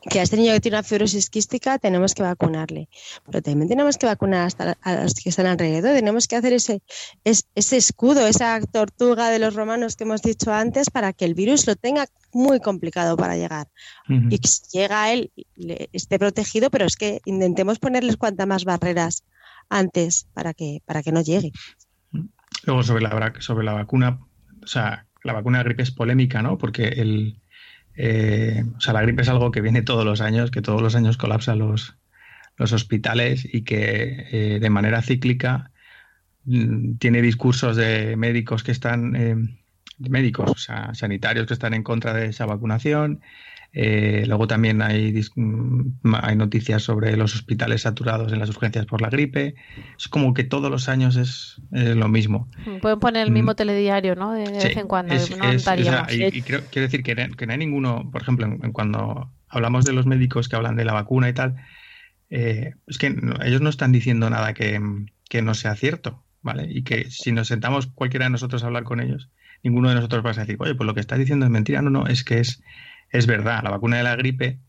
que 0.09 0.19
a 0.19 0.23
este 0.23 0.37
niño 0.37 0.53
que 0.53 0.59
tiene 0.59 0.77
una 0.77 0.83
fibrosis 0.83 1.29
quística 1.29 1.79
tenemos 1.79 2.13
que 2.13 2.21
vacunarle, 2.21 2.89
pero 3.25 3.41
también 3.41 3.67
tenemos 3.67 3.97
que 3.97 4.05
vacunar 4.05 4.45
hasta 4.47 4.77
a 4.81 5.03
los 5.03 5.13
que 5.15 5.29
están 5.29 5.47
alrededor, 5.47 5.95
tenemos 5.95 6.27
que 6.27 6.35
hacer 6.35 6.53
ese, 6.53 6.81
ese 7.23 7.77
escudo, 7.77 8.27
esa 8.27 8.59
tortuga 8.61 9.29
de 9.29 9.39
los 9.39 9.55
romanos 9.55 9.95
que 9.95 10.03
hemos 10.03 10.21
dicho 10.21 10.53
antes 10.53 10.89
para 10.89 11.13
que 11.13 11.25
el 11.25 11.33
virus 11.33 11.65
lo 11.67 11.75
tenga 11.75 12.05
muy 12.31 12.59
complicado 12.59 13.17
para 13.17 13.35
llegar 13.35 13.67
y 14.07 14.37
que 14.39 14.47
si 14.47 14.61
llega 14.77 15.03
a 15.03 15.13
él 15.13 15.31
esté 15.93 16.19
protegido, 16.19 16.69
pero 16.69 16.85
es 16.85 16.95
que 16.95 17.21
intentemos 17.25 17.79
ponerles 17.79 18.17
cuantas 18.17 18.47
más 18.47 18.65
barreras 18.65 19.23
antes 19.69 20.27
para 20.33 20.53
que, 20.53 20.81
para 20.85 21.01
que 21.01 21.11
no 21.11 21.21
llegue. 21.21 21.51
Luego 22.65 22.83
sobre 22.83 23.03
la, 23.03 23.33
sobre 23.39 23.65
la 23.65 23.73
vacuna, 23.73 24.19
o 24.63 24.67
sea, 24.67 25.07
la 25.23 25.33
vacuna 25.33 25.59
de 25.59 25.63
gripe 25.65 25.83
es 25.83 25.91
polémica, 25.91 26.41
¿no? 26.41 26.57
Porque 26.57 26.87
el, 26.87 27.39
eh, 27.95 28.63
o 28.75 28.79
sea, 28.79 28.93
la 28.93 29.01
gripe 29.01 29.21
es 29.21 29.29
algo 29.29 29.51
que 29.51 29.61
viene 29.61 29.81
todos 29.81 30.05
los 30.05 30.21
años, 30.21 30.51
que 30.51 30.61
todos 30.61 30.81
los 30.81 30.95
años 30.95 31.17
colapsa 31.17 31.55
los, 31.55 31.97
los 32.57 32.71
hospitales 32.73 33.47
y 33.51 33.63
que 33.63 34.27
eh, 34.31 34.59
de 34.59 34.69
manera 34.69 35.01
cíclica 35.01 35.71
mm, 36.45 36.95
tiene 36.97 37.21
discursos 37.21 37.75
de 37.75 38.15
médicos 38.17 38.63
que 38.63 38.71
están, 38.71 39.15
eh, 39.15 39.35
médicos, 39.99 40.51
o 40.51 40.57
sea, 40.57 40.93
sanitarios 40.93 41.47
que 41.47 41.53
están 41.53 41.73
en 41.73 41.83
contra 41.83 42.13
de 42.13 42.27
esa 42.27 42.45
vacunación, 42.45 43.21
eh, 43.77 44.23
luego 44.25 44.47
también 44.47 44.81
hay, 44.81 45.13
mm, 45.35 46.15
hay 46.21 46.37
noticias 46.37 46.81
sobre 46.81 47.17
los 47.17 47.35
hospitales 47.35 47.81
saturados 47.81 48.31
en 48.31 48.39
las 48.39 48.47
urgencias 48.49 48.85
por 48.85 49.01
la 49.01 49.09
gripe. 49.09 49.55
Es 49.97 50.07
como 50.07 50.33
que 50.33 50.45
todos 50.45 50.71
los 50.71 50.87
años 50.87 51.17
es, 51.17 51.61
lo 51.71 52.07
mismo. 52.07 52.49
Mm, 52.65 52.77
pueden 52.77 52.99
poner 52.99 53.27
el 53.27 53.33
mismo 53.33 53.51
mm. 53.51 53.55
telediario, 53.55 54.15
¿no? 54.15 54.31
De, 54.31 54.49
vez 54.49 54.77
en 54.77 54.87
cuando. 54.87 55.13
y, 55.13 56.41
quiero 56.41 56.63
decir 56.71 57.03
que, 57.03 57.15
no 57.15 57.51
hay 57.51 57.57
ninguno, 57.57 58.09
por 58.11 58.21
ejemplo, 58.21 58.47
cuando 58.71 59.29
hablamos 59.49 59.83
de 59.83 59.91
los 59.91 60.05
médicos 60.05 60.47
que 60.47 60.55
hablan 60.55 60.77
de 60.77 60.85
la 60.85 60.93
vacuna 60.93 61.27
y 61.27 61.33
tal, 61.33 61.57
eh, 62.29 62.75
es 62.87 62.97
que 62.97 63.13
ellos 63.43 63.59
no 63.59 63.69
están 63.69 63.91
diciendo 63.91 64.29
nada 64.29 64.53
que, 64.53 64.79
que 65.29 65.41
no 65.41 65.53
sea 65.53 65.75
cierto, 65.75 66.23
¿vale? 66.41 66.65
Y 66.69 66.83
que 66.83 67.11
si 67.11 67.33
nos 67.33 67.49
sentamos 67.49 67.87
cualquiera 67.87 68.27
de 68.27 68.31
nosotros 68.31 68.63
a 68.63 68.67
hablar 68.67 68.85
con 68.85 69.01
ellos, 69.01 69.29
ninguno 69.63 69.89
de 69.89 69.95
nosotros 69.95 70.25
va 70.25 70.31
a 70.31 70.33
decir, 70.33 70.55
oye, 70.59 70.75
pues 70.75 70.87
lo 70.87 70.93
que 70.93 71.01
está 71.01 71.17
diciendo 71.17 71.45
es 71.45 71.51
mentira. 71.51 71.81
No, 71.81 71.89
no, 71.89 72.07
es 72.07 72.23
que 72.23 72.39
es 72.39 72.63
es 73.17 73.27
verdad, 73.27 73.63
la 73.63 73.71
vacuna 73.71 73.97
de 73.97 74.03
la 74.03 74.15
gripe 74.15 74.59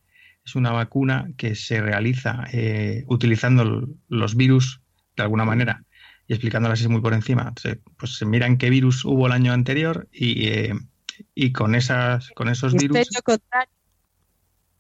es 0.45 0.55
una 0.55 0.71
vacuna 0.71 1.29
que 1.37 1.55
se 1.55 1.81
realiza 1.81 2.45
eh, 2.53 3.05
utilizando 3.09 3.89
los 4.09 4.37
virus 4.37 4.81
de 5.17 5.23
alguna 5.25 5.45
manera 5.45 5.85
y 6.29 6.33
explicándola 6.33 6.75
así 6.75 6.89
muy 6.89 7.01
por 7.01 7.15
encima. 7.15 7.53
pues 7.97 8.17
se 8.17 8.27
miran 8.27 8.57
qué 8.57 8.71
virus 8.71 9.05
hubo 9.05 9.27
el 9.27 9.33
año 9.33 9.53
anterior 9.53 10.09
y, 10.13 10.49
eh, 10.49 10.75
con, 11.53 11.75
esas, 11.75 12.31
con 12.31 12.49
esos 12.49 12.75
virus 12.75 13.09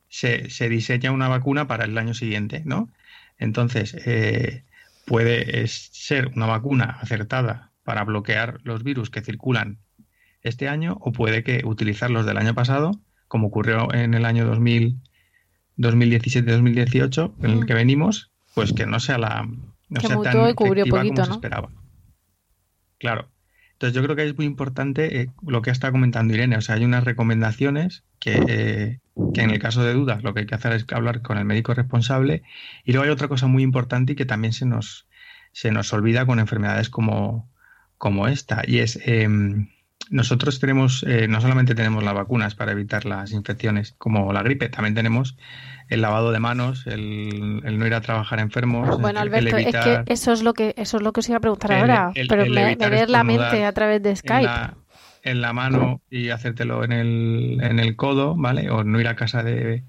se, 0.09 0.51
se, 0.51 0.69
diseña 0.69 1.11
una 1.11 1.29
vacuna 1.29 1.67
para 1.67 1.85
el 1.85 1.99
año 1.99 2.15
siguiente, 2.15 2.63
¿no? 2.65 2.91
Entonces, 3.39 3.95
eh, 4.07 4.65
puede 5.05 5.67
ser 5.69 6.29
una 6.35 6.47
vacuna 6.47 6.99
acertada 7.01 7.73
para 7.83 8.05
bloquear 8.05 8.59
los 8.65 8.83
virus 8.83 9.11
que 9.11 9.23
circulan 9.23 9.79
este 10.43 10.69
año 10.69 10.97
o 11.01 11.13
puede 11.13 11.43
que 11.43 11.63
utilizar 11.65 12.11
los 12.11 12.27
del 12.27 12.39
año 12.39 12.55
pasado, 12.55 13.01
como 13.29 13.49
ocurrió 13.49 13.93
en 13.93 14.15
el 14.15 14.25
año 14.25 14.51
2017-2018, 14.53 17.35
en 17.43 17.51
el 17.51 17.67
que 17.67 17.75
venimos, 17.75 18.31
pues 18.55 18.73
que 18.73 18.87
no 18.87 19.01
sea 19.01 19.19
la 19.19 19.47
no 19.89 20.01
sea 20.01 20.21
tan 20.21 20.37
efectiva 20.39 20.85
como 20.89 21.25
se 21.25 21.33
esperaba. 21.33 21.71
Claro. 22.99 23.31
Entonces 23.73 23.95
yo 23.95 24.03
creo 24.03 24.17
que 24.17 24.25
es 24.25 24.37
muy 24.37 24.47
importante 24.47 25.21
eh, 25.21 25.29
lo 25.47 25.61
que 25.61 25.69
ha 25.69 25.73
estado 25.73 25.93
comentando 25.93 26.33
Irene. 26.33 26.57
O 26.57 26.63
sea, 26.63 26.77
hay 26.77 26.85
unas 26.85 27.05
recomendaciones 27.05 28.05
que, 28.19 28.43
eh, 28.49 29.01
que, 29.35 29.43
en 29.43 29.51
el 29.51 29.59
caso 29.59 29.83
de 29.83 29.93
dudas 29.93 30.23
lo 30.23 30.33
que 30.33 30.41
hay 30.41 30.47
que 30.47 30.55
hacer 30.55 30.73
es 30.73 30.87
hablar 30.93 31.21
con 31.21 31.37
el 31.37 31.45
médico 31.45 31.75
responsable. 31.75 32.43
Y 32.85 32.93
luego 32.93 33.05
hay 33.05 33.11
otra 33.11 33.29
cosa 33.29 33.49
muy 33.49 33.63
importante 33.63 34.15
y 34.15 34.17
que 34.17 34.25
también 34.25 34.55
se 34.55 34.65
nos, 34.65 35.07
se 35.53 35.73
nos 35.73 35.93
olvida 35.93 36.25
con 36.25 36.39
enfermedades 36.39 36.89
como, 36.89 37.51
como 37.99 38.29
esta. 38.29 38.63
Y 38.67 38.79
es, 38.79 38.99
em, 39.05 39.69
nosotros 40.11 40.61
tenemos, 40.61 41.05
eh, 41.07 41.29
no 41.29 41.41
solamente 41.41 41.75
tenemos 41.75 42.03
las 42.03 42.15
vacunas 42.15 42.55
para 42.55 42.73
evitar 42.73 43.05
las 43.05 43.33
infecciones 43.33 43.95
como 43.99 44.33
la 44.33 44.43
gripe, 44.43 44.69
también 44.69 44.95
tenemos 44.95 45.37
el 45.89 46.03
lavado 46.03 46.33
de 46.33 46.41
manos, 46.41 46.87
el, 46.87 47.79
no 47.79 47.87
ir 47.87 47.95
a 47.95 48.01
trabajar 48.01 48.41
enfermos. 48.41 49.01
Bueno, 49.01 49.21
Alberto, 49.21 49.57
es 49.57 49.75
que 49.75 50.03
eso 50.07 50.33
es 50.33 50.43
lo 50.43 50.55
que 50.55 50.75
eso 50.77 50.97
es 50.97 51.03
lo 51.03 51.13
que 51.13 51.21
os 51.21 51.29
iba 51.29 51.39
a 51.39 51.41
preguntar 51.41 51.73
ahora, 51.73 52.13
pero 52.29 52.47
me, 52.47 52.77
me 52.77 53.07
la 53.07 53.25
mente 53.25 53.65
a 53.65 53.73
través 53.73 54.03
de 54.03 54.17
Skype. 54.17 54.51
En 55.23 55.41
la, 55.41 55.53
mano 55.53 56.03
y 56.09 56.29
hacértelo 56.29 56.85
en 56.85 56.93
el, 56.93 57.59
en 57.61 57.81
el 57.81 57.97
codo, 57.97 58.37
¿vale? 58.37 58.71
O 58.71 58.85
no 58.85 59.01
ir 59.01 59.09
a 59.09 59.17
casa 59.17 59.43
de... 59.43 59.83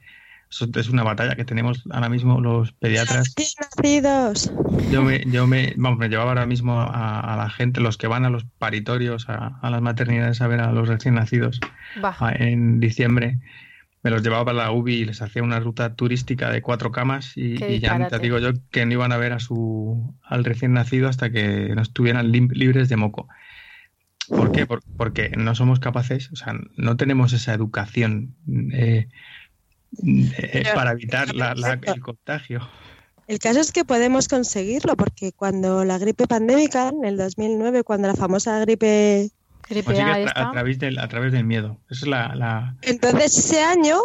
Es 0.50 0.90
una 0.90 1.04
batalla 1.04 1.36
que 1.36 1.44
tenemos 1.44 1.84
ahora 1.90 2.10
mismo 2.10 2.40
los 2.40 2.72
pediatras. 2.74 3.34
nacidos. 3.60 4.52
Yo 4.92 5.02
me, 5.04 5.24
yo 5.26 5.46
me, 5.46 5.74
vamos, 5.76 6.00
me 6.00 6.08
llevaba 6.10 6.32
ahora 6.32 6.46
mismo 6.46 6.80
a, 6.80 7.36
la 7.38 7.50
gente, 7.50 7.82
los 7.82 7.98
que 7.98 8.08
van 8.08 8.26
a 8.26 8.30
los 8.30 8.46
paritorios, 8.58 9.28
a, 9.28 9.60
las 9.70 9.82
maternidades 9.82 10.42
a 10.42 10.48
ver 10.48 10.62
a 10.62 10.72
los 10.72 10.88
recién 10.88 11.16
nacidos 11.16 11.60
en 12.40 12.80
diciembre 12.80 13.40
me 14.04 14.12
los 14.12 14.24
llevaba 14.24 14.46
para 14.46 14.58
la 14.58 14.72
UBI 14.72 14.94
y 14.94 15.06
les 15.06 15.22
hacía 15.22 15.44
una 15.44 15.60
ruta 15.60 15.96
turística 15.96 16.50
de 16.50 16.62
cuatro 16.62 16.92
camas 16.92 17.34
y, 17.36 17.80
ya 17.80 18.08
te 18.08 18.20
digo 18.20 18.40
yo 18.40 18.52
que 18.72 18.86
no 18.86 18.94
iban 18.94 19.12
a 19.12 19.18
ver 19.18 19.34
a 19.34 19.40
su 19.40 20.16
al 20.24 20.46
recién 20.46 20.72
nacido 20.74 21.10
hasta 21.10 21.30
que 21.30 21.74
no 21.76 21.82
estuvieran 21.82 22.32
libres 22.32 22.88
de 22.88 22.96
moco. 22.96 23.28
¿Por 24.30 24.52
qué? 24.52 24.66
porque 24.66 25.32
no 25.38 25.56
somos 25.56 25.80
capaces, 25.80 26.32
o 26.32 26.36
sea, 26.36 26.56
no 26.76 26.98
tenemos 26.98 27.34
esa 27.34 27.54
educación 27.54 28.36
eh, 28.74 29.08
eh, 30.06 30.64
para 30.74 30.92
evitar 30.92 31.28
el 31.30 32.02
contagio. 32.02 32.68
El 33.28 33.40
caso 33.40 33.60
es 33.60 33.72
que 33.72 33.84
podemos 33.84 34.28
conseguirlo 34.28 34.96
porque 34.96 35.34
cuando 35.34 35.84
la 35.84 35.98
gripe 35.98 36.28
pandémica, 36.28 36.90
en 36.90 37.04
el 37.04 37.18
2009, 37.18 37.84
cuando 37.84 38.08
la 38.08 38.16
famosa 38.16 38.60
gripe 38.60 39.32
pues 39.84 40.00
a, 40.00 40.52
través 40.52 40.80
del, 40.80 40.98
a 40.98 41.08
través 41.10 41.34
del 41.34 41.44
miedo. 41.44 41.78
es 41.90 42.08
la, 42.08 42.78
Entonces 42.84 43.38
ese 43.38 43.62
año 43.62 44.00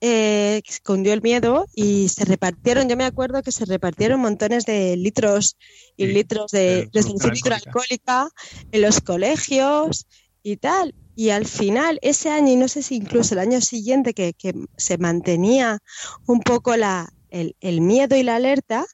eh, 0.00 0.62
escondió 0.66 1.12
el 1.12 1.20
miedo 1.20 1.66
y 1.74 2.08
se 2.08 2.24
repartieron, 2.24 2.88
yo 2.88 2.96
me 2.96 3.04
acuerdo 3.04 3.42
que 3.42 3.52
se 3.52 3.66
repartieron 3.66 4.20
montones 4.20 4.64
de 4.64 4.96
litros 4.96 5.58
y 5.96 6.06
litros 6.06 6.50
de, 6.52 6.88
de 6.90 7.54
alcohólica 7.54 8.28
en 8.72 8.80
los 8.80 9.00
colegios 9.02 10.06
y 10.42 10.56
tal. 10.56 10.94
Y 11.16 11.30
al 11.30 11.46
final, 11.46 11.98
ese 12.02 12.30
año, 12.30 12.52
y 12.52 12.56
no 12.56 12.68
sé 12.68 12.82
si 12.82 12.96
incluso 12.96 13.34
el 13.34 13.40
año 13.40 13.60
siguiente, 13.60 14.14
que, 14.14 14.34
que 14.34 14.54
se 14.76 14.98
mantenía 14.98 15.78
un 16.26 16.40
poco 16.40 16.76
la, 16.76 17.12
el, 17.30 17.56
el, 17.60 17.80
miedo 17.80 18.16
y 18.16 18.22
la 18.22 18.36
alerta, 18.36 18.84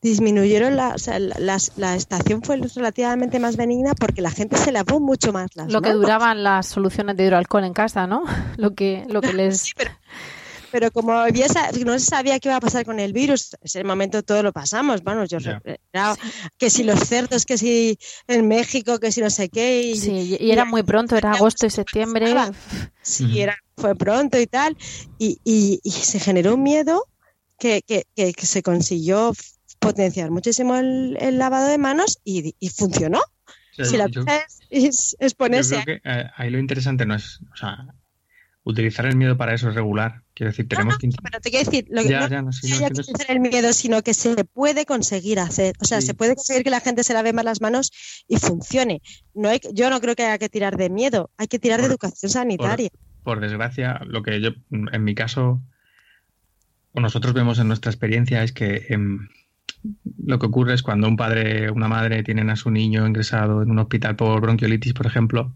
disminuyeron 0.00 0.76
la, 0.76 0.90
o 0.94 0.98
sea, 0.98 1.18
la, 1.18 1.58
la, 1.76 1.96
estación 1.96 2.42
fue 2.42 2.56
relativamente 2.56 3.40
más 3.40 3.56
benigna 3.56 3.94
porque 3.94 4.22
la 4.22 4.30
gente 4.30 4.56
se 4.56 4.72
lavó 4.72 5.00
mucho 5.00 5.32
más 5.32 5.50
las 5.56 5.72
Lo 5.72 5.82
que 5.82 5.92
duraban 5.92 6.42
las 6.44 6.66
soluciones 6.66 7.16
de 7.16 7.24
hidroalcohol 7.24 7.64
en 7.64 7.72
casa, 7.72 8.06
¿no? 8.06 8.22
Lo 8.56 8.74
que, 8.74 9.04
lo 9.08 9.20
que 9.20 9.32
les... 9.34 9.74
pero, 9.76 9.90
como 10.92 11.12
había, 11.12 11.46
no 11.84 11.98
se 11.98 12.04
sabía 12.04 12.38
qué 12.38 12.48
iba 12.48 12.56
a 12.56 12.60
pasar 12.60 12.84
con 12.84 13.00
el 13.00 13.12
virus, 13.12 13.54
en 13.54 13.60
ese 13.62 13.84
momento 13.84 14.22
todo 14.22 14.42
lo 14.42 14.52
pasamos, 14.52 15.02
bueno, 15.02 15.24
yo 15.24 15.38
que 16.56 16.70
si 16.70 16.84
los 16.84 17.00
cerdos, 17.00 17.44
que 17.44 17.58
si 17.58 17.98
en 18.26 18.48
México, 18.48 18.98
que 18.98 19.12
si 19.12 19.20
no 19.20 19.30
sé 19.30 19.48
qué. 19.48 19.82
Y, 19.82 19.96
sí, 19.96 20.36
y 20.38 20.50
era 20.50 20.64
muy 20.64 20.82
pronto, 20.82 21.16
era 21.16 21.32
agosto 21.32 21.66
y 21.66 21.70
septiembre. 21.70 22.34
Sí, 23.02 23.40
era, 23.40 23.56
fue 23.76 23.94
pronto 23.94 24.38
y 24.38 24.46
tal, 24.46 24.76
y, 25.18 25.38
y, 25.44 25.80
y 25.82 25.90
se 25.90 26.20
generó 26.20 26.54
un 26.54 26.62
miedo 26.62 27.06
que, 27.58 27.82
que, 27.82 28.04
que, 28.14 28.46
se 28.46 28.62
consiguió 28.62 29.32
potenciar 29.78 30.30
muchísimo 30.30 30.76
el, 30.76 31.38
lavado 31.38 31.68
de 31.68 31.78
manos 31.78 32.18
y, 32.24 32.54
funcionó. 32.70 33.20
si 33.72 33.96
la 33.96 34.06
es, 34.70 35.16
es, 35.18 35.34
ponerse. 35.34 35.82
creo 35.82 36.00
que 36.00 36.08
eh, 36.08 36.30
ahí 36.36 36.50
lo 36.50 36.58
interesante 36.58 37.06
no 37.06 37.14
es, 37.14 37.40
o 37.52 37.56
sea, 37.56 37.86
utilizar 38.64 39.06
el 39.06 39.16
miedo 39.16 39.36
para 39.36 39.54
eso 39.54 39.68
es 39.68 39.74
regular. 39.74 40.22
Quiero 40.34 40.50
decir, 40.50 40.68
tenemos 40.68 40.98
que. 40.98 41.08
Pero 41.08 41.40
te 41.40 41.50
quiero 41.50 41.64
decir, 41.64 41.86
lo 41.90 42.02
que 42.02 42.10
no, 42.10 42.42
no, 42.42 42.48
utilizar 42.48 43.30
el 43.30 43.40
miedo, 43.40 43.72
sino 43.72 44.02
que 44.02 44.14
se 44.14 44.44
puede 44.44 44.86
conseguir 44.86 45.40
hacer. 45.40 45.74
O 45.80 45.84
sea, 45.84 46.00
se 46.00 46.14
puede 46.14 46.34
conseguir 46.36 46.64
que 46.64 46.70
la 46.70 46.80
gente 46.80 47.02
se 47.02 47.14
lave 47.14 47.32
más 47.32 47.44
las 47.44 47.60
manos 47.60 47.90
y 48.28 48.36
funcione. 48.36 49.02
No 49.34 49.48
hay, 49.48 49.60
yo 49.72 49.90
no 49.90 50.00
creo 50.00 50.14
que 50.14 50.24
haya 50.24 50.38
que 50.38 50.48
tirar 50.48 50.76
de 50.76 50.90
miedo, 50.90 51.30
hay 51.36 51.48
que 51.48 51.58
tirar 51.58 51.80
de 51.80 51.86
educación 51.86 52.30
sanitaria. 52.30 52.90
Por, 53.22 53.40
desgracia, 53.40 54.00
lo 54.06 54.22
que 54.22 54.40
yo, 54.40 54.50
en 54.70 55.04
mi 55.04 55.14
caso, 55.14 55.60
o 56.92 57.00
nosotros 57.00 57.34
vemos 57.34 57.58
en 57.58 57.68
nuestra 57.68 57.90
experiencia 57.90 58.42
es 58.42 58.52
que. 58.52 58.86
Em, 58.90 59.28
lo 60.24 60.38
que 60.38 60.46
ocurre 60.46 60.74
es 60.74 60.82
cuando 60.82 61.08
un 61.08 61.16
padre 61.16 61.68
o 61.68 61.74
una 61.74 61.88
madre 61.88 62.22
tienen 62.22 62.50
a 62.50 62.56
su 62.56 62.70
niño 62.70 63.06
ingresado 63.06 63.62
en 63.62 63.70
un 63.70 63.78
hospital 63.78 64.16
por 64.16 64.40
bronquiolitis, 64.40 64.92
por 64.92 65.06
ejemplo, 65.06 65.54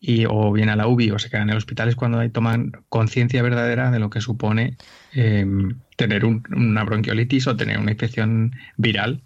y, 0.00 0.24
o 0.24 0.50
viene 0.50 0.72
a 0.72 0.76
la 0.76 0.88
UBI 0.88 1.10
o 1.10 1.18
se 1.18 1.28
quedan 1.28 1.44
en 1.44 1.50
el 1.50 1.56
hospital, 1.58 1.88
es 1.88 1.96
cuando 1.96 2.28
toman 2.30 2.72
conciencia 2.88 3.42
verdadera 3.42 3.90
de 3.90 3.98
lo 3.98 4.08
que 4.08 4.20
supone 4.20 4.76
em, 5.12 5.78
tener 5.96 6.24
una 6.24 6.84
bronquiolitis 6.84 7.46
o 7.46 7.56
tener 7.56 7.78
una 7.78 7.92
infección 7.92 8.52
viral 8.76 9.22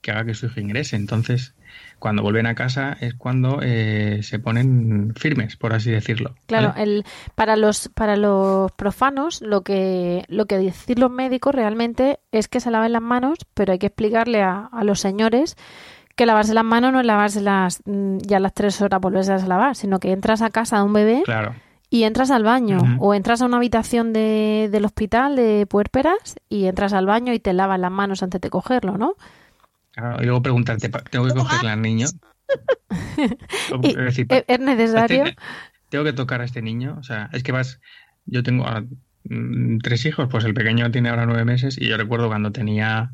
que 0.00 0.10
haga 0.10 0.24
que 0.26 0.34
su 0.34 0.46
hijo 0.46 0.60
ingrese. 0.60 0.96
Entonces, 0.96 1.54
cuando 1.98 2.22
vuelven 2.22 2.46
a 2.46 2.54
casa 2.54 2.96
es 3.00 3.14
cuando 3.14 3.60
eh, 3.62 4.20
se 4.22 4.38
ponen 4.38 5.14
firmes, 5.16 5.56
por 5.56 5.72
así 5.72 5.90
decirlo. 5.90 6.34
Claro, 6.46 6.74
el, 6.76 7.04
para 7.34 7.56
los 7.56 7.88
para 7.94 8.16
los 8.16 8.70
profanos 8.72 9.40
lo 9.40 9.62
que 9.62 10.24
lo 10.28 10.46
que 10.46 10.58
dicen 10.58 11.00
los 11.00 11.10
médicos 11.10 11.54
realmente 11.54 12.20
es 12.32 12.48
que 12.48 12.60
se 12.60 12.70
laven 12.70 12.92
las 12.92 13.02
manos, 13.02 13.38
pero 13.54 13.72
hay 13.72 13.78
que 13.78 13.86
explicarle 13.86 14.42
a, 14.42 14.68
los 14.82 15.00
señores 15.00 15.56
que 16.16 16.26
lavarse 16.26 16.54
las 16.54 16.64
manos 16.64 16.92
no 16.92 17.00
es 17.00 17.06
lavarse 17.06 17.40
las 17.40 17.82
mm, 17.84 18.18
ya 18.18 18.40
las 18.40 18.54
tres 18.54 18.80
horas 18.80 19.00
volverse 19.00 19.32
a 19.32 19.38
lavar, 19.38 19.76
sino 19.76 20.00
que 20.00 20.12
entras 20.12 20.42
a 20.42 20.50
casa 20.50 20.78
de 20.78 20.82
un 20.82 20.92
bebé 20.92 21.22
y 21.90 22.02
entras 22.02 22.30
al 22.30 22.42
baño 22.42 22.78
o 22.98 23.14
entras 23.14 23.42
a 23.42 23.46
una 23.46 23.58
habitación 23.58 24.12
de, 24.12 24.68
del 24.72 24.84
hospital 24.86 25.36
de 25.36 25.66
puérperas 25.66 26.36
y 26.48 26.64
entras 26.64 26.94
al 26.94 27.06
baño 27.06 27.32
y 27.32 27.38
te 27.38 27.52
lavas 27.52 27.78
las 27.78 27.92
manos 27.92 28.22
antes 28.22 28.40
de 28.40 28.50
cogerlo, 28.50 28.98
¿no? 28.98 29.14
y 30.20 30.24
luego 30.24 30.42
preguntarte, 30.42 30.90
¿tengo 31.10 31.26
que 31.26 31.32
cogerle 31.32 31.70
al 31.70 31.80
niño? 31.80 32.06
¿Es 34.46 34.60
necesario? 34.60 35.24
¿Tengo 35.88 36.04
que 36.04 36.12
tocar 36.12 36.42
a 36.42 36.44
este 36.44 36.60
niño? 36.60 36.96
O 36.98 37.02
sea, 37.02 37.30
es 37.32 37.42
que 37.42 37.52
vas... 37.52 37.80
Yo 38.26 38.42
tengo 38.42 38.66
mm, 39.24 39.78
tres 39.78 40.04
hijos, 40.04 40.28
pues 40.30 40.44
el 40.44 40.52
pequeño 40.52 40.90
tiene 40.90 41.08
ahora 41.08 41.24
nueve 41.24 41.46
meses 41.46 41.78
y 41.80 41.88
yo 41.88 41.96
recuerdo 41.96 42.28
cuando 42.28 42.52
tenía 42.52 43.12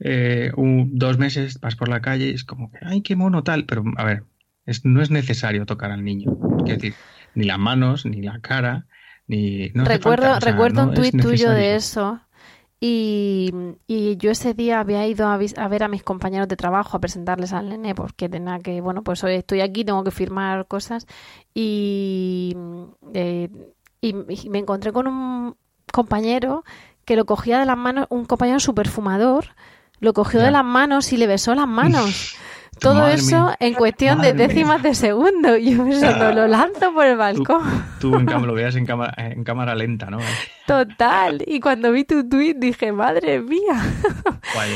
eh, 0.00 0.52
dos 0.56 1.18
meses, 1.18 1.60
vas 1.60 1.76
por 1.76 1.88
la 1.88 2.00
calle 2.00 2.28
y 2.28 2.34
es 2.34 2.44
como 2.44 2.70
que, 2.70 2.78
ay, 2.82 3.02
qué 3.02 3.16
mono 3.16 3.42
tal, 3.42 3.66
pero 3.66 3.84
a 3.96 4.04
ver, 4.04 4.24
es, 4.66 4.84
no 4.84 5.02
es 5.02 5.10
necesario 5.10 5.66
tocar 5.66 5.90
al 5.90 6.04
niño. 6.04 6.36
Quiero 6.64 6.74
decir, 6.74 6.94
ni 7.34 7.44
las 7.44 7.58
manos, 7.58 8.06
ni 8.06 8.22
la 8.22 8.40
cara, 8.40 8.86
ni... 9.26 9.68
recuerdo 9.68 10.40
recuerdo 10.40 10.82
un 10.82 10.94
tuit 10.94 11.20
tuyo 11.20 11.50
de 11.50 11.76
eso 11.76 12.20
y, 12.84 13.52
yo 14.18 14.32
ese 14.32 14.54
día 14.54 14.80
había 14.80 15.06
ido 15.06 15.28
a, 15.28 15.36
ver 15.68 15.82
a 15.84 15.88
mis 15.88 16.02
compañeros 16.02 16.48
de 16.48 16.56
trabajo 16.56 16.96
a 16.96 17.00
presentarles 17.00 17.52
al 17.52 17.68
nene 17.68 17.94
porque 17.94 18.28
tenía 18.28 18.58
que, 18.58 18.80
bueno, 18.80 19.04
pues 19.04 19.22
hoy 19.22 19.34
estoy 19.34 19.60
aquí, 19.60 19.84
tengo 19.84 20.02
que 20.02 20.10
firmar 20.10 20.66
cosas 20.66 21.06
y, 21.54 22.56
eh, 23.14 23.48
y, 24.00 24.14
me 24.14 24.58
encontré 24.58 24.92
con 24.92 25.06
un 25.06 25.54
compañero 25.92 26.64
que 27.04 27.14
lo 27.14 27.24
cogía 27.24 27.60
de 27.60 27.66
las 27.66 27.78
manos, 27.78 28.08
un 28.10 28.24
compañero 28.24 28.58
super 28.58 28.88
fumador, 28.88 29.54
lo 30.02 30.12
cogió 30.12 30.40
de 30.40 30.50
las 30.50 30.64
manos 30.64 31.12
y 31.12 31.16
le 31.16 31.28
besó 31.28 31.54
las 31.54 31.68
manos. 31.68 32.36
Todo 32.80 33.06
eso 33.06 33.54
en 33.60 33.74
cuestión 33.74 34.20
de 34.20 34.32
décimas 34.32 34.82
de 34.82 34.96
segundo. 34.96 35.56
Yo 35.58 35.84
pensando, 35.84 36.32
lo 36.32 36.48
lanzo 36.48 36.92
por 36.92 37.06
el 37.06 37.16
balcón. 37.16 37.62
Tú, 38.00 38.16
en 38.16 38.26
cambio 38.26 38.48
lo 38.48 38.54
veas 38.54 38.74
en 38.74 38.84
cámara, 38.84 39.14
en 39.16 39.44
cámara 39.44 39.76
lenta, 39.76 40.10
¿no? 40.10 40.18
Total. 40.66 41.44
Y 41.46 41.60
cuando 41.60 41.92
vi 41.92 42.02
tu 42.02 42.28
tweet 42.28 42.56
dije, 42.58 42.90
madre 42.90 43.40
mía. 43.40 43.80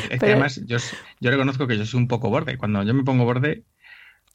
es 0.08 0.20
que 0.20 0.26
además 0.26 0.60
yo, 0.64 0.76
yo 1.18 1.30
reconozco 1.32 1.66
que 1.66 1.76
yo 1.76 1.84
soy 1.84 1.98
un 1.98 2.06
poco 2.06 2.30
borde. 2.30 2.56
Cuando 2.56 2.84
yo 2.84 2.94
me 2.94 3.02
pongo 3.02 3.24
borde, 3.24 3.64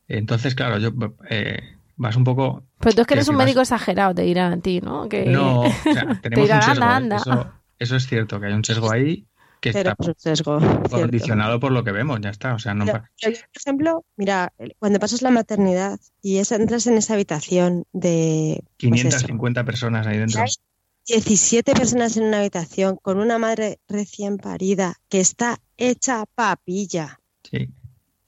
entonces, 0.09 0.55
claro, 0.55 0.77
yo 0.77 0.91
eh, 1.29 1.77
vas 1.95 2.17
un 2.17 2.25
poco. 2.25 2.65
Pero 2.81 2.95
tú 2.95 3.01
es 3.01 3.07
que 3.07 3.13
eres 3.13 3.29
un 3.29 3.37
médico 3.37 3.61
exagerado, 3.61 4.13
te 4.13 4.23
dirán 4.23 4.51
a 4.51 4.57
ti, 4.59 4.81
¿no? 4.81 5.07
Que... 5.07 5.27
No, 5.27 5.61
o 5.61 5.69
sea, 5.69 6.19
tenemos 6.21 6.49
un 6.49 6.61
sesgo. 6.61 6.85
¿eh? 6.85 7.15
Eso, 7.15 7.53
eso, 7.79 7.95
es 7.95 8.07
cierto, 8.07 8.41
que 8.41 8.47
hay 8.47 8.53
un 8.53 8.65
sesgo 8.65 8.91
ahí 8.91 9.25
que 9.61 9.69
está 9.69 9.95
es 9.97 10.07
un 10.07 10.15
sesgo. 10.17 10.59
cierto. 10.59 10.89
condicionado 10.89 11.59
por 11.59 11.71
lo 11.71 11.83
que 11.83 11.91
vemos, 11.91 12.19
ya 12.21 12.29
está. 12.29 12.53
O 12.55 12.59
sea, 12.59 12.73
no 12.73 12.85
Pero- 12.85 12.97
pa- 12.99 13.11
pero 13.21 13.33
yo, 13.35 13.41
por 13.41 13.61
ejemplo, 13.61 14.05
mira, 14.17 14.53
cuando 14.79 14.99
pasas 14.99 15.21
la 15.21 15.31
maternidad 15.31 15.99
y 16.21 16.37
es- 16.37 16.51
entras 16.51 16.87
en 16.87 16.97
esa 16.97 17.13
habitación 17.13 17.85
de 17.93 18.63
pues 18.63 18.65
eso, 18.65 18.79
550 18.79 19.63
personas 19.63 20.07
ahí 20.07 20.17
dentro. 20.17 20.41
hay 20.41 20.49
17 21.07 21.73
personas 21.73 22.15
en 22.17 22.23
una 22.23 22.39
habitación 22.39 22.97
con 23.01 23.17
una 23.19 23.37
madre 23.37 23.79
recién 23.87 24.37
parida 24.37 24.95
que 25.09 25.19
está 25.19 25.57
hecha 25.77 26.25
papilla. 26.35 27.19
Sí. 27.49 27.69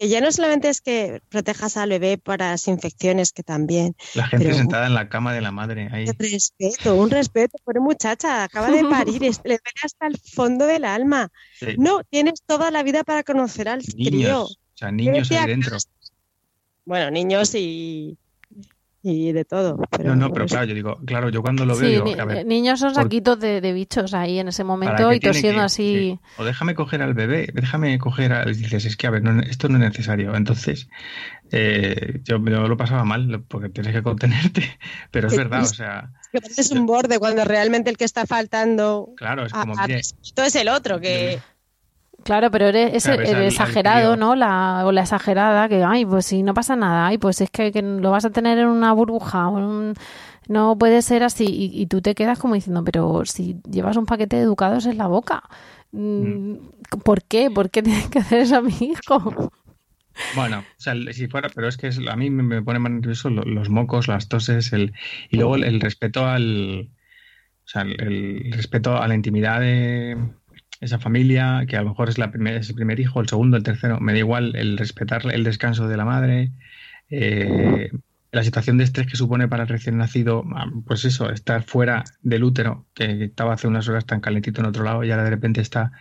Que 0.04 0.10
ya 0.10 0.20
no 0.20 0.30
solamente 0.34 0.68
es 0.68 0.82
que 0.82 1.22
protejas 1.30 1.78
al 1.78 1.88
bebé 1.88 2.18
para 2.18 2.52
las 2.52 2.68
infecciones, 2.68 3.32
que 3.32 3.42
también. 3.42 3.96
La 4.16 4.28
gente 4.28 4.48
Pero- 4.48 4.58
sentada 4.58 4.88
en 4.88 4.96
la 4.96 5.08
cama 5.08 5.34
de 5.34 5.40
la 5.40 5.52
madre 5.54 5.88
ahí. 5.94 6.04
Un 6.10 6.16
respeto, 6.20 6.96
un 6.96 7.10
respeto. 7.10 7.58
Pobre 7.64 7.80
muchacha, 7.80 8.44
acaba 8.44 8.70
de 8.70 8.84
parir, 8.84 9.24
es- 9.24 9.38
le 9.46 9.52
duele 9.52 9.80
hasta 9.82 10.08
el 10.08 10.18
fondo 10.20 10.66
del 10.68 10.84
alma. 10.84 11.32
Sí. 11.58 11.76
No, 11.78 12.02
tienes 12.04 12.42
toda 12.46 12.70
la 12.70 12.84
vida 12.84 13.06
para 13.06 13.24
conocer 13.24 13.70
al 13.70 13.82
crío. 13.82 14.12
Niños, 14.12 14.52
o 14.52 14.78
sea, 14.78 14.92
niños 14.92 15.32
ahí 15.32 15.48
dentro. 15.48 15.78
Bueno, 16.84 17.10
niños 17.10 17.56
y, 17.56 18.18
y 19.06 19.34
de 19.34 19.44
todo. 19.44 19.78
Pero, 19.92 20.10
No, 20.10 20.16
no, 20.16 20.34
pero 20.34 20.46
claro, 20.46 20.66
yo 20.66 20.74
digo, 20.74 20.98
claro, 21.06 21.28
yo 21.30 21.42
cuando 21.42 21.66
lo 21.66 21.76
veo, 21.78 22.04
Sí, 22.06 22.10
digo, 22.10 22.22
a 22.22 22.26
ver, 22.26 22.46
niños 22.46 22.80
son 22.80 22.96
saquitos 22.96 23.38
de, 23.40 23.60
de 23.60 23.74
bichos 23.74 24.14
ahí 24.14 24.40
en 24.40 24.48
ese 24.48 24.64
¿para 24.64 24.68
momento 24.78 25.14
y 25.14 25.20
tosiendo 25.20 25.60
que- 25.60 25.66
así. 25.66 25.94
sí. 25.94 26.20
O 26.38 26.46
déjame 26.46 26.74
coger 26.74 27.02
al 27.02 27.14
bebé, 27.14 27.50
déjame 27.54 28.00
coger 28.00 28.32
al... 28.32 28.56
Dices, 28.56 28.86
es 28.86 28.96
que, 28.96 29.06
a 29.08 29.10
ver, 29.10 29.22
no- 29.22 29.42
esto 29.42 29.68
no 29.68 29.76
es 29.76 29.82
necesario. 29.82 30.34
Entonces, 30.36 30.88
eh, 31.52 32.22
yo, 32.24 32.38
yo 32.44 32.68
lo 32.68 32.78
pasaba 32.78 33.04
mal, 33.04 33.44
porque 33.48 33.70
tienes 33.70 33.94
que 33.94 34.02
contenerte. 34.04 34.64
Pero 35.12 35.28
es 35.28 35.36
verdad, 35.38 35.60
o 35.60 35.64
es- 35.64 35.70
sea, 35.72 36.10
que 36.32 36.42
pareces 36.42 36.72
un 36.72 36.86
borde 36.86 37.20
cuando 37.20 37.44
realmente 37.46 37.90
el 37.90 37.98
que 37.98 38.06
está 38.06 38.26
faltando 38.26 39.10
claro, 39.18 39.46
es 39.46 39.54
como, 39.54 39.74
a 39.78 39.86
mire, 39.86 39.98
respeto 39.98 40.44
es 40.44 40.56
el 40.56 40.70
otro, 40.70 41.00
que 41.00 41.40
Claro, 42.24 42.50
pero 42.52 42.68
eres 42.68 42.94
es 42.94 43.04
Claro, 43.04 43.22
el, 43.22 43.44
exagerado. 43.48 44.16
¿no? 44.16 44.36
La, 44.36 44.84
o 44.86 44.92
la 44.92 45.02
exagerada 45.02 45.68
que, 45.68 45.84
ay, 45.84 46.06
pues 46.06 46.26
si 46.26 46.42
no 46.44 46.54
pasa 46.54 46.76
nada, 46.76 47.08
ay, 47.08 47.18
pues 47.18 47.42
es 47.42 47.50
que, 47.50 47.72
que 47.72 47.82
lo 47.82 48.12
vas 48.12 48.26
a 48.26 48.30
tener 48.32 48.58
en 48.60 48.68
una 48.68 48.94
burbuja, 48.94 49.50
o 49.50 49.58
en 49.60 49.64
un- 49.66 49.94
no 50.48 50.78
puede 50.78 51.02
ser 51.02 51.24
así. 51.24 51.46
Y, 51.46 51.82
y 51.82 51.86
tú 51.88 52.02
te 52.02 52.16
quedas 52.16 52.40
como 52.40 52.56
diciendo, 52.56 52.84
pero 52.84 53.26
si 53.26 53.58
llevas 53.70 53.98
un 53.98 54.06
paquete 54.06 54.38
de 54.38 54.44
educados 54.44 54.86
en 54.86 54.98
la 54.98 55.08
boca, 55.08 55.44
mm, 55.92 56.56
¿por 57.04 57.24
qué? 57.24 57.52
¿Por 57.52 57.70
qué 57.70 57.84
tienes 57.84 58.08
que 58.10 58.20
hacer 58.20 58.40
eso 58.42 58.58
a 58.58 58.62
mi 58.62 58.74
hijo? 58.82 59.52
Bueno, 60.32 60.60
o 60.62 60.82
sea, 60.82 60.96
si 61.12 61.28
fuera, 61.28 61.50
pero 61.50 61.68
es 61.68 61.78
que 61.78 61.88
es- 61.88 62.00
a 62.08 62.16
mí 62.16 62.30
me, 62.30 62.62
pone 62.62 62.80
más 62.80 62.92
nervioso 62.92 63.30
lo- 63.30 63.44
los 63.44 63.70
mocos, 63.70 64.08
las 64.08 64.28
toses, 64.30 64.74
el, 64.74 64.94
y 65.30 65.38
luego 65.38 65.56
el, 65.56 65.64
el 65.64 65.80
respeto 65.82 66.26
al, 66.26 66.90
o 67.66 67.68
sea, 67.68 67.84
el, 67.84 68.02
el 68.02 68.54
respeto 68.54 68.98
a 68.98 69.08
la 69.08 69.16
intimidad 69.16 69.60
de 69.62 70.18
esa 70.84 71.00
familia, 71.00 71.66
que 71.68 71.78
a 71.78 71.82
lo 71.82 71.90
mejor 71.90 72.10
es 72.10 72.18
la 72.18 72.32
primer, 72.32 72.58
es 72.58 72.70
el 72.70 72.76
primer 72.76 73.00
hijo, 73.00 73.22
el 73.22 73.28
segundo, 73.28 73.58
el 73.58 73.64
tercero, 73.64 74.00
me 74.00 74.12
da 74.14 74.20
igual 74.20 74.56
el 74.56 74.78
respetar 74.78 75.24
el 75.32 75.44
descanso 75.44 75.88
de 75.88 75.98
la 75.98 76.06
madre, 76.06 76.52
eh, 77.10 77.92
la 78.32 78.44
situación 78.44 78.78
de 78.78 78.84
estrés 78.84 79.08
que 79.08 79.16
supone 79.16 79.48
para 79.48 79.64
el 79.64 79.70
recién 79.70 79.98
nacido, 79.98 80.44
ah, 80.56 80.66
pues 80.86 81.06
eso, 81.06 81.30
estar 81.30 81.64
fuera 81.64 82.04
del 82.22 82.44
útero, 82.44 82.86
que 82.94 83.26
estaba 83.26 83.54
hace 83.54 83.68
unas 83.68 83.88
horas 83.88 84.06
tan 84.06 84.22
calentito 84.22 84.62
en 84.62 84.68
otro 84.68 84.84
lado 84.84 85.04
y 85.04 85.12
ahora 85.12 85.24
de 85.24 85.30
repente 85.30 85.62
está, 85.62 85.92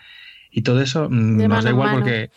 y 0.51 0.63
todo 0.63 0.81
eso 0.81 1.09
mm, 1.11 1.39
De 1.39 1.49
nos 1.49 1.65
da 1.65 1.71
igual 1.71 1.89
mano. 1.89 2.01
porque 2.01 2.31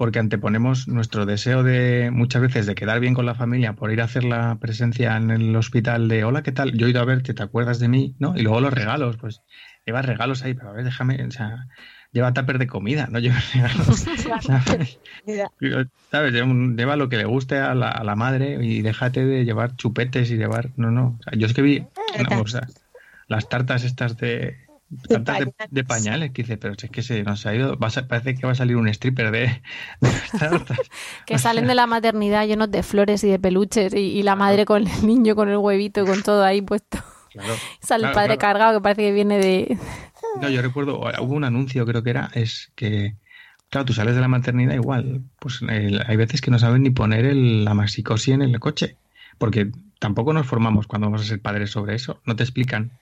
porque 0.00 0.18
anteponemos 0.18 0.88
nuestro 0.88 1.26
deseo 1.26 1.62
de 1.62 2.10
muchas 2.10 2.40
veces 2.40 2.64
de 2.64 2.74
quedar 2.74 3.00
bien 3.00 3.12
con 3.12 3.26
la 3.26 3.34
familia 3.34 3.74
por 3.74 3.92
ir 3.92 4.00
a 4.00 4.04
hacer 4.04 4.24
la 4.24 4.56
presencia 4.58 5.14
en 5.18 5.30
el 5.30 5.54
hospital 5.54 6.08
de 6.08 6.24
hola, 6.24 6.42
¿qué 6.42 6.52
tal? 6.52 6.72
Yo 6.72 6.86
he 6.86 6.90
ido 6.90 7.02
a 7.02 7.04
verte, 7.04 7.34
¿te 7.34 7.42
acuerdas 7.42 7.80
de 7.80 7.88
mí? 7.88 8.14
¿No? 8.18 8.34
Y 8.34 8.40
luego 8.40 8.62
los 8.62 8.72
regalos, 8.72 9.18
pues 9.18 9.42
llevas 9.86 10.04
regalos 10.04 10.42
ahí, 10.42 10.54
pero 10.54 10.70
a 10.70 10.72
ver, 10.72 10.84
déjame, 10.84 11.22
o 11.24 11.30
sea, 11.30 11.66
lleva 12.12 12.32
tupper 12.32 12.58
de 12.58 12.66
comida, 12.66 13.08
no 13.10 13.18
llevas 13.18 13.52
regalos. 13.54 14.06
¿sabes? 14.42 14.98
Lleva, 15.26 15.86
lleva 16.76 16.96
lo 16.96 17.08
que 17.08 17.16
le 17.16 17.24
guste 17.24 17.58
a 17.58 17.74
la, 17.74 17.88
a 17.88 18.04
la 18.04 18.16
madre 18.16 18.58
y 18.64 18.82
déjate 18.82 19.24
de 19.24 19.44
llevar 19.44 19.76
chupetes 19.76 20.30
y 20.30 20.36
llevar, 20.36 20.70
no, 20.76 20.90
no. 20.90 21.18
O 21.20 21.22
sea, 21.22 21.38
yo 21.38 21.46
es 21.46 21.54
que 21.54 21.62
vi 21.62 21.80
no, 22.30 22.40
o 22.42 22.46
sea, 22.46 22.66
las 23.28 23.48
tartas 23.48 23.84
estas 23.84 24.16
de 24.16 24.56
tartas 25.08 25.38
de, 25.38 25.46
pañales. 25.46 25.68
de 25.70 25.84
pañales 25.84 26.30
que 26.32 26.42
dice, 26.42 26.56
pero 26.56 26.74
si 26.76 26.86
es 26.86 26.92
que 26.92 27.02
se 27.02 27.22
nos 27.22 27.46
ha 27.46 27.54
ido, 27.54 27.78
va 27.78 27.88
a 27.88 28.08
parece 28.08 28.34
que 28.34 28.44
va 28.44 28.52
a 28.52 28.56
salir 28.56 28.76
un 28.76 28.88
stripper 28.88 29.30
de, 29.30 29.40
de 30.00 30.08
las 30.08 30.30
tartas. 30.32 30.78
Que 31.26 31.38
salen 31.38 31.66
de 31.68 31.74
la 31.74 31.86
maternidad 31.86 32.46
llenos 32.46 32.70
de 32.70 32.82
flores 32.82 33.22
y 33.22 33.30
de 33.30 33.38
peluches 33.38 33.94
y, 33.94 33.98
y 33.98 34.22
la 34.24 34.34
madre 34.34 34.64
con 34.64 34.86
el 34.86 35.06
niño, 35.06 35.36
con 35.36 35.48
el 35.48 35.58
huevito 35.58 36.02
y 36.02 36.06
con 36.06 36.22
todo 36.22 36.44
ahí 36.44 36.60
puesto. 36.60 36.98
Claro. 37.32 37.56
Sale 37.80 38.06
el 38.06 38.12
Claro, 38.12 38.14
padre 38.14 38.38
claro. 38.38 38.40
cargado 38.40 38.78
que 38.78 38.82
parece 38.82 39.02
que 39.02 39.12
viene 39.12 39.38
de... 39.38 39.78
No, 40.40 40.48
yo 40.48 40.62
recuerdo, 40.62 41.00
hubo 41.00 41.34
un 41.34 41.44
anuncio, 41.44 41.84
creo 41.86 42.02
que 42.02 42.10
era, 42.10 42.30
es 42.34 42.72
que, 42.76 43.14
claro, 43.68 43.84
tú 43.84 43.92
sales 43.92 44.14
de 44.14 44.20
la 44.20 44.28
maternidad 44.28 44.74
igual, 44.74 45.22
pues 45.38 45.60
el- 45.68 46.02
hay 46.06 46.16
veces 46.16 46.40
que 46.40 46.50
no 46.50 46.58
saben 46.58 46.82
ni 46.82 46.90
poner 46.90 47.24
el, 47.24 47.64
la 47.64 47.74
maxicosi 47.74 48.32
en 48.32 48.42
el 48.42 48.58
coche, 48.60 48.96
porque 49.38 49.70
tampoco 49.98 50.32
nos 50.32 50.46
formamos 50.46 50.86
cuando 50.86 51.06
vamos 51.08 51.22
a 51.22 51.24
ser 51.24 51.40
padres 51.40 51.70
sobre 51.70 51.94
eso, 51.96 52.20
no 52.24 52.36
te 52.36 52.42
explican 52.42 52.92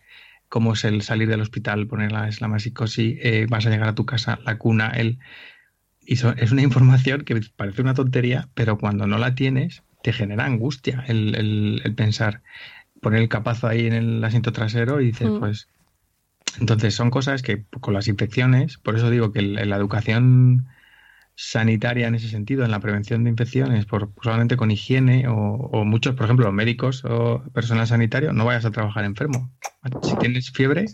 cómo 0.48 0.72
es 0.72 0.84
el 0.84 1.02
salir 1.02 1.28
del 1.28 1.42
hospital, 1.42 1.86
poner 1.86 2.12
la, 2.12 2.28
es 2.28 2.40
la 2.40 2.48
maxicosi, 2.48 3.18
eh, 3.22 3.46
vas 3.48 3.66
a 3.66 3.70
llegar 3.70 3.88
a 3.88 3.94
tu 3.94 4.06
casa, 4.06 4.38
la 4.44 4.56
cuna, 4.58 4.88
el... 4.88 5.18
Y 6.00 6.16
so- 6.16 6.34
es 6.36 6.50
una 6.52 6.62
información 6.68 7.22
que 7.24 7.38
parece 7.56 7.82
una 7.82 7.94
tontería, 7.94 8.48
pero 8.54 8.78
cuando 8.78 9.06
no 9.06 9.18
la 9.18 9.34
tienes, 9.34 9.82
te 10.02 10.12
genera 10.12 10.46
angustia 10.46 11.04
el, 11.08 11.34
el- 11.34 11.82
el 11.84 11.94
pensar, 11.94 12.42
poner 13.00 13.20
el 13.22 13.28
capazo 13.28 13.66
ahí 13.68 13.86
en 13.86 13.92
el 13.94 14.24
asiento 14.24 14.52
trasero 14.52 15.00
y 15.00 15.06
dices, 15.06 15.30
Mm. 15.30 15.38
pues 15.38 15.68
entonces 16.60 16.94
son 16.94 17.10
cosas 17.10 17.42
que 17.42 17.64
con 17.80 17.94
las 17.94 18.08
infecciones, 18.08 18.78
por 18.78 18.96
eso 18.96 19.10
digo 19.10 19.32
que 19.32 19.42
la 19.42 19.76
educación 19.76 20.66
sanitaria 21.40 22.08
en 22.08 22.16
ese 22.16 22.28
sentido, 22.28 22.64
en 22.64 22.72
la 22.72 22.80
prevención 22.80 23.22
de 23.22 23.30
infecciones, 23.30 23.86
por, 23.86 24.10
solamente 24.22 24.56
con 24.56 24.72
higiene 24.72 25.28
o, 25.28 25.34
o 25.34 25.84
muchos, 25.84 26.16
por 26.16 26.24
ejemplo, 26.24 26.50
médicos 26.50 27.04
o 27.04 27.44
personal 27.54 27.86
sanitario, 27.86 28.32
no 28.32 28.44
vayas 28.44 28.64
a 28.64 28.72
trabajar 28.72 29.04
enfermo. 29.04 29.48
Si 30.02 30.16
tienes 30.16 30.50
fiebre 30.50 30.86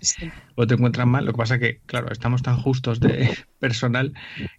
o 0.55 0.67
te 0.67 0.75
encuentras 0.75 1.07
mal, 1.07 1.25
lo 1.25 1.33
que 1.33 1.39
pasa 1.39 1.59
que, 1.59 1.81
claro, 1.87 2.13
estamos 2.13 2.43
tan 2.43 2.59
justos 2.59 3.01
de 3.01 3.27
personal 3.59 4.13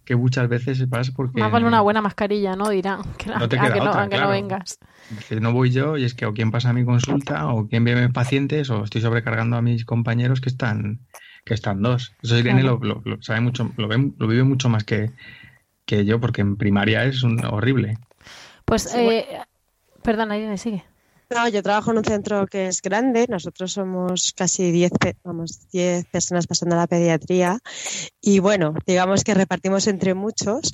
que 0.04 0.16
muchas 0.16 0.48
veces 0.48 0.84
pasa 0.90 1.12
porque 1.14 1.40
Más 1.40 1.52
vale 1.52 1.66
una 1.66 1.82
buena 1.82 2.02
mascarilla, 2.02 2.56
¿no? 2.56 2.68
Dirán. 2.70 3.02
Que 3.16 3.30
No 3.30 3.48
te 3.48 3.56
a 3.56 3.62
queda 3.62 3.74
que 3.74 3.78
no, 3.80 3.90
otra, 3.90 4.02
a 4.02 4.08
que 4.08 4.16
no 4.16 4.22
claro. 4.22 4.30
vengas. 4.32 4.78
no 5.40 5.52
voy 5.52 5.70
yo 5.70 5.96
y 5.96 6.02
es 6.02 6.14
que 6.14 6.26
o 6.26 6.34
quién 6.34 6.50
pasa 6.50 6.70
a 6.70 6.72
mi 6.72 6.84
consulta 6.84 7.46
o 7.46 7.68
quién 7.68 7.84
ve 7.84 7.92
a 7.92 8.02
mis 8.02 8.12
pacientes 8.12 8.70
o 8.70 8.82
estoy 8.82 9.02
sobrecargando 9.02 9.56
a 9.56 9.62
mis 9.62 9.84
compañeros 9.84 10.40
que 10.40 10.48
están 10.48 11.06
que 11.44 11.54
están 11.54 11.80
dos. 11.80 12.12
Eso 12.24 12.36
Irene 12.36 12.62
Claro. 12.62 12.80
lo, 12.82 12.94
lo- 12.96 13.02
lo 13.04 13.22
sabe 13.22 13.40
mucho, 13.40 13.72
lo, 13.76 13.86
ve- 13.86 14.12
lo 14.18 14.26
vive 14.26 14.42
mucho 14.42 14.68
más 14.68 14.82
que, 14.82 15.12
que 15.86 16.04
yo 16.04 16.20
porque 16.20 16.42
en 16.42 16.56
primaria 16.56 17.04
es 17.04 17.22
un, 17.22 17.42
horrible. 17.44 17.98
Pues, 18.64 18.94
eh, 18.94 19.26
perdona, 20.02 20.36
Irene, 20.36 20.58
sigue. 20.58 20.84
No, 21.30 21.48
yo 21.48 21.62
trabajo 21.62 21.90
en 21.90 21.98
un 21.98 22.04
centro 22.04 22.46
que 22.46 22.68
es 22.68 22.82
grande, 22.82 23.26
nosotros 23.28 23.72
somos 23.72 24.32
casi 24.36 24.70
10, 24.70 24.92
pe- 24.92 25.16
vamos, 25.24 25.68
10 25.70 26.04
personas 26.06 26.46
pasando 26.46 26.76
a 26.76 26.78
la 26.78 26.86
pediatría 26.86 27.58
y 28.20 28.38
bueno, 28.38 28.74
digamos 28.86 29.24
que 29.24 29.34
repartimos 29.34 29.88
entre 29.88 30.14
muchos, 30.14 30.72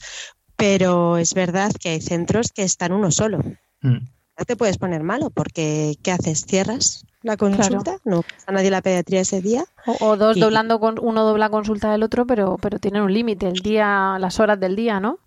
pero 0.57 1.17
es 1.17 1.33
verdad 1.33 1.73
que 1.81 1.91
hay 1.91 2.01
centros 2.03 2.53
que 2.53 2.65
están 2.65 2.93
uno 2.93 3.11
solo. 3.11 3.39
Mm. 3.81 3.99
No 4.39 4.45
te 4.47 4.57
puedes 4.57 4.77
poner 4.77 5.03
malo 5.03 5.31
porque 5.31 5.95
¿qué 6.03 6.13
haces? 6.13 6.45
¿Cierras 6.47 7.07
la 7.23 7.37
consulta? 7.37 7.99
¿No 8.05 8.23
pasa 8.23 8.53
nadie 8.53 8.71
la 8.71 8.83
pediatría 8.83 9.21
ese 9.21 9.41
día? 9.41 9.65
O, 9.87 9.97
o 10.07 10.17
dos 10.17 10.37
Y- 10.37 10.41
doblando 10.41 10.81
con 10.81 10.99
uno 11.01 11.25
dobla 11.25 11.49
consulta 11.51 11.91
del 11.93 12.03
otro, 12.03 12.27
pero 12.27 12.57
pero 12.61 12.79
tienen 12.79 13.03
un 13.03 13.13
límite, 13.13 13.49
el 13.49 13.61
día, 13.61 14.17
las 14.19 14.41
horas 14.41 14.59
del 14.61 14.77
día, 14.77 15.01
¿no? 15.01 15.19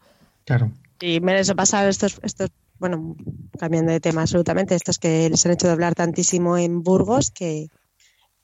Claro. 0.46 0.72
Y 1.02 1.20
me 1.20 1.34
les 1.34 1.50
ha 1.50 1.56
pasado 1.56 1.90
estos, 1.90 2.20
estos, 2.24 2.50
bueno, 2.80 3.16
cambiando 3.60 3.92
de 3.92 4.00
tema 4.00 4.22
absolutamente, 4.22 4.76
estos 4.76 4.98
que 5.00 5.30
les 5.30 5.46
han 5.46 5.52
hecho 5.54 5.68
doblar 5.68 5.96
tantísimo 5.96 6.58
en 6.58 6.84
Burgos 6.84 7.32
que 7.32 7.68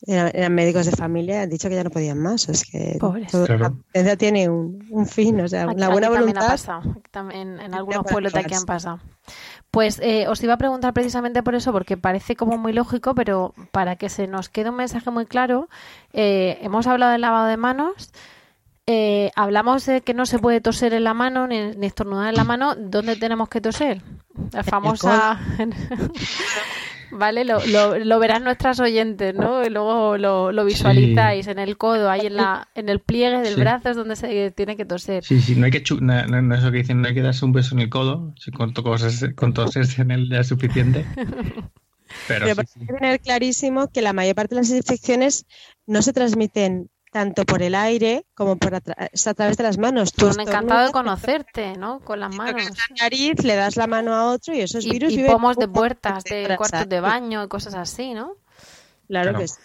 eran, 0.08 0.32
eran 0.34 0.56
médicos 0.56 0.88
de 0.88 0.94
familia, 0.94 1.44
han 1.44 1.50
dicho 1.50 1.70
que 1.70 1.76
ya 1.76 1.84
no 1.84 1.92
podían 1.92 2.18
más. 2.18 2.50
Es 2.50 2.64
que 2.66 2.98
todo- 3.00 3.14
Claro. 3.46 3.58
la 3.60 3.70
potencia 3.70 4.18
tiene 4.18 4.50
un, 4.50 4.84
un 4.90 5.06
fin, 5.06 5.40
o 5.42 5.48
sea, 5.48 5.64
Aquí- 5.70 5.80
la 5.80 5.90
buena 5.90 6.08
aquí 6.08 6.16
también 6.16 6.38
ha 6.38 6.42
voluntad. 6.42 6.48
pasado, 6.48 7.02
también 7.12 7.60
en 7.60 7.74
algunos 7.76 8.04
pueblos 8.10 8.34
de 8.34 8.40
aquí 8.40 8.56
han 8.56 8.66
pasado. 8.66 9.00
Pues 9.72 10.00
eh, 10.04 10.28
os 10.28 10.44
iba 10.44 10.54
a 10.54 10.58
preguntar 10.58 10.94
precisamente 10.94 11.44
por 11.44 11.56
eso, 11.56 11.72
porque 11.72 11.96
parece 11.96 12.36
como 12.36 12.58
muy 12.58 12.74
lógico, 12.74 13.16
pero 13.16 13.54
para 13.72 13.96
que 13.96 14.10
se 14.10 14.28
nos 14.28 14.50
quede 14.50 14.70
un 14.70 14.76
mensaje 14.76 15.10
muy 15.12 15.26
claro, 15.26 15.70
eh, 16.12 16.60
hemos 16.62 16.88
hablado 16.88 17.14
del 17.14 17.22
lavado 17.22 17.48
de 17.48 17.56
manos, 17.56 18.12
eh, 18.86 19.32
hablamos 19.36 19.86
de 19.86 20.02
que 20.02 20.14
no 20.14 20.26
se 20.26 20.40
puede 20.40 20.60
toser 20.60 20.94
en 20.94 21.06
la 21.06 21.14
mano 21.14 21.48
ni, 21.48 21.76
ni 21.76 21.86
estornudar 21.86 22.30
en 22.30 22.36
la 22.36 22.44
mano. 22.44 22.76
¿Dónde 22.76 23.16
tenemos 23.16 23.48
que 23.48 23.62
toser? 23.62 24.02
La 24.52 24.64
famosa. 24.64 25.40
Vale, 27.12 27.44
lo, 27.46 27.60
lo, 27.68 28.00
lo 28.00 28.20
verán 28.20 28.44
nuestras 28.44 28.80
oyentes, 28.80 29.36
¿no? 29.36 29.64
Y 29.66 29.70
luego 29.70 30.18
lo, 30.18 30.52
lo 30.52 30.66
visualizáis 30.66 31.48
en 31.48 31.60
el 31.60 31.78
codo, 31.78 32.10
ahí 32.10 32.26
en, 32.26 32.36
la, 32.38 32.70
en 32.76 32.90
el 32.90 33.00
pliegue 33.00 33.40
del 33.42 33.56
Sí. 33.56 33.60
brazo 33.60 33.90
es 33.90 33.98
donde 33.98 34.16
se 34.16 34.52
tiene 34.52 34.78
que 34.78 34.86
toser. 34.86 35.24
Sí, 35.24 35.42
sí, 35.42 35.56
no 35.56 35.66
hay 35.66 35.72
que 35.72 35.84
chu- 35.84 36.00
no, 36.00 36.26
no- 36.28 36.42
no 36.42 36.56
eso 36.56 36.72
que 36.72 36.78
dicen, 36.80 37.02
no 37.02 37.08
hay 37.10 37.14
que 37.14 37.22
darse 37.22 37.44
un 37.46 37.52
beso 37.52 37.76
en 37.76 37.82
el 37.82 37.90
codo, 37.90 38.34
si 38.40 38.52
con, 38.52 38.74
to- 38.74 38.84
cosas- 38.84 39.26
con 39.36 39.54
toserse 39.54 40.02
en 40.02 40.12
él 40.12 40.30
ya 40.30 40.40
es 40.40 40.48
suficiente. 40.48 41.06
Pero 42.28 42.46
Pero 42.46 42.56
sí, 42.56 42.60
hay 42.62 42.66
sí. 42.68 42.80
que 42.88 42.94
tener 42.94 43.20
clarísimo 43.22 43.90
que 43.90 44.02
la 44.02 44.14
mayor 44.14 44.36
parte 44.36 44.56
de 44.56 44.62
las 44.62 44.70
infecciones 44.70 45.46
no 45.88 46.02
se 46.02 46.12
transmiten 46.14 46.90
tanto 47.12 47.46
por 47.46 47.62
el 47.62 47.76
aire 47.76 48.26
como 48.34 48.58
por 48.58 48.74
a, 48.74 48.78
a 48.78 49.34
través 49.34 49.58
de 49.58 49.64
las 49.64 49.78
manos. 49.78 50.14
Tú 50.14 50.28
encantado 50.28 50.88
de 50.88 50.92
conocerte, 50.92 51.78
¿no? 51.78 52.00
Con 52.00 52.20
las 52.20 52.34
manos. 52.34 52.64
La 52.66 53.04
nariz, 53.04 53.44
le 53.44 53.56
das 53.56 53.76
la 53.76 53.86
mano 53.86 54.16
a 54.16 54.32
otro 54.32 54.56
y 54.56 54.62
esos 54.62 54.86
virus 54.86 55.14
y 55.14 55.24
pomos 55.26 55.58
de 55.58 55.68
puertas, 55.68 56.24
de 56.24 56.56
cuartos 56.58 56.88
de 56.88 57.02
baño 57.02 57.44
y 57.44 57.48
cosas 57.48 57.76
así, 57.76 58.14
¿no? 58.14 58.38
Claro, 59.08 59.38
que 59.38 59.48
sí. 59.48 59.60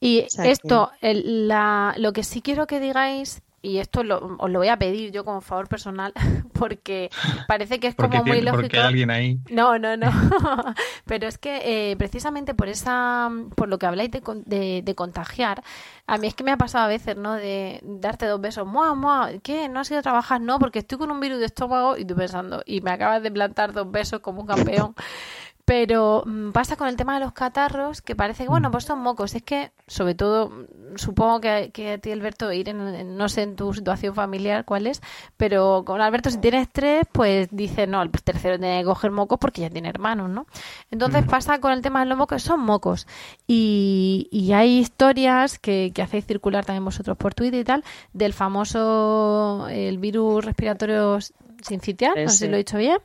Y 0.00 0.26
esto, 0.38 0.90
el, 1.00 1.48
la, 1.48 1.94
lo 1.96 2.12
que 2.12 2.22
sí 2.22 2.42
quiero 2.42 2.66
que 2.66 2.80
digáis 2.80 3.42
y 3.66 3.78
esto 3.78 4.04
lo, 4.04 4.36
os 4.38 4.48
lo 4.48 4.60
voy 4.60 4.68
a 4.68 4.76
pedir 4.76 5.10
yo 5.10 5.24
como 5.24 5.40
favor 5.40 5.66
personal, 5.66 6.12
porque 6.52 7.10
parece 7.48 7.80
que 7.80 7.88
es 7.88 7.96
como 7.96 8.22
muy 8.22 8.40
lógico. 8.40 8.62
Porque 8.62 8.78
hay 8.78 8.86
alguien 8.86 9.10
ahí. 9.10 9.40
No, 9.50 9.76
no, 9.76 9.96
no. 9.96 10.08
Pero 11.04 11.26
es 11.26 11.36
que 11.36 11.90
eh, 11.90 11.96
precisamente 11.96 12.54
por 12.54 12.68
esa, 12.68 13.28
por 13.56 13.68
lo 13.68 13.80
que 13.80 13.86
habláis 13.86 14.12
de, 14.12 14.82
de, 14.84 14.94
contagiar, 14.94 15.64
a 16.06 16.16
mí 16.16 16.28
es 16.28 16.34
que 16.34 16.44
me 16.44 16.52
ha 16.52 16.56
pasado 16.56 16.84
a 16.84 16.88
veces, 16.88 17.16
¿no? 17.16 17.34
De 17.34 17.80
darte 17.82 18.26
dos 18.26 18.40
besos, 18.40 18.64
¡mua, 18.68 18.94
mua! 18.94 19.30
¿Qué? 19.42 19.68
¿No 19.68 19.80
has 19.80 19.90
ido 19.90 19.98
a 19.98 20.02
trabajar? 20.02 20.40
No, 20.40 20.60
porque 20.60 20.78
estoy 20.78 20.98
con 20.98 21.10
un 21.10 21.18
virus 21.18 21.40
de 21.40 21.46
estómago 21.46 21.96
y 21.96 22.04
tú 22.04 22.14
pensando, 22.14 22.62
y 22.66 22.80
me 22.82 22.92
acabas 22.92 23.20
de 23.20 23.32
plantar 23.32 23.72
dos 23.72 23.90
besos 23.90 24.20
como 24.20 24.42
un 24.42 24.46
campeón. 24.46 24.94
Pero 25.66 26.22
mm, 26.24 26.52
pasa 26.52 26.76
con 26.76 26.86
el 26.86 26.94
tema 26.94 27.14
de 27.14 27.20
los 27.24 27.32
catarros, 27.32 28.00
que 28.00 28.14
parece 28.14 28.44
que, 28.44 28.48
bueno, 28.48 28.68
mm. 28.68 28.72
pues 28.72 28.84
son 28.84 29.00
mocos. 29.00 29.34
Es 29.34 29.42
que, 29.42 29.72
sobre 29.88 30.14
todo, 30.14 30.48
mm, 30.48 30.96
supongo 30.96 31.40
que, 31.40 31.70
que 31.72 31.94
a 31.94 31.98
ti, 31.98 32.12
Alberto, 32.12 32.52
ir 32.52 32.68
en, 32.68 33.16
no 33.16 33.28
sé 33.28 33.42
en 33.42 33.56
tu 33.56 33.74
situación 33.74 34.14
familiar 34.14 34.64
cuál 34.64 34.86
es, 34.86 35.02
pero 35.36 35.82
con 35.84 36.00
Alberto, 36.00 36.30
si 36.30 36.38
tienes 36.38 36.68
tres, 36.70 37.04
pues 37.10 37.48
dice, 37.50 37.88
no, 37.88 38.00
el 38.00 38.12
tercero 38.12 38.60
tiene 38.60 38.78
que 38.78 38.84
coger 38.84 39.10
mocos 39.10 39.40
porque 39.40 39.62
ya 39.62 39.68
tiene 39.68 39.88
hermanos, 39.88 40.30
¿no? 40.30 40.46
Entonces 40.92 41.24
pasa 41.24 41.60
con 41.60 41.72
el 41.72 41.82
tema 41.82 41.98
de 41.98 42.06
los 42.06 42.16
mocos, 42.16 42.44
son 42.44 42.60
mocos. 42.60 43.08
Y, 43.48 44.28
y 44.30 44.52
hay 44.52 44.78
historias 44.78 45.58
que, 45.58 45.90
que 45.92 46.00
hacéis 46.00 46.26
circular 46.26 46.64
también 46.64 46.84
vosotros 46.84 47.16
por 47.16 47.34
Twitter 47.34 47.58
y 47.60 47.64
tal, 47.64 47.82
del 48.12 48.34
famoso, 48.34 49.66
el 49.68 49.98
virus 49.98 50.44
respiratorio 50.44 51.18
sincitial, 51.60 52.12
no 52.16 52.30
sé 52.30 52.36
si 52.38 52.48
lo 52.48 52.54
he 52.54 52.58
dicho 52.58 52.78
bien, 52.78 52.98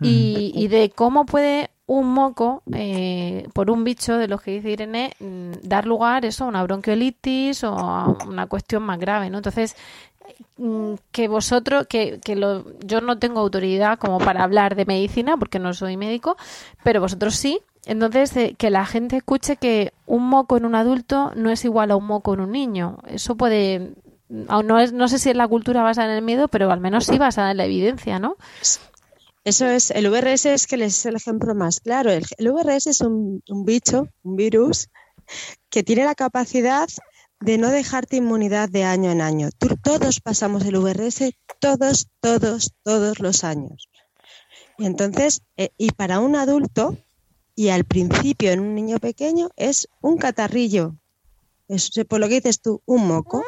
y, 0.00 0.52
y 0.54 0.68
de 0.68 0.88
cómo 0.88 1.26
puede 1.26 1.68
un 1.90 2.06
moco 2.06 2.62
eh, 2.72 3.48
por 3.52 3.68
un 3.68 3.82
bicho 3.82 4.16
de 4.16 4.28
los 4.28 4.40
que 4.40 4.52
dice 4.52 4.70
Irene 4.70 5.12
mm, 5.18 5.54
dar 5.64 5.86
lugar 5.86 6.24
eso 6.24 6.44
a 6.44 6.46
una 6.46 6.62
bronquiolitis 6.62 7.64
o 7.64 7.76
a 7.76 8.06
una 8.28 8.46
cuestión 8.46 8.84
más 8.84 9.00
grave, 9.00 9.28
¿no? 9.28 9.38
Entonces 9.38 9.74
mm, 10.56 10.94
que 11.10 11.26
vosotros, 11.26 11.88
que, 11.88 12.20
que 12.24 12.36
lo, 12.36 12.64
yo 12.78 13.00
no 13.00 13.18
tengo 13.18 13.40
autoridad 13.40 13.98
como 13.98 14.18
para 14.18 14.44
hablar 14.44 14.76
de 14.76 14.84
medicina 14.84 15.36
porque 15.36 15.58
no 15.58 15.74
soy 15.74 15.96
médico, 15.96 16.36
pero 16.84 17.00
vosotros 17.00 17.34
sí. 17.34 17.58
Entonces, 17.86 18.36
eh, 18.36 18.54
que 18.56 18.70
la 18.70 18.86
gente 18.86 19.16
escuche 19.16 19.56
que 19.56 19.92
un 20.06 20.28
moco 20.28 20.56
en 20.58 20.66
un 20.66 20.76
adulto 20.76 21.32
no 21.34 21.50
es 21.50 21.64
igual 21.64 21.90
a 21.90 21.96
un 21.96 22.04
moco 22.04 22.34
en 22.34 22.40
un 22.40 22.52
niño. 22.52 22.98
Eso 23.08 23.36
puede, 23.36 23.94
no, 24.28 24.78
es, 24.78 24.92
no 24.92 25.08
sé 25.08 25.18
si 25.18 25.30
es 25.30 25.36
la 25.36 25.48
cultura 25.48 25.82
basada 25.82 26.10
en 26.12 26.18
el 26.18 26.22
miedo, 26.22 26.46
pero 26.46 26.70
al 26.70 26.78
menos 26.78 27.06
sí 27.06 27.18
basada 27.18 27.50
en 27.50 27.56
la 27.56 27.64
evidencia, 27.64 28.20
¿no? 28.20 28.36
Eso 29.42 29.66
es, 29.66 29.90
el 29.90 30.10
VRS 30.10 30.46
es 30.46 30.66
que 30.66 30.76
es 30.84 31.06
el 31.06 31.16
ejemplo 31.16 31.54
más 31.54 31.80
claro. 31.80 32.10
El, 32.10 32.24
VRS 32.38 32.88
es 32.88 33.00
un, 33.00 33.42
bicho, 33.64 34.08
un 34.22 34.36
virus, 34.36 34.88
que 35.70 35.82
tiene 35.82 36.04
la 36.04 36.14
capacidad 36.14 36.88
de 37.40 37.56
no 37.56 37.70
dejarte 37.70 38.16
inmunidad 38.16 38.68
de 38.68 38.84
año 38.84 39.10
en 39.10 39.22
año. 39.22 39.48
todos 39.82 40.20
pasamos 40.20 40.64
el 40.66 40.76
VRS, 40.78 41.32
todos, 41.58 42.08
todos, 42.20 42.74
todos 42.82 43.20
los 43.20 43.44
años. 43.44 43.88
Y 44.76 44.84
entonces, 44.84 45.42
eh, 45.56 45.70
y 45.78 45.92
para 45.92 46.20
un 46.20 46.36
adulto, 46.36 46.98
y 47.54 47.70
al 47.70 47.84
principio 47.84 48.50
en 48.50 48.60
un 48.60 48.74
niño 48.74 48.98
pequeño, 48.98 49.50
es 49.56 49.88
un 50.02 50.18
catarrillo. 50.18 50.96
Es 51.68 51.90
por 52.08 52.20
lo 52.20 52.28
que 52.28 52.36
dices 52.36 52.60
tú, 52.60 52.82
un 52.84 53.06
moco. 53.06 53.42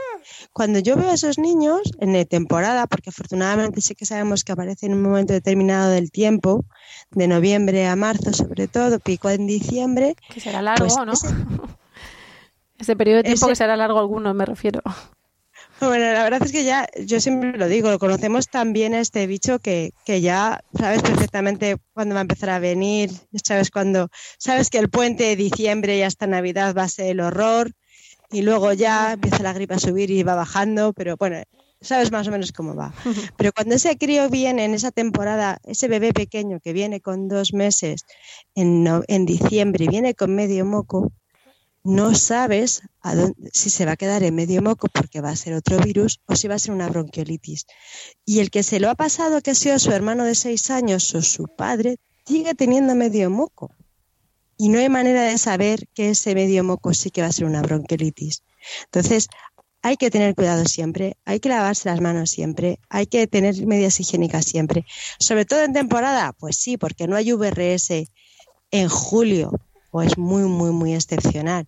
Cuando 0.52 0.78
yo 0.78 0.96
veo 0.96 1.10
a 1.10 1.14
esos 1.14 1.38
niños 1.38 1.80
en 1.98 2.22
temporada, 2.26 2.86
porque 2.86 3.10
afortunadamente 3.10 3.80
sí 3.80 3.94
que 3.94 4.06
sabemos 4.06 4.44
que 4.44 4.52
aparecen 4.52 4.92
en 4.92 4.98
un 4.98 5.02
momento 5.02 5.32
determinado 5.32 5.90
del 5.90 6.10
tiempo, 6.10 6.64
de 7.10 7.28
noviembre 7.28 7.86
a 7.86 7.96
marzo 7.96 8.32
sobre 8.32 8.68
todo, 8.68 8.98
pico 9.00 9.30
en 9.30 9.46
diciembre. 9.46 10.16
Que 10.32 10.40
será 10.40 10.62
largo, 10.62 10.86
pues 10.86 10.96
¿no? 10.96 11.12
Ese, 12.78 12.96
periodo 12.96 13.18
de 13.18 13.24
tiempo 13.24 13.48
que 13.48 13.56
será 13.56 13.76
largo 13.76 13.98
alguno, 13.98 14.32
me 14.34 14.44
refiero. 14.44 14.82
Bueno, 15.80 16.12
la 16.12 16.22
verdad 16.22 16.42
es 16.44 16.52
que 16.52 16.62
ya, 16.62 16.86
yo 17.04 17.20
siempre 17.20 17.58
lo 17.58 17.66
digo, 17.66 17.90
lo 17.90 17.98
conocemos 17.98 18.48
tan 18.48 18.72
bien 18.72 18.94
a 18.94 19.00
este 19.00 19.26
bicho 19.26 19.58
que, 19.58 19.92
que 20.04 20.20
ya 20.20 20.62
sabes 20.78 21.02
perfectamente 21.02 21.76
cuándo 21.92 22.14
va 22.14 22.20
a 22.20 22.22
empezar 22.22 22.50
a 22.50 22.60
venir, 22.60 23.10
sabes 23.42 23.72
cuándo, 23.72 24.08
sabes 24.38 24.70
que 24.70 24.78
el 24.78 24.90
puente 24.90 25.24
de 25.24 25.34
diciembre 25.34 25.96
y 25.96 26.02
hasta 26.02 26.28
Navidad 26.28 26.72
va 26.76 26.84
a 26.84 26.88
ser 26.88 27.06
el 27.06 27.20
horror, 27.20 27.72
y 28.32 28.42
luego 28.42 28.72
ya 28.72 29.12
empieza 29.12 29.42
la 29.42 29.52
gripe 29.52 29.74
a 29.74 29.78
subir 29.78 30.10
y 30.10 30.22
va 30.22 30.34
bajando, 30.34 30.92
pero 30.92 31.16
bueno, 31.16 31.42
sabes 31.80 32.10
más 32.10 32.26
o 32.28 32.30
menos 32.30 32.52
cómo 32.52 32.74
va. 32.74 32.94
Pero 33.36 33.52
cuando 33.52 33.74
ese 33.74 33.96
crío 33.98 34.28
viene 34.30 34.64
en 34.64 34.74
esa 34.74 34.90
temporada, 34.90 35.58
ese 35.64 35.88
bebé 35.88 36.12
pequeño 36.12 36.60
que 36.60 36.72
viene 36.72 37.00
con 37.00 37.28
dos 37.28 37.52
meses 37.52 38.04
en, 38.54 38.86
en 39.08 39.26
diciembre 39.26 39.84
y 39.84 39.88
viene 39.88 40.14
con 40.14 40.34
medio 40.34 40.64
moco, 40.64 41.12
no 41.84 42.14
sabes 42.14 42.82
a 43.00 43.16
dónde, 43.16 43.50
si 43.52 43.68
se 43.68 43.84
va 43.84 43.92
a 43.92 43.96
quedar 43.96 44.22
en 44.22 44.36
medio 44.36 44.62
moco 44.62 44.86
porque 44.88 45.20
va 45.20 45.30
a 45.30 45.36
ser 45.36 45.54
otro 45.54 45.78
virus 45.78 46.20
o 46.26 46.36
si 46.36 46.46
va 46.46 46.54
a 46.54 46.58
ser 46.58 46.72
una 46.72 46.88
bronquiolitis. 46.88 47.66
Y 48.24 48.38
el 48.38 48.50
que 48.50 48.62
se 48.62 48.78
lo 48.78 48.88
ha 48.88 48.94
pasado, 48.94 49.40
que 49.40 49.50
ha 49.50 49.54
sido 49.54 49.78
su 49.78 49.90
hermano 49.90 50.24
de 50.24 50.36
seis 50.36 50.70
años 50.70 51.12
o 51.14 51.22
su 51.22 51.48
padre, 51.48 51.98
sigue 52.24 52.54
teniendo 52.54 52.94
medio 52.94 53.30
moco 53.30 53.74
y 54.62 54.68
no 54.68 54.78
hay 54.78 54.88
manera 54.88 55.22
de 55.22 55.38
saber 55.38 55.88
que 55.92 56.10
ese 56.10 56.36
medio 56.36 56.62
moco 56.62 56.94
sí 56.94 57.10
que 57.10 57.20
va 57.20 57.26
a 57.26 57.32
ser 57.32 57.46
una 57.46 57.62
bronquiolitis. 57.62 58.44
Entonces, 58.84 59.28
hay 59.82 59.96
que 59.96 60.08
tener 60.08 60.36
cuidado 60.36 60.64
siempre, 60.66 61.16
hay 61.24 61.40
que 61.40 61.48
lavarse 61.48 61.88
las 61.88 62.00
manos 62.00 62.30
siempre, 62.30 62.78
hay 62.88 63.06
que 63.06 63.26
tener 63.26 63.56
medidas 63.66 63.98
higiénicas 63.98 64.44
siempre. 64.44 64.86
Sobre 65.18 65.46
todo 65.46 65.64
en 65.64 65.72
temporada, 65.72 66.32
pues 66.38 66.58
sí, 66.58 66.76
porque 66.76 67.08
no 67.08 67.16
hay 67.16 67.32
VRS 67.32 68.04
en 68.70 68.88
julio, 68.88 69.50
o 69.90 70.00
es 70.00 70.16
muy, 70.16 70.44
muy, 70.44 70.70
muy 70.70 70.94
excepcional. 70.94 71.66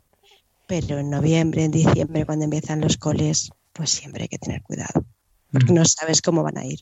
Pero 0.69 1.01
en 1.01 1.11
noviembre, 1.11 1.65
en 1.65 1.73
diciembre, 1.73 2.25
cuando 2.25 2.45
empiezan 2.45 2.81
los 2.81 2.97
coles, 2.97 3.51
pues 3.73 3.91
siempre 3.91 4.23
hay 4.23 4.29
que 4.29 4.39
tener 4.39 4.63
cuidado, 4.63 5.05
porque 5.51 5.73
no 5.73 5.85
sabes 5.85 6.23
cómo 6.23 6.45
van 6.45 6.59
a 6.59 6.65
ir. 6.65 6.79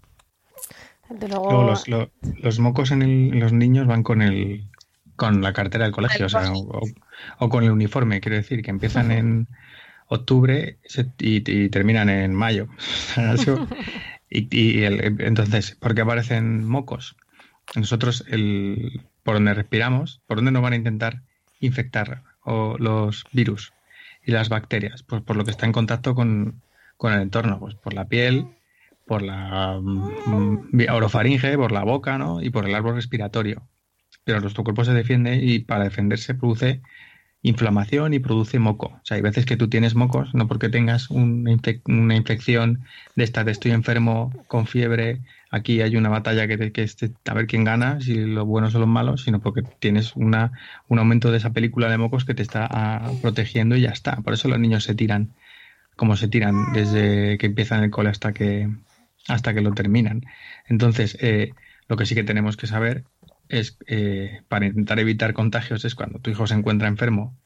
Luego, 1.08 1.74
los, 2.42 2.58
mocos 2.58 2.90
en 2.90 3.40
los 3.40 3.54
niños 3.54 3.86
van 3.86 4.02
con 4.02 4.20
el, 4.20 4.68
con 5.22 5.40
la 5.40 5.52
cartera 5.52 5.84
del 5.84 5.94
colegio, 5.94 6.26
o, 7.38 7.48
con 7.48 7.62
el 7.62 7.70
uniforme, 7.70 8.20
quiero 8.20 8.34
decir, 8.34 8.60
que 8.60 8.70
empiezan 8.70 9.12
en 9.12 9.46
octubre 10.08 10.78
y, 11.16 11.68
terminan 11.68 12.08
en 12.08 12.34
mayo. 12.34 12.66
y, 14.28 14.82
entonces, 14.82 15.76
¿por 15.76 15.94
qué 15.94 16.00
aparecen 16.00 16.64
mocos? 16.64 17.14
Nosotros, 17.76 18.24
el, 18.30 19.02
por 19.22 19.34
donde 19.34 19.54
respiramos, 19.54 20.20
¿por 20.26 20.38
dónde 20.38 20.50
nos 20.50 20.60
van 20.60 20.72
a 20.72 20.76
intentar 20.76 21.22
infectar 21.60 22.24
o 22.42 22.76
los 22.80 23.24
virus 23.30 23.72
y 24.24 24.32
las 24.32 24.48
bacterias? 24.48 25.04
Pues 25.04 25.22
por 25.22 25.36
lo 25.36 25.44
que 25.44 25.52
está 25.52 25.66
en 25.66 25.72
contacto 25.72 26.16
con, 26.16 26.62
con 26.96 27.12
el 27.12 27.22
entorno, 27.22 27.60
pues 27.60 27.76
por 27.76 27.94
la 27.94 28.06
piel, 28.06 28.48
por 29.06 29.22
la 29.22 29.78
mm, 29.80 30.80
orofaringe, 30.90 31.56
por 31.56 31.70
la 31.70 31.84
boca, 31.84 32.18
¿no? 32.18 32.42
Y 32.42 32.50
por 32.50 32.68
el 32.68 32.74
árbol 32.74 32.96
respiratorio 32.96 33.68
pero 34.24 34.40
nuestro 34.40 34.64
cuerpo 34.64 34.84
se 34.84 34.92
defiende 34.92 35.36
y 35.36 35.60
para 35.60 35.84
defenderse 35.84 36.34
produce 36.34 36.80
inflamación 37.42 38.14
y 38.14 38.20
produce 38.20 38.58
moco. 38.58 38.86
O 38.86 39.00
sea, 39.04 39.16
hay 39.16 39.22
veces 39.22 39.44
que 39.46 39.56
tú 39.56 39.68
tienes 39.68 39.94
mocos, 39.94 40.32
no 40.34 40.46
porque 40.46 40.68
tengas 40.68 41.10
una, 41.10 41.50
infección 42.14 42.84
de 43.16 43.24
esta 43.24 43.44
de 43.44 43.50
estoy 43.50 43.72
enfermo 43.72 44.32
con 44.46 44.66
fiebre, 44.66 45.20
aquí 45.50 45.82
hay 45.82 45.96
una 45.96 46.08
batalla 46.08 46.46
que, 46.46 46.72
que 46.72 46.88
a 47.26 47.34
ver 47.34 47.46
quién 47.46 47.64
gana, 47.64 48.00
si 48.00 48.14
los 48.14 48.46
buenos 48.46 48.74
o 48.74 48.78
los 48.78 48.88
malos, 48.88 49.24
sino 49.24 49.40
porque 49.40 49.62
tienes 49.80 50.14
una, 50.14 50.52
un 50.88 51.00
aumento 51.00 51.30
de 51.32 51.38
esa 51.38 51.50
película 51.52 51.90
de 51.90 51.98
mocos 51.98 52.24
que 52.24 52.34
te 52.34 52.42
está 52.42 52.68
ah, 52.70 53.10
protegiendo 53.20 53.76
y 53.76 53.82
ya 53.82 53.90
está. 53.90 54.16
Por 54.16 54.34
eso 54.34 54.48
los 54.48 54.60
niños 54.60 54.84
se 54.84 54.94
tiran, 54.94 55.34
como 55.96 56.16
se 56.16 56.28
tiran 56.28 56.72
desde 56.72 57.38
que 57.38 57.46
empiezan 57.46 57.82
el 57.82 57.90
cole 57.90 58.10
hasta 58.10 58.32
que, 58.32 58.68
hasta 59.26 59.52
que 59.52 59.62
lo 59.62 59.72
terminan. 59.72 60.22
Entonces, 60.68 61.18
eh, 61.20 61.52
lo 61.88 61.96
que 61.96 62.06
sí 62.06 62.14
que 62.14 62.24
tenemos 62.24 62.56
que 62.56 62.68
saber 62.68 63.04
es 63.52 63.78
eh, 63.86 64.40
para 64.48 64.66
intentar 64.66 64.98
evitar 64.98 65.34
contagios 65.34 65.84
es 65.84 65.94
cuando 65.94 66.18
tu 66.18 66.30
hijo 66.30 66.46
se 66.46 66.54
encuentra 66.54 66.88
enfermo 66.88 67.36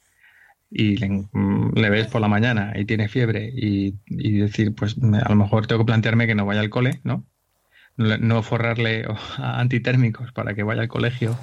y 0.71 0.97
mm, 1.05 1.75
le, 1.75 1.91
ves 1.91 2.07
por 2.07 2.21
la 2.21 2.29
mañana 2.29 2.73
y 2.77 2.85
tiene 2.85 3.09
fiebre 3.09 3.51
y, 3.53 3.95
decir, 4.07 4.75
pues 4.75 4.97
a 4.99 5.29
lo 5.29 5.37
mejor 5.37 5.67
tengo 5.67 5.83
que 5.83 5.87
plantearme 5.87 6.27
que 6.27 6.35
no 6.35 6.47
vaya 6.47 6.61
al 6.61 6.71
cole, 6.71 7.01
¿no? 7.03 7.25
No 7.97 8.43
forrarle 8.43 9.05
antitérmicos 9.39 10.33
para 10.33 10.55
que 10.55 10.63
vaya 10.63 10.83
al 10.83 10.89
colegio. 10.89 11.37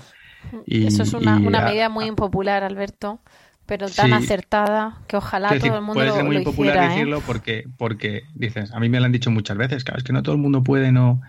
Y, 0.65 0.87
Eso 0.87 1.03
es 1.03 1.13
una, 1.13 1.39
medida 1.39 1.89
muy 1.89 2.05
impopular, 2.05 2.63
Alberto, 2.63 3.21
pero 3.65 3.89
tan 3.89 4.13
acertada 4.13 5.01
que 5.07 5.17
ojalá 5.17 5.57
todo 5.59 5.75
el 5.75 5.81
mundo 5.81 5.93
puede 5.93 6.11
ser 6.11 6.23
muy 6.23 6.37
impopular 6.37 6.77
¿eh? 6.77 6.89
decirlo 6.89 7.21
porque, 7.25 7.65
porque 7.77 8.23
dices, 8.33 8.73
a 8.73 8.79
mí 8.79 8.89
me 8.89 8.99
lo 8.99 9.05
han 9.05 9.11
dicho 9.11 9.31
muchas 9.31 9.57
veces, 9.57 9.83
claro, 9.83 9.97
es 9.97 10.03
que 10.03 10.13
no 10.13 10.23
todo 10.23 10.35
el 10.35 10.41
mundo 10.41 10.63
puede, 10.63 10.91
no 10.91 11.21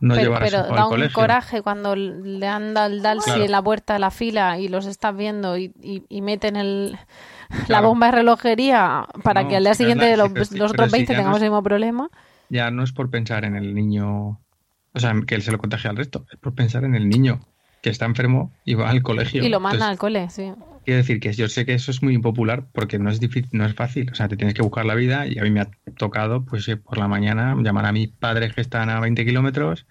no 0.00 0.14
pero, 0.14 0.24
llevar 0.30 0.42
a 0.42 0.46
su 0.46 0.50
pero 0.52 0.64
hijo 0.66 0.74
da 0.74 0.80
al 0.80 0.84
un 0.84 0.90
colegio. 0.90 1.14
coraje 1.14 1.62
cuando 1.62 1.96
le 1.96 2.46
anda 2.46 2.86
el 2.86 3.02
Dalsi 3.02 3.24
Claro. 3.30 3.44
en 3.44 3.50
la 3.50 3.62
puerta 3.62 3.92
de 3.94 3.98
la 3.98 4.10
fila 4.10 4.58
y 4.58 4.68
los 4.68 4.86
estás 4.86 5.16
viendo 5.16 5.56
y, 5.56 5.72
y, 5.82 6.04
y 6.08 6.22
meten 6.22 6.56
el, 6.56 6.98
la 7.68 7.80
bomba 7.80 8.06
de 8.06 8.12
relojería 8.12 9.06
para 9.24 9.42
No, 9.42 9.48
que 9.48 9.56
al 9.56 9.64
día 9.64 9.74
siguiente 9.74 10.16
los, 10.16 10.30
otros 10.30 10.48
sí, 10.48 10.92
20 10.92 10.98
ya 10.98 10.98
no 10.98 11.06
tengamos 11.18 11.36
es- 11.38 11.42
el 11.42 11.50
mismo 11.50 11.62
problema. 11.62 12.10
Ya 12.50 12.70
no 12.70 12.82
es 12.82 12.92
por 12.92 13.10
pensar 13.10 13.44
en 13.44 13.56
el 13.56 13.74
niño, 13.74 14.40
o 14.92 14.98
sea, 15.00 15.14
que 15.26 15.34
él 15.34 15.42
se 15.42 15.52
lo 15.52 15.58
contagie 15.58 15.90
al 15.90 15.96
resto, 15.96 16.24
es 16.32 16.38
por 16.38 16.54
pensar 16.54 16.84
en 16.84 16.94
el 16.94 17.08
niño 17.08 17.40
que 17.88 17.92
está 17.92 18.04
enfermo 18.04 18.52
y 18.66 18.74
va 18.74 18.90
al 18.90 19.02
colegio. 19.02 19.42
Y 19.42 19.48
lo 19.48 19.56
Entonces, 19.56 19.80
al 19.80 19.96
cole, 19.96 20.28
sí. 20.28 20.52
Quiero 20.84 20.98
decir 20.98 21.20
que 21.20 21.32
yo 21.32 21.48
sé 21.48 21.64
que 21.64 21.72
eso 21.72 21.90
es 21.90 22.02
muy 22.02 22.14
impopular 22.14 22.66
porque 22.72 22.98
no 22.98 23.10
es 23.10 23.18
difícil, 23.18 23.48
no 23.52 23.64
es 23.64 23.74
fácil. 23.74 24.10
O 24.12 24.14
sea, 24.14 24.28
te 24.28 24.36
tienes 24.36 24.54
que 24.54 24.62
buscar 24.62 24.84
la 24.84 24.94
vida 24.94 25.26
y 25.26 25.38
a 25.38 25.42
mí 25.42 25.50
me 25.50 25.60
ha 25.60 25.70
tocado, 25.96 26.44
pues 26.44 26.68
eh, 26.68 26.76
por 26.76 26.98
la 26.98 27.08
mañana, 27.08 27.56
llamar 27.62 27.86
a 27.86 27.92
mis 27.92 28.08
padres 28.08 28.54
que 28.54 28.60
están 28.60 28.90
a 28.90 29.00
20 29.00 29.24
kilómetros 29.24 29.86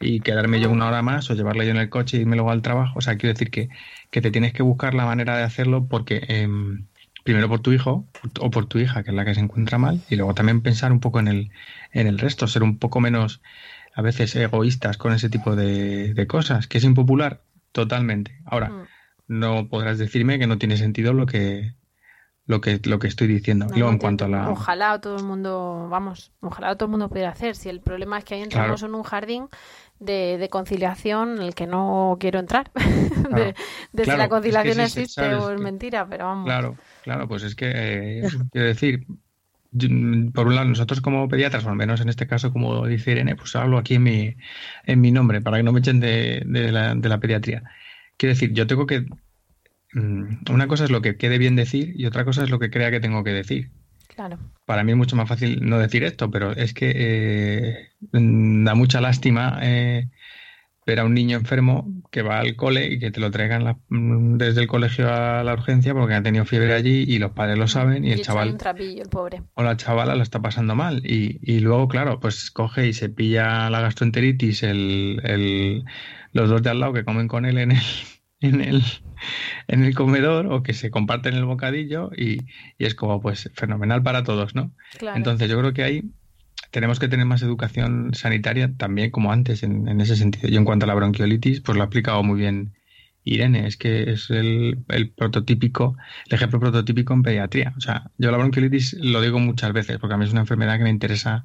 y 0.00 0.20
quedarme 0.20 0.60
yo 0.60 0.70
una 0.70 0.88
hora 0.88 1.02
más 1.02 1.30
o 1.30 1.34
llevarle 1.34 1.64
yo 1.64 1.70
en 1.70 1.78
el 1.78 1.88
coche 1.88 2.16
y 2.16 2.20
irme 2.20 2.34
luego 2.34 2.50
al 2.50 2.62
trabajo. 2.62 2.98
O 2.98 3.00
sea, 3.00 3.16
quiero 3.16 3.32
decir 3.32 3.50
que, 3.50 3.68
que 4.10 4.20
te 4.20 4.32
tienes 4.32 4.52
que 4.52 4.64
buscar 4.64 4.94
la 4.94 5.04
manera 5.04 5.36
de 5.36 5.44
hacerlo 5.44 5.86
porque 5.88 6.24
em, 6.28 6.84
primero 7.22 7.48
por 7.48 7.60
tu 7.60 7.72
hijo 7.72 8.06
o 8.40 8.50
por 8.50 8.66
tu 8.66 8.78
hija, 8.78 9.02
que 9.02 9.10
es 9.10 9.16
la 9.16 9.24
que 9.24 9.34
se 9.34 9.40
encuentra 9.40 9.78
mal, 9.78 10.00
y 10.08 10.16
luego 10.16 10.34
también 10.34 10.62
pensar 10.62 10.90
un 10.90 11.00
poco 11.00 11.20
en 11.20 11.28
el, 11.28 11.50
en 11.92 12.06
el 12.06 12.18
resto, 12.18 12.46
ser 12.46 12.62
un 12.62 12.78
poco 12.78 13.00
menos 13.00 13.40
a 13.98 14.02
veces 14.02 14.36
egoístas 14.36 14.98
con 14.98 15.12
ese 15.12 15.28
tipo 15.30 15.56
de, 15.56 16.12
de 16.14 16.26
cosas, 16.26 16.66
que 16.68 16.78
es 16.78 16.84
impopular 16.84 17.40
totalmente. 17.72 18.38
Ahora, 18.44 18.68
Mm. 18.68 18.82
no 19.28 19.68
podrás 19.68 19.98
decirme 19.98 20.38
que 20.38 20.46
no 20.46 20.58
tiene 20.58 20.76
sentido 20.76 21.12
lo 21.12 21.26
que 21.26 21.74
lo 22.48 22.60
que 22.60 22.78
lo 22.84 22.98
que 23.00 23.08
estoy 23.08 23.26
diciendo. 23.26 23.66
Luego 23.74 23.90
en 23.90 23.98
cuanto 23.98 24.26
a 24.26 24.28
la 24.28 24.50
Ojalá 24.50 25.00
todo 25.00 25.16
el 25.16 25.24
mundo, 25.24 25.88
vamos, 25.90 26.30
ojalá 26.40 26.76
todo 26.76 26.84
el 26.86 26.90
mundo 26.92 27.08
pudiera 27.08 27.30
hacer. 27.30 27.56
Si 27.56 27.68
el 27.68 27.80
problema 27.80 28.18
es 28.18 28.24
que 28.24 28.34
ahí 28.36 28.42
entramos 28.42 28.82
en 28.84 28.94
un 28.94 29.02
jardín 29.02 29.48
de, 29.98 30.36
de 30.38 30.48
conciliación 30.48 31.38
en 31.38 31.42
el 31.42 31.54
que 31.56 31.66
no 31.66 32.16
quiero 32.20 32.38
entrar. 32.38 32.70
de, 32.74 33.54
de 33.92 34.04
si 34.04 34.04
Claro, 34.04 34.18
la 34.18 34.24
es 34.24 34.28
que 34.28 34.28
conciliación 34.28 34.74
sí, 34.76 34.82
existe 34.82 35.22
sabes 35.22 35.38
o 35.42 35.50
es 35.50 35.56
que- 35.56 35.62
mentira, 35.64 36.06
pero 36.08 36.26
vamos. 36.26 36.44
Claro, 36.44 36.76
claro, 37.02 37.26
pues 37.26 37.42
es 37.42 37.56
que 37.56 37.72
eh, 37.74 38.28
quiero 38.52 38.66
decir, 38.68 39.06
por 40.32 40.46
un 40.46 40.54
lado, 40.54 40.68
nosotros 40.68 41.00
como 41.00 41.28
pediatras, 41.28 41.64
o 41.64 41.70
al 41.70 41.76
menos 41.76 42.00
en 42.00 42.08
este 42.08 42.26
caso, 42.26 42.52
como 42.52 42.86
dice 42.86 43.12
Irene, 43.12 43.36
pues 43.36 43.54
hablo 43.56 43.78
aquí 43.78 43.94
en 43.94 44.02
mi, 44.02 44.36
en 44.84 45.00
mi 45.00 45.10
nombre, 45.10 45.40
para 45.40 45.58
que 45.58 45.62
no 45.62 45.72
me 45.72 45.80
echen 45.80 46.00
de, 46.00 46.42
de 46.46 46.72
la, 46.72 46.94
de 46.94 47.08
la 47.08 47.18
pediatría. 47.18 47.62
Quiero 48.16 48.34
decir, 48.34 48.52
yo 48.52 48.66
tengo 48.66 48.86
que. 48.86 49.06
mm, 49.92 50.50
Una 50.50 50.66
cosa 50.66 50.84
es 50.84 50.90
lo 50.90 51.02
que 51.02 51.16
quede 51.16 51.38
bien 51.38 51.56
decir 51.56 51.92
y 51.96 52.06
otra 52.06 52.24
cosa 52.24 52.44
es 52.44 52.50
lo 52.50 52.58
que 52.58 52.70
crea 52.70 52.90
que 52.90 53.00
tengo 53.00 53.24
que 53.24 53.30
decir. 53.30 53.70
Claro. 54.14 54.38
Para 54.64 54.82
mí 54.82 54.92
es 54.92 54.96
mucho 54.98 55.16
más 55.16 55.28
fácil 55.28 55.68
no 55.68 55.78
decir 55.78 56.02
esto, 56.04 56.30
pero 56.30 56.52
es 56.52 56.72
que 56.72 56.92
eh, 56.94 57.88
mm, 58.12 58.64
da 58.64 58.74
mucha 58.74 59.00
lástima 59.00 59.58
eh, 59.62 60.08
ver 60.86 61.00
a 61.00 61.04
un 61.04 61.14
niño 61.14 61.36
enfermo 61.36 61.92
que 62.12 62.22
va 62.22 62.38
al 62.38 62.54
cole 62.54 62.86
y 62.86 62.98
que 63.00 63.10
te 63.10 63.18
lo 63.20 63.30
traigan 63.32 63.64
la- 63.64 63.78
mm, 63.88 64.36
desde 64.36 64.60
el 64.62 64.68
colegio 64.68 65.12
a 65.12 65.42
la 65.42 65.52
urgencia 65.52 65.92
porque 65.94 66.14
ha 66.14 66.22
tenido 66.22 66.44
fiebre 66.44 66.74
allí 66.74 67.04
y 67.08 67.18
los 67.18 67.32
padres 67.32 67.58
lo 67.58 67.66
saben 67.66 68.04
y 68.04 68.12
el 68.12 68.22
chaval 68.22 68.50
un 68.50 68.58
trapillo, 68.58 69.02
el 69.02 69.08
pobre. 69.08 69.42
o 69.54 69.62
la 69.64 69.76
chavala 69.76 70.14
la 70.14 70.22
está 70.22 70.40
pasando 70.40 70.74
mal. 70.76 71.02
Y, 71.04 71.40
y 71.42 71.58
luego, 71.60 71.88
claro, 71.88 72.20
pues 72.20 72.50
coge 72.52 72.86
y 72.86 72.92
se 72.92 73.08
pilla 73.08 73.68
la 73.68 73.80
gastroenteritis 73.80 74.62
el, 74.62 75.20
el- 75.24 75.84
los 76.32 76.48
dos 76.48 76.62
de 76.62 76.70
al 76.70 76.78
lado 76.80 76.92
que 76.92 77.04
comen 77.04 77.26
con 77.28 77.46
él 77.46 77.58
en 77.58 77.72
el, 77.72 77.82
en 78.40 78.60
el, 78.60 78.82
en 79.66 79.82
el 79.84 79.94
comedor 79.94 80.46
o 80.52 80.62
que 80.62 80.72
se 80.74 80.90
comparten 80.90 81.34
el 81.34 81.46
bocadillo 81.46 82.10
y, 82.16 82.42
y 82.78 82.84
es 82.84 82.94
como 82.94 83.20
pues 83.20 83.50
fenomenal 83.54 84.02
para 84.04 84.22
todos, 84.22 84.54
¿no? 84.54 84.72
Claro. 84.98 85.16
Entonces 85.16 85.48
yo 85.50 85.58
creo 85.58 85.72
que 85.72 85.82
ahí 85.82 86.02
tenemos 86.70 86.98
que 86.98 87.08
tener 87.08 87.26
más 87.26 87.42
educación 87.42 88.12
sanitaria 88.14 88.72
también 88.76 89.10
como 89.10 89.32
antes 89.32 89.62
en, 89.62 89.88
en 89.88 90.00
ese 90.00 90.16
sentido. 90.16 90.48
Y 90.48 90.56
en 90.56 90.64
cuanto 90.64 90.84
a 90.84 90.88
la 90.88 90.94
bronquiolitis, 90.94 91.60
pues 91.60 91.76
lo 91.76 91.82
ha 91.82 91.86
explicado 91.86 92.22
muy 92.22 92.38
bien 92.38 92.74
Irene, 93.24 93.66
es 93.66 93.76
que 93.76 94.12
es 94.12 94.30
el, 94.30 94.84
el 94.88 95.10
prototípico, 95.10 95.96
el 96.26 96.34
ejemplo 96.34 96.60
prototípico 96.60 97.12
en 97.12 97.22
pediatría. 97.22 97.74
O 97.76 97.80
sea, 97.80 98.10
yo 98.18 98.30
la 98.30 98.38
bronquiolitis 98.38 98.94
lo 99.00 99.20
digo 99.20 99.40
muchas 99.40 99.72
veces 99.72 99.98
porque 99.98 100.14
a 100.14 100.16
mí 100.16 100.24
es 100.24 100.30
una 100.30 100.42
enfermedad 100.42 100.78
que 100.78 100.84
me 100.84 100.90
interesa 100.90 101.44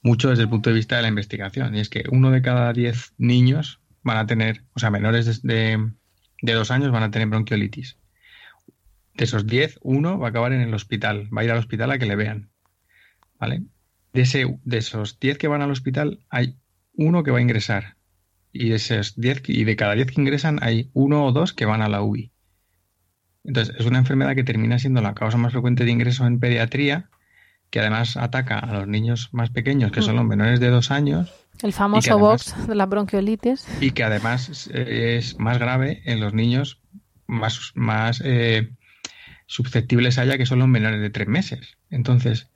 mucho 0.00 0.30
desde 0.30 0.44
el 0.44 0.48
punto 0.48 0.70
de 0.70 0.76
vista 0.76 0.96
de 0.96 1.02
la 1.02 1.08
investigación. 1.08 1.74
Y 1.74 1.80
es 1.80 1.88
que 1.88 2.04
uno 2.10 2.30
de 2.30 2.40
cada 2.40 2.72
diez 2.72 3.14
niños 3.18 3.80
van 4.04 4.16
a 4.16 4.26
tener, 4.26 4.62
o 4.74 4.78
sea, 4.78 4.90
menores 4.90 5.42
de, 5.42 5.54
de, 5.54 5.90
de 6.40 6.52
dos 6.52 6.70
años 6.70 6.92
van 6.92 7.02
a 7.02 7.10
tener 7.10 7.26
bronquiolitis. 7.28 7.98
De 9.14 9.24
esos 9.24 9.44
diez, 9.44 9.76
uno 9.82 10.20
va 10.20 10.28
a 10.28 10.30
acabar 10.30 10.52
en 10.52 10.60
el 10.60 10.72
hospital, 10.72 11.28
va 11.36 11.40
a 11.40 11.44
ir 11.44 11.50
al 11.50 11.58
hospital 11.58 11.90
a 11.90 11.98
que 11.98 12.06
le 12.06 12.14
vean. 12.14 12.50
¿Vale? 13.40 13.62
De, 14.12 14.22
ese, 14.22 14.58
de 14.64 14.78
esos 14.78 15.18
10 15.20 15.38
que 15.38 15.48
van 15.48 15.62
al 15.62 15.70
hospital, 15.70 16.20
hay 16.30 16.56
uno 16.94 17.22
que 17.22 17.30
va 17.30 17.38
a 17.38 17.42
ingresar. 17.42 17.96
Y 18.52 18.70
de, 18.70 18.76
esos 18.76 19.14
10, 19.20 19.42
y 19.48 19.64
de 19.64 19.76
cada 19.76 19.94
10 19.94 20.08
que 20.08 20.20
ingresan, 20.20 20.58
hay 20.62 20.90
uno 20.94 21.24
o 21.26 21.32
dos 21.32 21.52
que 21.52 21.66
van 21.66 21.82
a 21.82 21.88
la 21.88 22.02
UBI. 22.02 22.32
Entonces, 23.44 23.74
es 23.78 23.86
una 23.86 23.98
enfermedad 23.98 24.34
que 24.34 24.44
termina 24.44 24.78
siendo 24.78 25.00
la 25.00 25.14
causa 25.14 25.38
más 25.38 25.52
frecuente 25.52 25.84
de 25.84 25.90
ingreso 25.90 26.26
en 26.26 26.40
pediatría, 26.40 27.08
que 27.70 27.80
además 27.80 28.16
ataca 28.16 28.58
a 28.58 28.72
los 28.72 28.88
niños 28.88 29.28
más 29.32 29.50
pequeños, 29.50 29.92
que 29.92 30.02
son 30.02 30.16
los 30.16 30.24
menores 30.24 30.58
de 30.60 30.68
dos 30.70 30.90
años, 30.90 31.32
El 31.62 31.72
famoso 31.72 32.14
además- 32.14 32.54
box 32.54 32.66
de 32.66 32.74
la 32.74 32.86
bronquiolitis. 32.86 33.66
y 33.80 33.90
que 33.90 34.04
además 34.04 34.48
es, 34.48 34.66
es 34.68 35.38
más 35.38 35.58
grave 35.58 36.02
en 36.06 36.20
los 36.20 36.32
niños 36.32 36.80
más, 37.26 37.72
más 37.74 38.22
eh, 38.24 38.70
susceptibles 39.46 40.18
a 40.18 40.24
ella, 40.24 40.38
que 40.38 40.46
son 40.46 40.58
los 40.60 40.68
menores 40.68 41.00
de 41.00 41.10
tres 41.10 41.28
meses. 41.28 41.76
Entonces, 41.90 42.50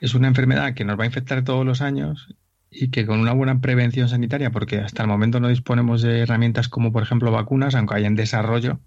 es 0.00 0.14
una 0.14 0.28
enfermedad 0.28 0.74
que 0.74 0.84
nos 0.84 0.98
va 0.98 1.04
a 1.04 1.06
infectar 1.06 1.44
todos 1.44 1.64
los 1.64 1.80
años 1.80 2.34
y 2.70 2.90
que 2.90 3.04
con 3.06 3.20
una 3.20 3.32
buena 3.32 3.60
prevención 3.60 4.08
sanitaria, 4.08 4.50
porque 4.50 4.78
hasta 4.78 5.02
el 5.02 5.08
momento 5.08 5.40
no 5.40 5.48
disponemos 5.48 6.02
de 6.02 6.20
herramientas 6.20 6.68
como, 6.68 6.92
por 6.92 7.02
ejemplo, 7.02 7.30
vacunas, 7.32 7.74
aunque 7.74 7.96
hay 7.96 8.04
en 8.04 8.14
desarrollo, 8.14 8.80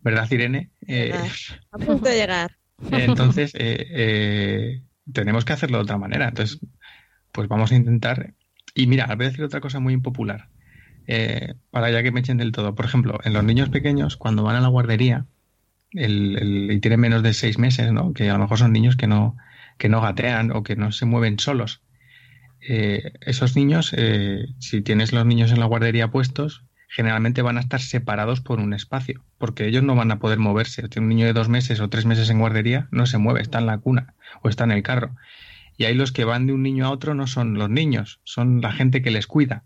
¿verdad, 0.00 0.30
Irene? 0.30 0.70
Eh, 0.86 1.12
A 1.72 1.78
punto 1.78 2.08
de 2.08 2.16
llegar. 2.16 2.50
entonces, 2.90 3.52
eh, 3.54 3.86
eh, 3.90 4.82
tenemos 5.12 5.44
que 5.44 5.52
hacerlo 5.52 5.78
de 5.78 5.84
otra 5.84 5.98
manera. 5.98 6.28
Entonces, 6.28 6.58
pues 7.32 7.48
vamos 7.48 7.72
a 7.72 7.76
intentar. 7.76 8.34
Y 8.74 8.86
mira, 8.86 9.06
voy 9.06 9.26
a 9.26 9.28
decir 9.30 9.44
otra 9.44 9.60
cosa 9.60 9.80
muy 9.80 9.94
impopular, 9.94 10.48
eh, 11.06 11.54
para 11.70 11.90
ya 11.90 12.02
que 12.02 12.12
me 12.12 12.20
echen 12.20 12.36
del 12.38 12.52
todo. 12.52 12.74
Por 12.74 12.84
ejemplo, 12.84 13.18
en 13.24 13.32
los 13.32 13.44
niños 13.44 13.68
pequeños, 13.70 14.16
cuando 14.16 14.42
van 14.42 14.56
a 14.56 14.60
la 14.60 14.68
guardería 14.68 15.26
el- 15.92 16.36
el- 16.38 16.70
y 16.72 16.80
tienen 16.80 17.00
menos 17.00 17.22
de 17.22 17.32
seis 17.32 17.58
meses, 17.58 17.92
¿no? 17.92 18.12
que 18.12 18.28
a 18.28 18.34
lo 18.34 18.40
mejor 18.40 18.58
son 18.58 18.72
niños 18.72 18.96
que 18.96 19.06
no, 19.06 19.36
que 19.78 19.88
no 19.88 20.00
gatean 20.00 20.50
o 20.52 20.62
que 20.62 20.76
no 20.76 20.92
se 20.92 21.06
mueven 21.06 21.38
solos. 21.38 21.82
Eh, 22.68 23.12
esos 23.20 23.54
niños, 23.56 23.92
eh, 23.96 24.46
si 24.58 24.82
tienes 24.82 25.12
los 25.12 25.24
niños 25.26 25.52
en 25.52 25.60
la 25.60 25.66
guardería 25.66 26.10
puestos, 26.10 26.64
generalmente 26.88 27.42
van 27.42 27.58
a 27.58 27.60
estar 27.60 27.80
separados 27.80 28.40
por 28.40 28.58
un 28.60 28.72
espacio, 28.72 29.22
porque 29.38 29.66
ellos 29.66 29.82
no 29.82 29.94
van 29.94 30.10
a 30.10 30.18
poder 30.18 30.38
moverse. 30.38 30.82
Un 30.96 31.08
niño 31.08 31.26
de 31.26 31.32
dos 31.32 31.48
meses 31.48 31.80
o 31.80 31.88
tres 31.88 32.06
meses 32.06 32.30
en 32.30 32.38
guardería 32.38 32.88
no 32.90 33.06
se 33.06 33.18
mueve, 33.18 33.42
está 33.42 33.58
en 33.58 33.66
la 33.66 33.78
cuna 33.78 34.14
o 34.42 34.48
está 34.48 34.64
en 34.64 34.72
el 34.72 34.82
carro. 34.82 35.14
Y 35.76 35.84
ahí 35.84 35.94
los 35.94 36.10
que 36.10 36.24
van 36.24 36.46
de 36.46 36.54
un 36.54 36.62
niño 36.62 36.86
a 36.86 36.90
otro 36.90 37.14
no 37.14 37.26
son 37.26 37.54
los 37.54 37.68
niños, 37.68 38.20
son 38.24 38.60
la 38.62 38.72
gente 38.72 39.02
que 39.02 39.10
les 39.10 39.26
cuida. 39.26 39.64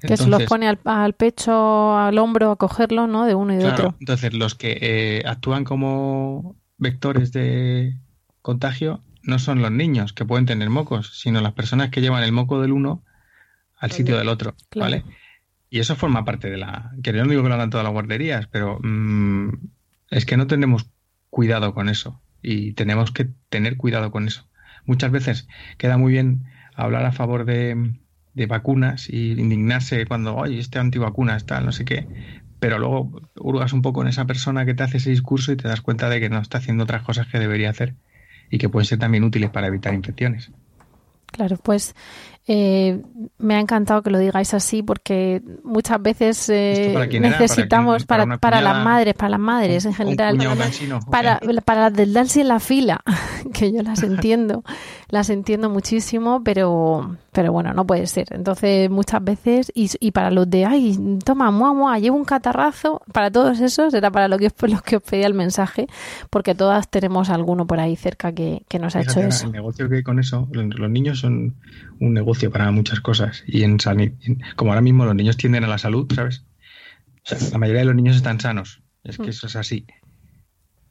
que 0.00 0.16
se 0.16 0.28
los 0.28 0.44
pone 0.44 0.68
al, 0.68 0.78
al 0.84 1.14
pecho, 1.14 1.98
al 1.98 2.16
hombro, 2.18 2.52
a 2.52 2.56
cogerlo, 2.56 3.08
¿no? 3.08 3.24
De 3.26 3.34
uno 3.34 3.52
y 3.52 3.56
de 3.56 3.62
Claro, 3.62 3.74
otro. 3.88 3.96
entonces 3.98 4.32
los 4.34 4.54
que 4.54 4.78
eh, 4.80 5.22
actúan 5.26 5.64
como 5.64 6.54
vectores 6.78 7.32
de 7.32 7.96
contagio 8.40 9.02
no 9.26 9.38
son 9.38 9.62
los 9.62 9.70
niños 9.70 10.12
que 10.12 10.24
pueden 10.24 10.46
tener 10.46 10.70
mocos, 10.70 11.18
sino 11.18 11.40
las 11.40 11.52
personas 11.52 11.90
que 11.90 12.00
llevan 12.00 12.22
el 12.22 12.32
moco 12.32 12.60
del 12.60 12.72
uno 12.72 13.02
al 13.78 13.92
sitio 13.92 14.16
del 14.16 14.28
otro, 14.28 14.54
Claro. 14.70 14.84
¿vale? 14.90 15.04
Y 15.68 15.80
eso 15.80 15.96
forma 15.96 16.24
parte 16.24 16.48
de 16.48 16.56
la... 16.56 16.92
Que 17.02 17.12
yo 17.12 17.24
no 17.24 17.30
digo 17.30 17.42
que 17.42 17.48
lo 17.48 17.54
hagan 17.54 17.70
todas 17.70 17.84
las 17.84 17.92
guarderías, 17.92 18.46
pero 18.46 18.78
mm, 18.82 19.50
es 20.10 20.24
que 20.24 20.36
no 20.36 20.46
tenemos 20.46 20.86
cuidado 21.30 21.74
con 21.74 21.88
eso 21.88 22.20
y 22.42 22.72
tenemos 22.72 23.10
que 23.10 23.28
tener 23.48 23.76
cuidado 23.76 24.10
con 24.10 24.26
eso. 24.28 24.48
Muchas 24.84 25.10
veces 25.10 25.48
queda 25.76 25.98
muy 25.98 26.12
bien 26.12 26.44
hablar 26.74 27.04
a 27.04 27.12
favor 27.12 27.44
de, 27.44 27.94
de 28.34 28.46
vacunas 28.46 29.10
y 29.10 29.32
indignarse 29.32 30.06
cuando, 30.06 30.36
oye, 30.36 30.58
este 30.58 30.78
antivacunas, 30.78 31.44
tal, 31.44 31.66
no 31.66 31.72
sé 31.72 31.84
qué, 31.84 32.06
pero 32.60 32.78
luego 32.78 33.20
hurgas 33.34 33.72
un 33.72 33.82
poco 33.82 34.02
en 34.02 34.08
esa 34.08 34.24
persona 34.26 34.64
que 34.64 34.74
te 34.74 34.84
hace 34.84 34.98
ese 34.98 35.10
discurso 35.10 35.52
y 35.52 35.56
te 35.56 35.68
das 35.68 35.80
cuenta 35.80 36.08
de 36.08 36.20
que 36.20 36.30
no 36.30 36.38
está 36.38 36.58
haciendo 36.58 36.84
otras 36.84 37.02
cosas 37.02 37.26
que 37.26 37.38
debería 37.38 37.70
hacer 37.70 37.94
y 38.50 38.58
que 38.58 38.68
pueden 38.68 38.86
ser 38.86 38.98
también 38.98 39.24
útiles 39.24 39.50
para 39.50 39.66
evitar 39.66 39.94
infecciones. 39.94 40.50
Claro, 41.26 41.56
pues 41.56 41.94
eh, 42.48 43.02
me 43.38 43.56
ha 43.56 43.60
encantado 43.60 44.02
que 44.02 44.10
lo 44.10 44.20
digáis 44.20 44.54
así 44.54 44.80
porque 44.80 45.42
muchas 45.64 46.00
veces 46.00 46.48
eh, 46.48 46.72
¿Esto 46.72 46.94
para 46.94 47.08
quién 47.08 47.24
era? 47.24 47.34
¿Para 47.34 47.42
necesitamos? 47.42 48.06
¿Para 48.06 48.38
para, 48.38 48.60
las 48.60 48.84
madres, 48.84 49.14
para 49.14 49.30
las 49.30 49.40
madres 49.40 49.84
en 49.84 49.94
general, 49.94 50.38
cansino, 50.38 51.00
¿o 51.04 51.10
para, 51.10 51.40
para 51.64 51.90
las 51.90 52.36
en 52.36 52.46
la 52.46 52.60
fila, 52.60 53.00
que 53.52 53.72
yo 53.72 53.82
las 53.82 54.04
entiendo. 54.04 54.62
las 55.08 55.28
entiendo 55.30 55.70
muchísimo, 55.70 56.42
pero, 56.44 57.16
pero 57.32 57.50
bueno, 57.50 57.72
no 57.72 57.84
puede 57.84 58.06
ser. 58.06 58.28
Entonces, 58.30 58.90
muchas 58.90 59.24
veces, 59.24 59.72
y, 59.74 59.90
y 59.98 60.12
para 60.12 60.30
los 60.30 60.48
de, 60.48 60.66
ay, 60.66 61.18
toma, 61.24 61.50
mua, 61.50 61.72
mua, 61.72 61.98
llevo 61.98 62.16
un 62.16 62.24
catarrazo, 62.24 63.02
para 63.12 63.30
todos 63.32 63.58
esos 63.60 63.92
era 63.92 64.12
para 64.12 64.28
lo 64.28 64.38
que, 64.38 64.52
los 64.68 64.82
que 64.82 64.96
os 64.96 65.02
pedía 65.02 65.26
el 65.26 65.34
mensaje, 65.34 65.88
porque 66.30 66.54
todas 66.54 66.88
tenemos 66.88 67.28
alguno 67.28 67.66
por 67.66 67.80
ahí 67.80 67.96
cerca 67.96 68.30
que, 68.30 68.62
que 68.68 68.78
nos 68.78 68.94
ha 68.94 69.00
hecho 69.00 69.20
eso. 69.20 69.46
El 69.46 69.52
negocio 69.52 69.88
que 69.88 70.04
con 70.04 70.20
eso, 70.20 70.48
los 70.52 70.90
niños 70.90 71.18
son 71.18 71.56
un 71.98 72.14
negocio 72.14 72.35
para 72.50 72.70
muchas 72.70 73.00
cosas, 73.00 73.42
y 73.46 73.62
en 73.62 73.78
como 74.56 74.70
ahora 74.70 74.82
mismo 74.82 75.04
los 75.04 75.14
niños 75.14 75.36
tienden 75.36 75.64
a 75.64 75.68
la 75.68 75.78
salud, 75.78 76.10
¿sabes? 76.14 76.44
la 77.52 77.58
mayoría 77.58 77.80
de 77.80 77.86
los 77.86 77.96
niños 77.96 78.16
están 78.16 78.40
sanos, 78.40 78.82
es 79.04 79.16
que 79.16 79.24
mm. 79.24 79.30
eso 79.30 79.46
es 79.46 79.56
así. 79.56 79.86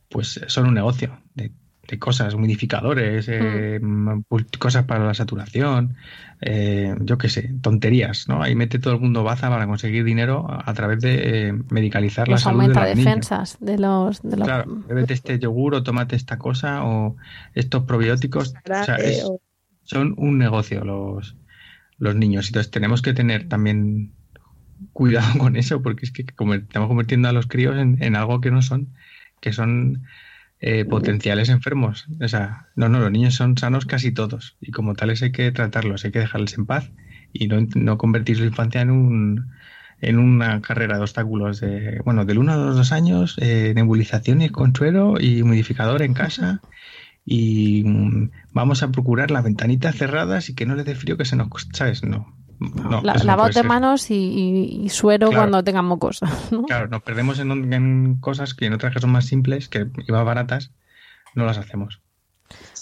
Pues 0.09 0.39
son 0.47 0.67
un 0.67 0.73
negocio 0.73 1.19
de 1.33 1.51
de 1.87 1.99
cosas, 1.99 2.33
humidificadores, 2.33 3.27
eh, 3.29 3.79
mm. 3.81 4.21
cosas 4.59 4.85
para 4.85 5.05
la 5.05 5.13
saturación, 5.13 5.95
eh, 6.41 6.95
yo 7.01 7.17
qué 7.17 7.29
sé, 7.29 7.53
tonterías, 7.61 8.27
¿no? 8.27 8.41
Ahí 8.41 8.55
mete 8.55 8.79
todo 8.79 8.95
el 8.95 8.99
mundo 8.99 9.23
baza 9.23 9.49
para 9.49 9.67
conseguir 9.67 10.03
dinero 10.03 10.45
a, 10.49 10.73
través 10.73 10.99
de 10.99 11.47
eh, 11.47 11.53
medicalizar 11.69 12.27
la 12.27 12.37
salud 12.37 12.61
aumenta 12.61 12.85
de 12.85 12.95
defensas 12.95 13.57
de 13.59 13.77
los, 13.77 14.21
de 14.21 14.37
los... 14.37 14.47
Claro, 14.47 14.83
bebete 14.87 15.13
este 15.13 15.39
yogur 15.39 15.75
o 15.75 15.83
tomate 15.83 16.15
esta 16.15 16.37
cosa 16.37 16.83
o 16.83 17.15
estos 17.53 17.83
probióticos. 17.83 18.53
Son 19.85 20.13
un 20.17 20.37
negocio 20.37 20.83
los, 20.83 21.35
los 21.97 22.15
niños. 22.15 22.47
Entonces 22.47 22.71
tenemos 22.71 23.01
que 23.01 23.13
tener 23.13 23.47
también 23.47 24.11
cuidado 24.91 25.31
con 25.39 25.55
eso 25.55 25.81
porque 25.81 26.05
es 26.05 26.11
que 26.11 26.23
estamos 26.23 26.87
convirtiendo 26.87 27.29
a 27.29 27.33
los 27.33 27.47
críos 27.47 27.77
en, 27.77 28.01
en 28.03 28.15
algo 28.15 28.41
que 28.41 28.51
no 28.51 28.61
son, 28.61 28.89
que 29.39 29.53
son 29.53 30.03
eh, 30.59 30.85
potenciales 30.85 31.49
enfermos. 31.49 32.07
O 32.21 32.27
sea, 32.27 32.67
no, 32.75 32.89
no, 32.89 32.99
los 32.99 33.11
niños 33.11 33.35
son 33.35 33.57
sanos 33.57 33.85
casi 33.85 34.11
todos 34.11 34.57
y 34.59 34.71
como 34.71 34.95
tales 34.95 35.21
hay 35.21 35.31
que 35.31 35.51
tratarlos, 35.51 36.05
hay 36.05 36.11
que 36.11 36.19
dejarles 36.19 36.57
en 36.57 36.65
paz 36.65 36.91
y 37.33 37.47
no, 37.47 37.57
no 37.75 37.97
convertir 37.97 38.37
su 38.37 38.43
infancia 38.43 38.81
en 38.81 38.91
un 38.91 39.51
en 40.01 40.19
una 40.19 40.61
carrera 40.61 40.97
de 40.97 41.03
obstáculos 41.03 41.61
de, 41.61 42.01
bueno, 42.03 42.25
del 42.25 42.37
1 42.37 42.51
a 42.51 42.57
los 42.57 42.75
2 42.75 42.91
años, 42.91 43.37
eh, 43.39 43.71
nebulizaciones 43.75 44.51
con 44.51 44.75
suero 44.75 45.15
y 45.19 45.41
humidificador 45.41 46.01
en 46.01 46.13
casa 46.13 46.61
y 47.25 47.83
mm, 47.83 48.29
vamos 48.53 48.83
a 48.83 48.91
procurar 48.91 49.31
las 49.31 49.43
ventanitas 49.43 49.95
cerradas 49.95 50.49
y 50.49 50.55
que 50.55 50.65
no 50.65 50.75
le 50.75 50.83
dé 50.83 50.95
frío 50.95 51.17
que 51.17 51.25
se 51.25 51.35
nos, 51.35 51.49
¿sabes? 51.73 52.03
No, 52.03 52.27
no, 52.59 53.01
la, 53.01 53.15
de 53.53 53.63
manos 53.63 54.09
y, 54.11 54.87
suero 54.89 55.31
cuando 55.31 55.63
tengan 55.63 55.85
mocos. 55.85 56.21
Claro, 56.67 56.87
nos 56.87 57.01
perdemos 57.01 57.39
en, 57.39 58.17
cosas 58.17 58.53
que 58.53 58.67
en 58.67 58.73
otras 58.73 58.93
que 58.93 59.01
son 59.01 59.11
más 59.11 59.25
simples, 59.25 59.67
que 59.67 59.87
iba 60.07 60.23
baratas, 60.23 60.71
no 61.33 61.45
las 61.45 61.57
hacemos. 61.57 62.01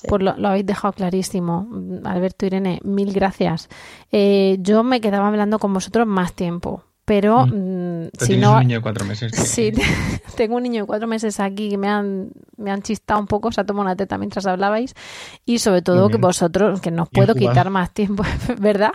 Pues 0.07 0.21
lo, 0.21 0.31
habéis 0.47 0.65
dejado 0.65 0.93
clarísimo. 0.93 1.67
Alberto 2.03 2.45
Irene, 2.45 2.81
mil 2.83 3.13
gracias. 3.13 3.69
Eh, 4.11 4.57
yo 4.59 4.83
me 4.83 5.01
quedaba 5.01 5.27
hablando 5.27 5.57
con 5.57 5.73
vosotros 5.73 6.05
más 6.05 6.33
tiempo, 6.33 6.83
pero, 7.05 7.45
mm, 7.45 8.09
si 8.17 8.37
no... 8.37 8.53
un 8.53 8.59
niño 8.59 8.77
de 8.77 8.81
cuatro 8.81 9.05
meses. 9.05 9.33
Sí, 9.35 9.73
tengo 10.37 10.55
un 10.55 10.63
niño 10.63 10.83
de 10.83 10.87
cuatro 10.87 11.05
meses 11.05 11.39
aquí 11.41 11.69
que 11.69 11.77
me 11.77 11.89
han, 11.89 12.31
me 12.55 12.71
han 12.71 12.81
chistado 12.81 13.19
un 13.19 13.27
poco, 13.27 13.51
se 13.51 13.59
ha 13.59 13.65
tomado 13.65 13.83
una 13.83 13.95
teta 13.97 14.17
mientras 14.17 14.45
hablabais 14.45 14.95
y 15.45 15.59
sobre 15.59 15.81
todo 15.81 16.07
que 16.09 16.17
vosotros, 16.17 16.79
que 16.79 16.91
nos 16.91 17.09
puedo 17.09 17.35
quitar 17.35 17.69
más 17.69 17.91
tiempo, 17.91 18.23
¿verdad? 18.59 18.91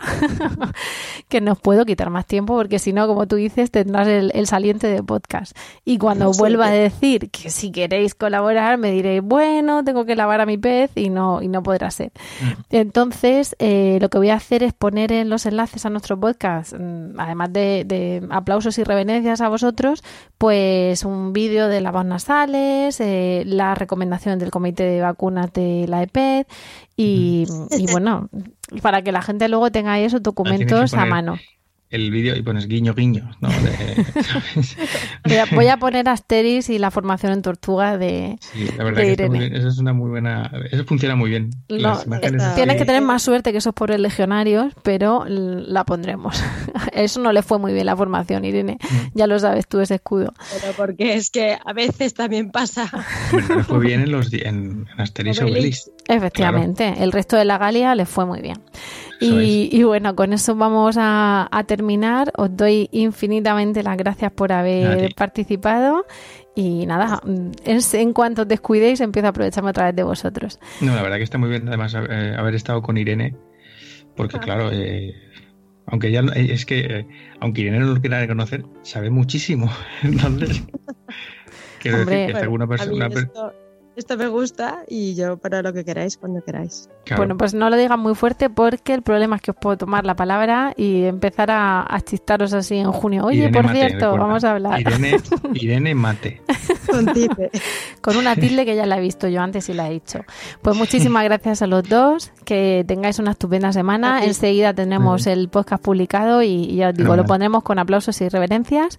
que 1.29 1.39
nos 1.39 1.59
puedo 1.59 1.85
quitar 1.85 2.09
más 2.09 2.25
tiempo 2.25 2.55
porque 2.55 2.79
si 2.79 2.93
no, 2.93 3.05
como 3.05 3.27
tú 3.27 3.35
dices, 3.35 3.69
tendrás 3.69 4.07
el, 4.07 4.47
saliente 4.47 4.87
de 4.87 5.03
podcast. 5.03 5.55
Y 5.85 5.99
cuando 5.99 6.31
vuelva 6.31 6.67
a 6.67 6.71
decir 6.71 7.29
que 7.29 7.51
si 7.51 7.71
queréis 7.71 8.15
colaborar, 8.15 8.79
me 8.79 8.91
diréis, 8.91 9.21
bueno, 9.21 9.83
tengo 9.83 10.05
que 10.05 10.15
lavar 10.15 10.41
a 10.41 10.47
mi 10.47 10.57
pez 10.57 10.89
y 10.95 11.11
no, 11.11 11.43
y 11.43 11.47
no 11.47 11.61
podrá 11.61 11.91
ser. 11.91 12.11
Mm. 12.41 12.61
Entonces, 12.71 13.55
eh, 13.59 13.99
lo 14.01 14.09
que 14.09 14.17
voy 14.17 14.31
a 14.31 14.35
hacer 14.35 14.63
es 14.63 14.73
poner 14.73 15.11
en 15.11 15.29
los 15.29 15.45
enlaces 15.45 15.85
a 15.85 15.91
nuestro 15.91 16.19
podcast, 16.19 16.73
mm, 16.73 17.19
además 17.19 17.53
de 17.53 17.85
aplausos 18.29 18.77
y 18.77 18.83
reverencias 18.83 19.41
a 19.41 19.49
vosotros, 19.49 20.03
pues 20.37 21.03
un 21.03 21.33
vídeo 21.33 21.67
de 21.67 21.81
lavas 21.81 22.05
nasales, 22.05 22.99
eh, 22.99 23.43
las 23.45 23.77
recomendaciones 23.77 24.39
del 24.39 24.51
comité 24.51 24.83
de 24.83 25.01
vacunas 25.01 25.51
de 25.53 25.85
la 25.87 26.03
EPED 26.03 26.45
y, 26.95 27.45
y 27.71 27.91
bueno, 27.91 28.29
para 28.81 29.01
que 29.01 29.11
la 29.11 29.21
gente 29.21 29.47
luego 29.49 29.71
tenga 29.71 29.99
esos 29.99 30.21
documentos 30.23 30.93
a 30.93 31.05
mano 31.05 31.37
el 31.89 32.11
vídeo 32.11 32.35
y 32.35 32.41
pones 32.41 32.67
guiño 32.67 32.93
guiño. 32.93 33.31
¿no? 33.41 33.49
voy, 35.55 35.67
a, 35.67 35.77
poner 35.77 36.07
Asteris 36.07 36.69
y 36.69 36.77
la 36.77 36.91
formación 36.91 37.33
en 37.33 37.41
tortuga 37.41 37.97
de, 37.97 38.37
sí, 38.39 38.67
la 38.77 38.83
verdad 38.83 39.01
que 39.01 39.57
eso 39.57 39.67
es 39.67 39.77
una 39.79 39.93
muy 39.93 40.09
buena. 40.09 40.51
Eso 40.71 40.85
funciona 40.85 41.15
muy 41.15 41.31
bien. 41.31 41.49
tienes 41.67 42.77
que 42.77 42.85
tener 42.85 43.01
más 43.01 43.23
suerte 43.23 43.51
que 43.51 43.57
esos 43.57 43.73
pobres 43.73 43.99
legionarios, 43.99 44.73
pero 44.83 45.25
la 45.27 45.83
pondremos. 45.83 46.41
Eso 46.93 47.21
no 47.21 47.31
le 47.31 47.43
fue 47.43 47.59
muy 47.59 47.73
bien 47.73 47.85
la 47.85 47.95
formación, 47.95 48.45
Irene. 48.45 48.77
Mm. 48.81 48.95
Ya 49.13 49.27
lo 49.27 49.39
sabes 49.39 49.67
tú, 49.67 49.79
ese 49.79 49.95
escudo. 49.95 50.33
Pero 50.59 50.73
porque 50.73 51.13
es 51.13 51.29
que 51.29 51.57
a 51.63 51.73
veces 51.73 52.13
también 52.13 52.51
pasa. 52.51 52.89
le 53.31 53.63
fue 53.63 53.79
bien 53.79 54.01
en, 54.01 54.11
los, 54.11 54.31
en, 54.33 54.87
Asteris 54.97 55.39
y 55.39 55.43
Obelix. 55.43 55.91
Efectivamente, 56.07 56.95
el 56.99 57.11
resto 57.11 57.37
de 57.37 57.45
la 57.45 57.57
Galia 57.57 57.95
le 57.95 58.05
fue 58.05 58.25
muy 58.25 58.41
bien. 58.41 58.57
Y, 59.21 59.83
bueno, 59.83 60.15
con 60.15 60.33
eso 60.33 60.55
vamos 60.55 60.95
a, 60.97 61.63
terminar. 61.67 62.31
Os 62.37 62.55
doy 62.55 62.89
infinitamente 62.91 63.83
las 63.83 63.97
gracias 63.97 64.31
por 64.31 64.51
haber 64.51 65.13
participado. 65.15 66.05
Y 66.55 66.85
nada, 66.85 67.21
en 67.65 68.13
cuanto 68.13 68.41
os 68.41 68.47
descuidéis, 68.47 68.99
empiezo 69.01 69.27
a 69.27 69.29
aprovecharme 69.29 69.69
otra 69.69 69.85
vez 69.85 69.95
de 69.95 70.03
vosotros. 70.03 70.59
No, 70.81 70.95
la 70.95 71.01
verdad 71.01 71.17
que 71.17 71.23
está 71.23 71.37
muy 71.37 71.49
bien, 71.49 71.67
además, 71.67 71.95
eh, 71.95 72.35
haber 72.37 72.55
estado 72.55 72.81
con 72.81 72.97
Irene, 72.97 73.35
porque 74.15 74.37
ah. 74.37 74.41
claro, 74.41 74.69
eh, 74.71 75.15
aunque 75.85 76.11
ya 76.11 76.21
es 76.35 76.65
que, 76.65 76.79
eh, 76.79 77.07
aunque 77.39 77.61
Irene 77.61 77.79
no 77.79 77.93
lo 77.93 78.01
quiera 78.01 78.19
reconocer, 78.19 78.65
sabe 78.81 79.09
muchísimo. 79.09 79.71
Entonces, 80.03 80.63
quiero 81.79 82.05
decir 82.05 82.35
que 82.35 82.41
alguna 82.41 82.67
persona 82.67 83.09
esto 83.99 84.17
me 84.17 84.27
gusta 84.27 84.83
y 84.87 85.15
yo 85.15 85.37
para 85.37 85.61
lo 85.61 85.73
que 85.73 85.85
queráis, 85.85 86.17
cuando 86.17 86.41
queráis. 86.41 86.89
Bueno, 87.15 87.37
pues 87.37 87.53
no 87.53 87.69
lo 87.69 87.77
digan 87.77 87.99
muy 87.99 88.15
fuerte 88.15 88.49
porque 88.49 88.93
el 88.93 89.01
problema 89.01 89.35
es 89.37 89.41
que 89.41 89.51
os 89.51 89.57
puedo 89.57 89.77
tomar 89.77 90.05
la 90.05 90.15
palabra 90.15 90.73
y 90.75 91.03
empezar 91.03 91.49
a, 91.51 91.85
chistaros 92.03 92.53
así 92.53 92.77
en 92.77 92.91
junio. 92.91 93.25
Oye, 93.25 93.49
por 93.49 93.69
cierto, 93.71 94.15
vamos 94.17 94.43
a 94.43 94.51
hablar. 94.51 94.79
Irene, 95.53 95.95
Mate. 95.99 96.41
Con 96.89 97.05
tilde. 97.13 97.51
Con 98.01 98.17
una 98.17 98.35
tilde 98.35 98.65
que 98.65 98.75
ya 98.75 98.85
la 98.85 98.97
he 98.97 99.01
visto 99.01 99.27
yo 99.27 99.41
antes 99.41 99.69
y 99.69 99.73
la 99.73 99.89
he 99.89 99.93
dicho. 99.93 100.21
Pues 100.61 100.75
muchísimas 100.75 101.23
gracias 101.23 101.61
a 101.61 101.67
los 101.67 101.87
dos, 101.87 102.31
que 102.45 102.83
tengáis 102.87 103.19
una 103.19 103.31
estupenda 103.31 103.73
semana. 103.73 104.23
Enseguida 104.23 104.73
tendremos 104.73 105.27
el 105.27 105.49
podcast 105.49 105.83
publicado 105.83 106.41
y, 106.41 106.75
ya 106.75 106.89
os 106.89 106.95
digo, 106.95 107.15
lo 107.15 107.25
pondremos 107.25 107.63
con 107.63 107.79
aplausos 107.79 108.19
y 108.21 108.29
reverencias 108.29 108.97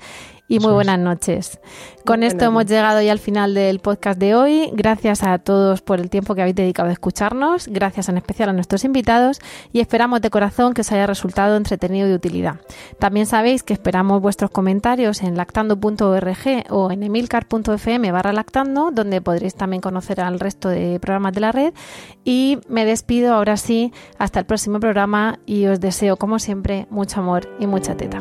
y 0.50 0.58
muy 0.58 0.72
buenas 0.72 0.98
noches. 0.98 1.60
Con 2.04 2.24
esto 2.24 2.44
hemos 2.44 2.66
llegado 2.66 3.00
ya 3.00 3.12
al 3.12 3.20
final 3.20 3.54
del 3.54 3.78
podcast 3.78 4.18
de 4.18 4.34
hoy. 4.34 4.70
Gracias 4.72 5.22
a 5.22 5.38
todos 5.38 5.80
por 5.80 6.00
el 6.00 6.10
tiempo 6.10 6.34
que 6.34 6.40
habéis 6.40 6.56
dedicado 6.56 6.88
a 6.88 6.92
escucharnos. 6.92 7.68
Gracias 7.68 8.08
en 8.08 8.16
especial 8.16 8.48
a 8.48 8.52
nuestros 8.52 8.84
invitados 8.84 9.38
y 9.72 9.78
esperamos 9.78 10.20
de 10.20 10.28
corazón 10.28 10.74
que 10.74 10.80
os 10.80 10.90
haya 10.90 11.06
resultado 11.06 11.56
entretenido 11.56 12.08
y 12.08 12.10
de 12.10 12.16
utilidad. 12.16 12.56
También 12.98 13.26
sabéis 13.26 13.62
que 13.62 13.72
esperamos 13.72 14.20
vuestros 14.20 14.50
comentarios 14.50 15.22
en 15.22 15.36
lactando.org 15.36 16.64
o 16.70 16.90
en 16.90 17.04
emilcar.fm 17.04 18.10
barra 18.10 18.32
lactando, 18.32 18.90
donde 18.90 19.20
podréis 19.20 19.54
también 19.54 19.80
conocer 19.80 20.20
al 20.20 20.40
resto 20.40 20.68
de 20.68 20.98
programas 20.98 21.32
de 21.32 21.40
la 21.40 21.52
red. 21.52 21.72
Y 22.24 22.58
me 22.68 22.84
despido 22.84 23.34
ahora 23.34 23.56
sí, 23.56 23.92
hasta 24.18 24.40
el 24.40 24.46
próximo 24.46 24.80
programa 24.80 25.38
y 25.46 25.66
os 25.66 25.78
deseo 25.78 26.16
como 26.16 26.40
siempre 26.40 26.88
mucho 26.90 27.20
amor 27.20 27.48
y 27.60 27.68
mucha 27.68 27.96
teta. 27.96 28.20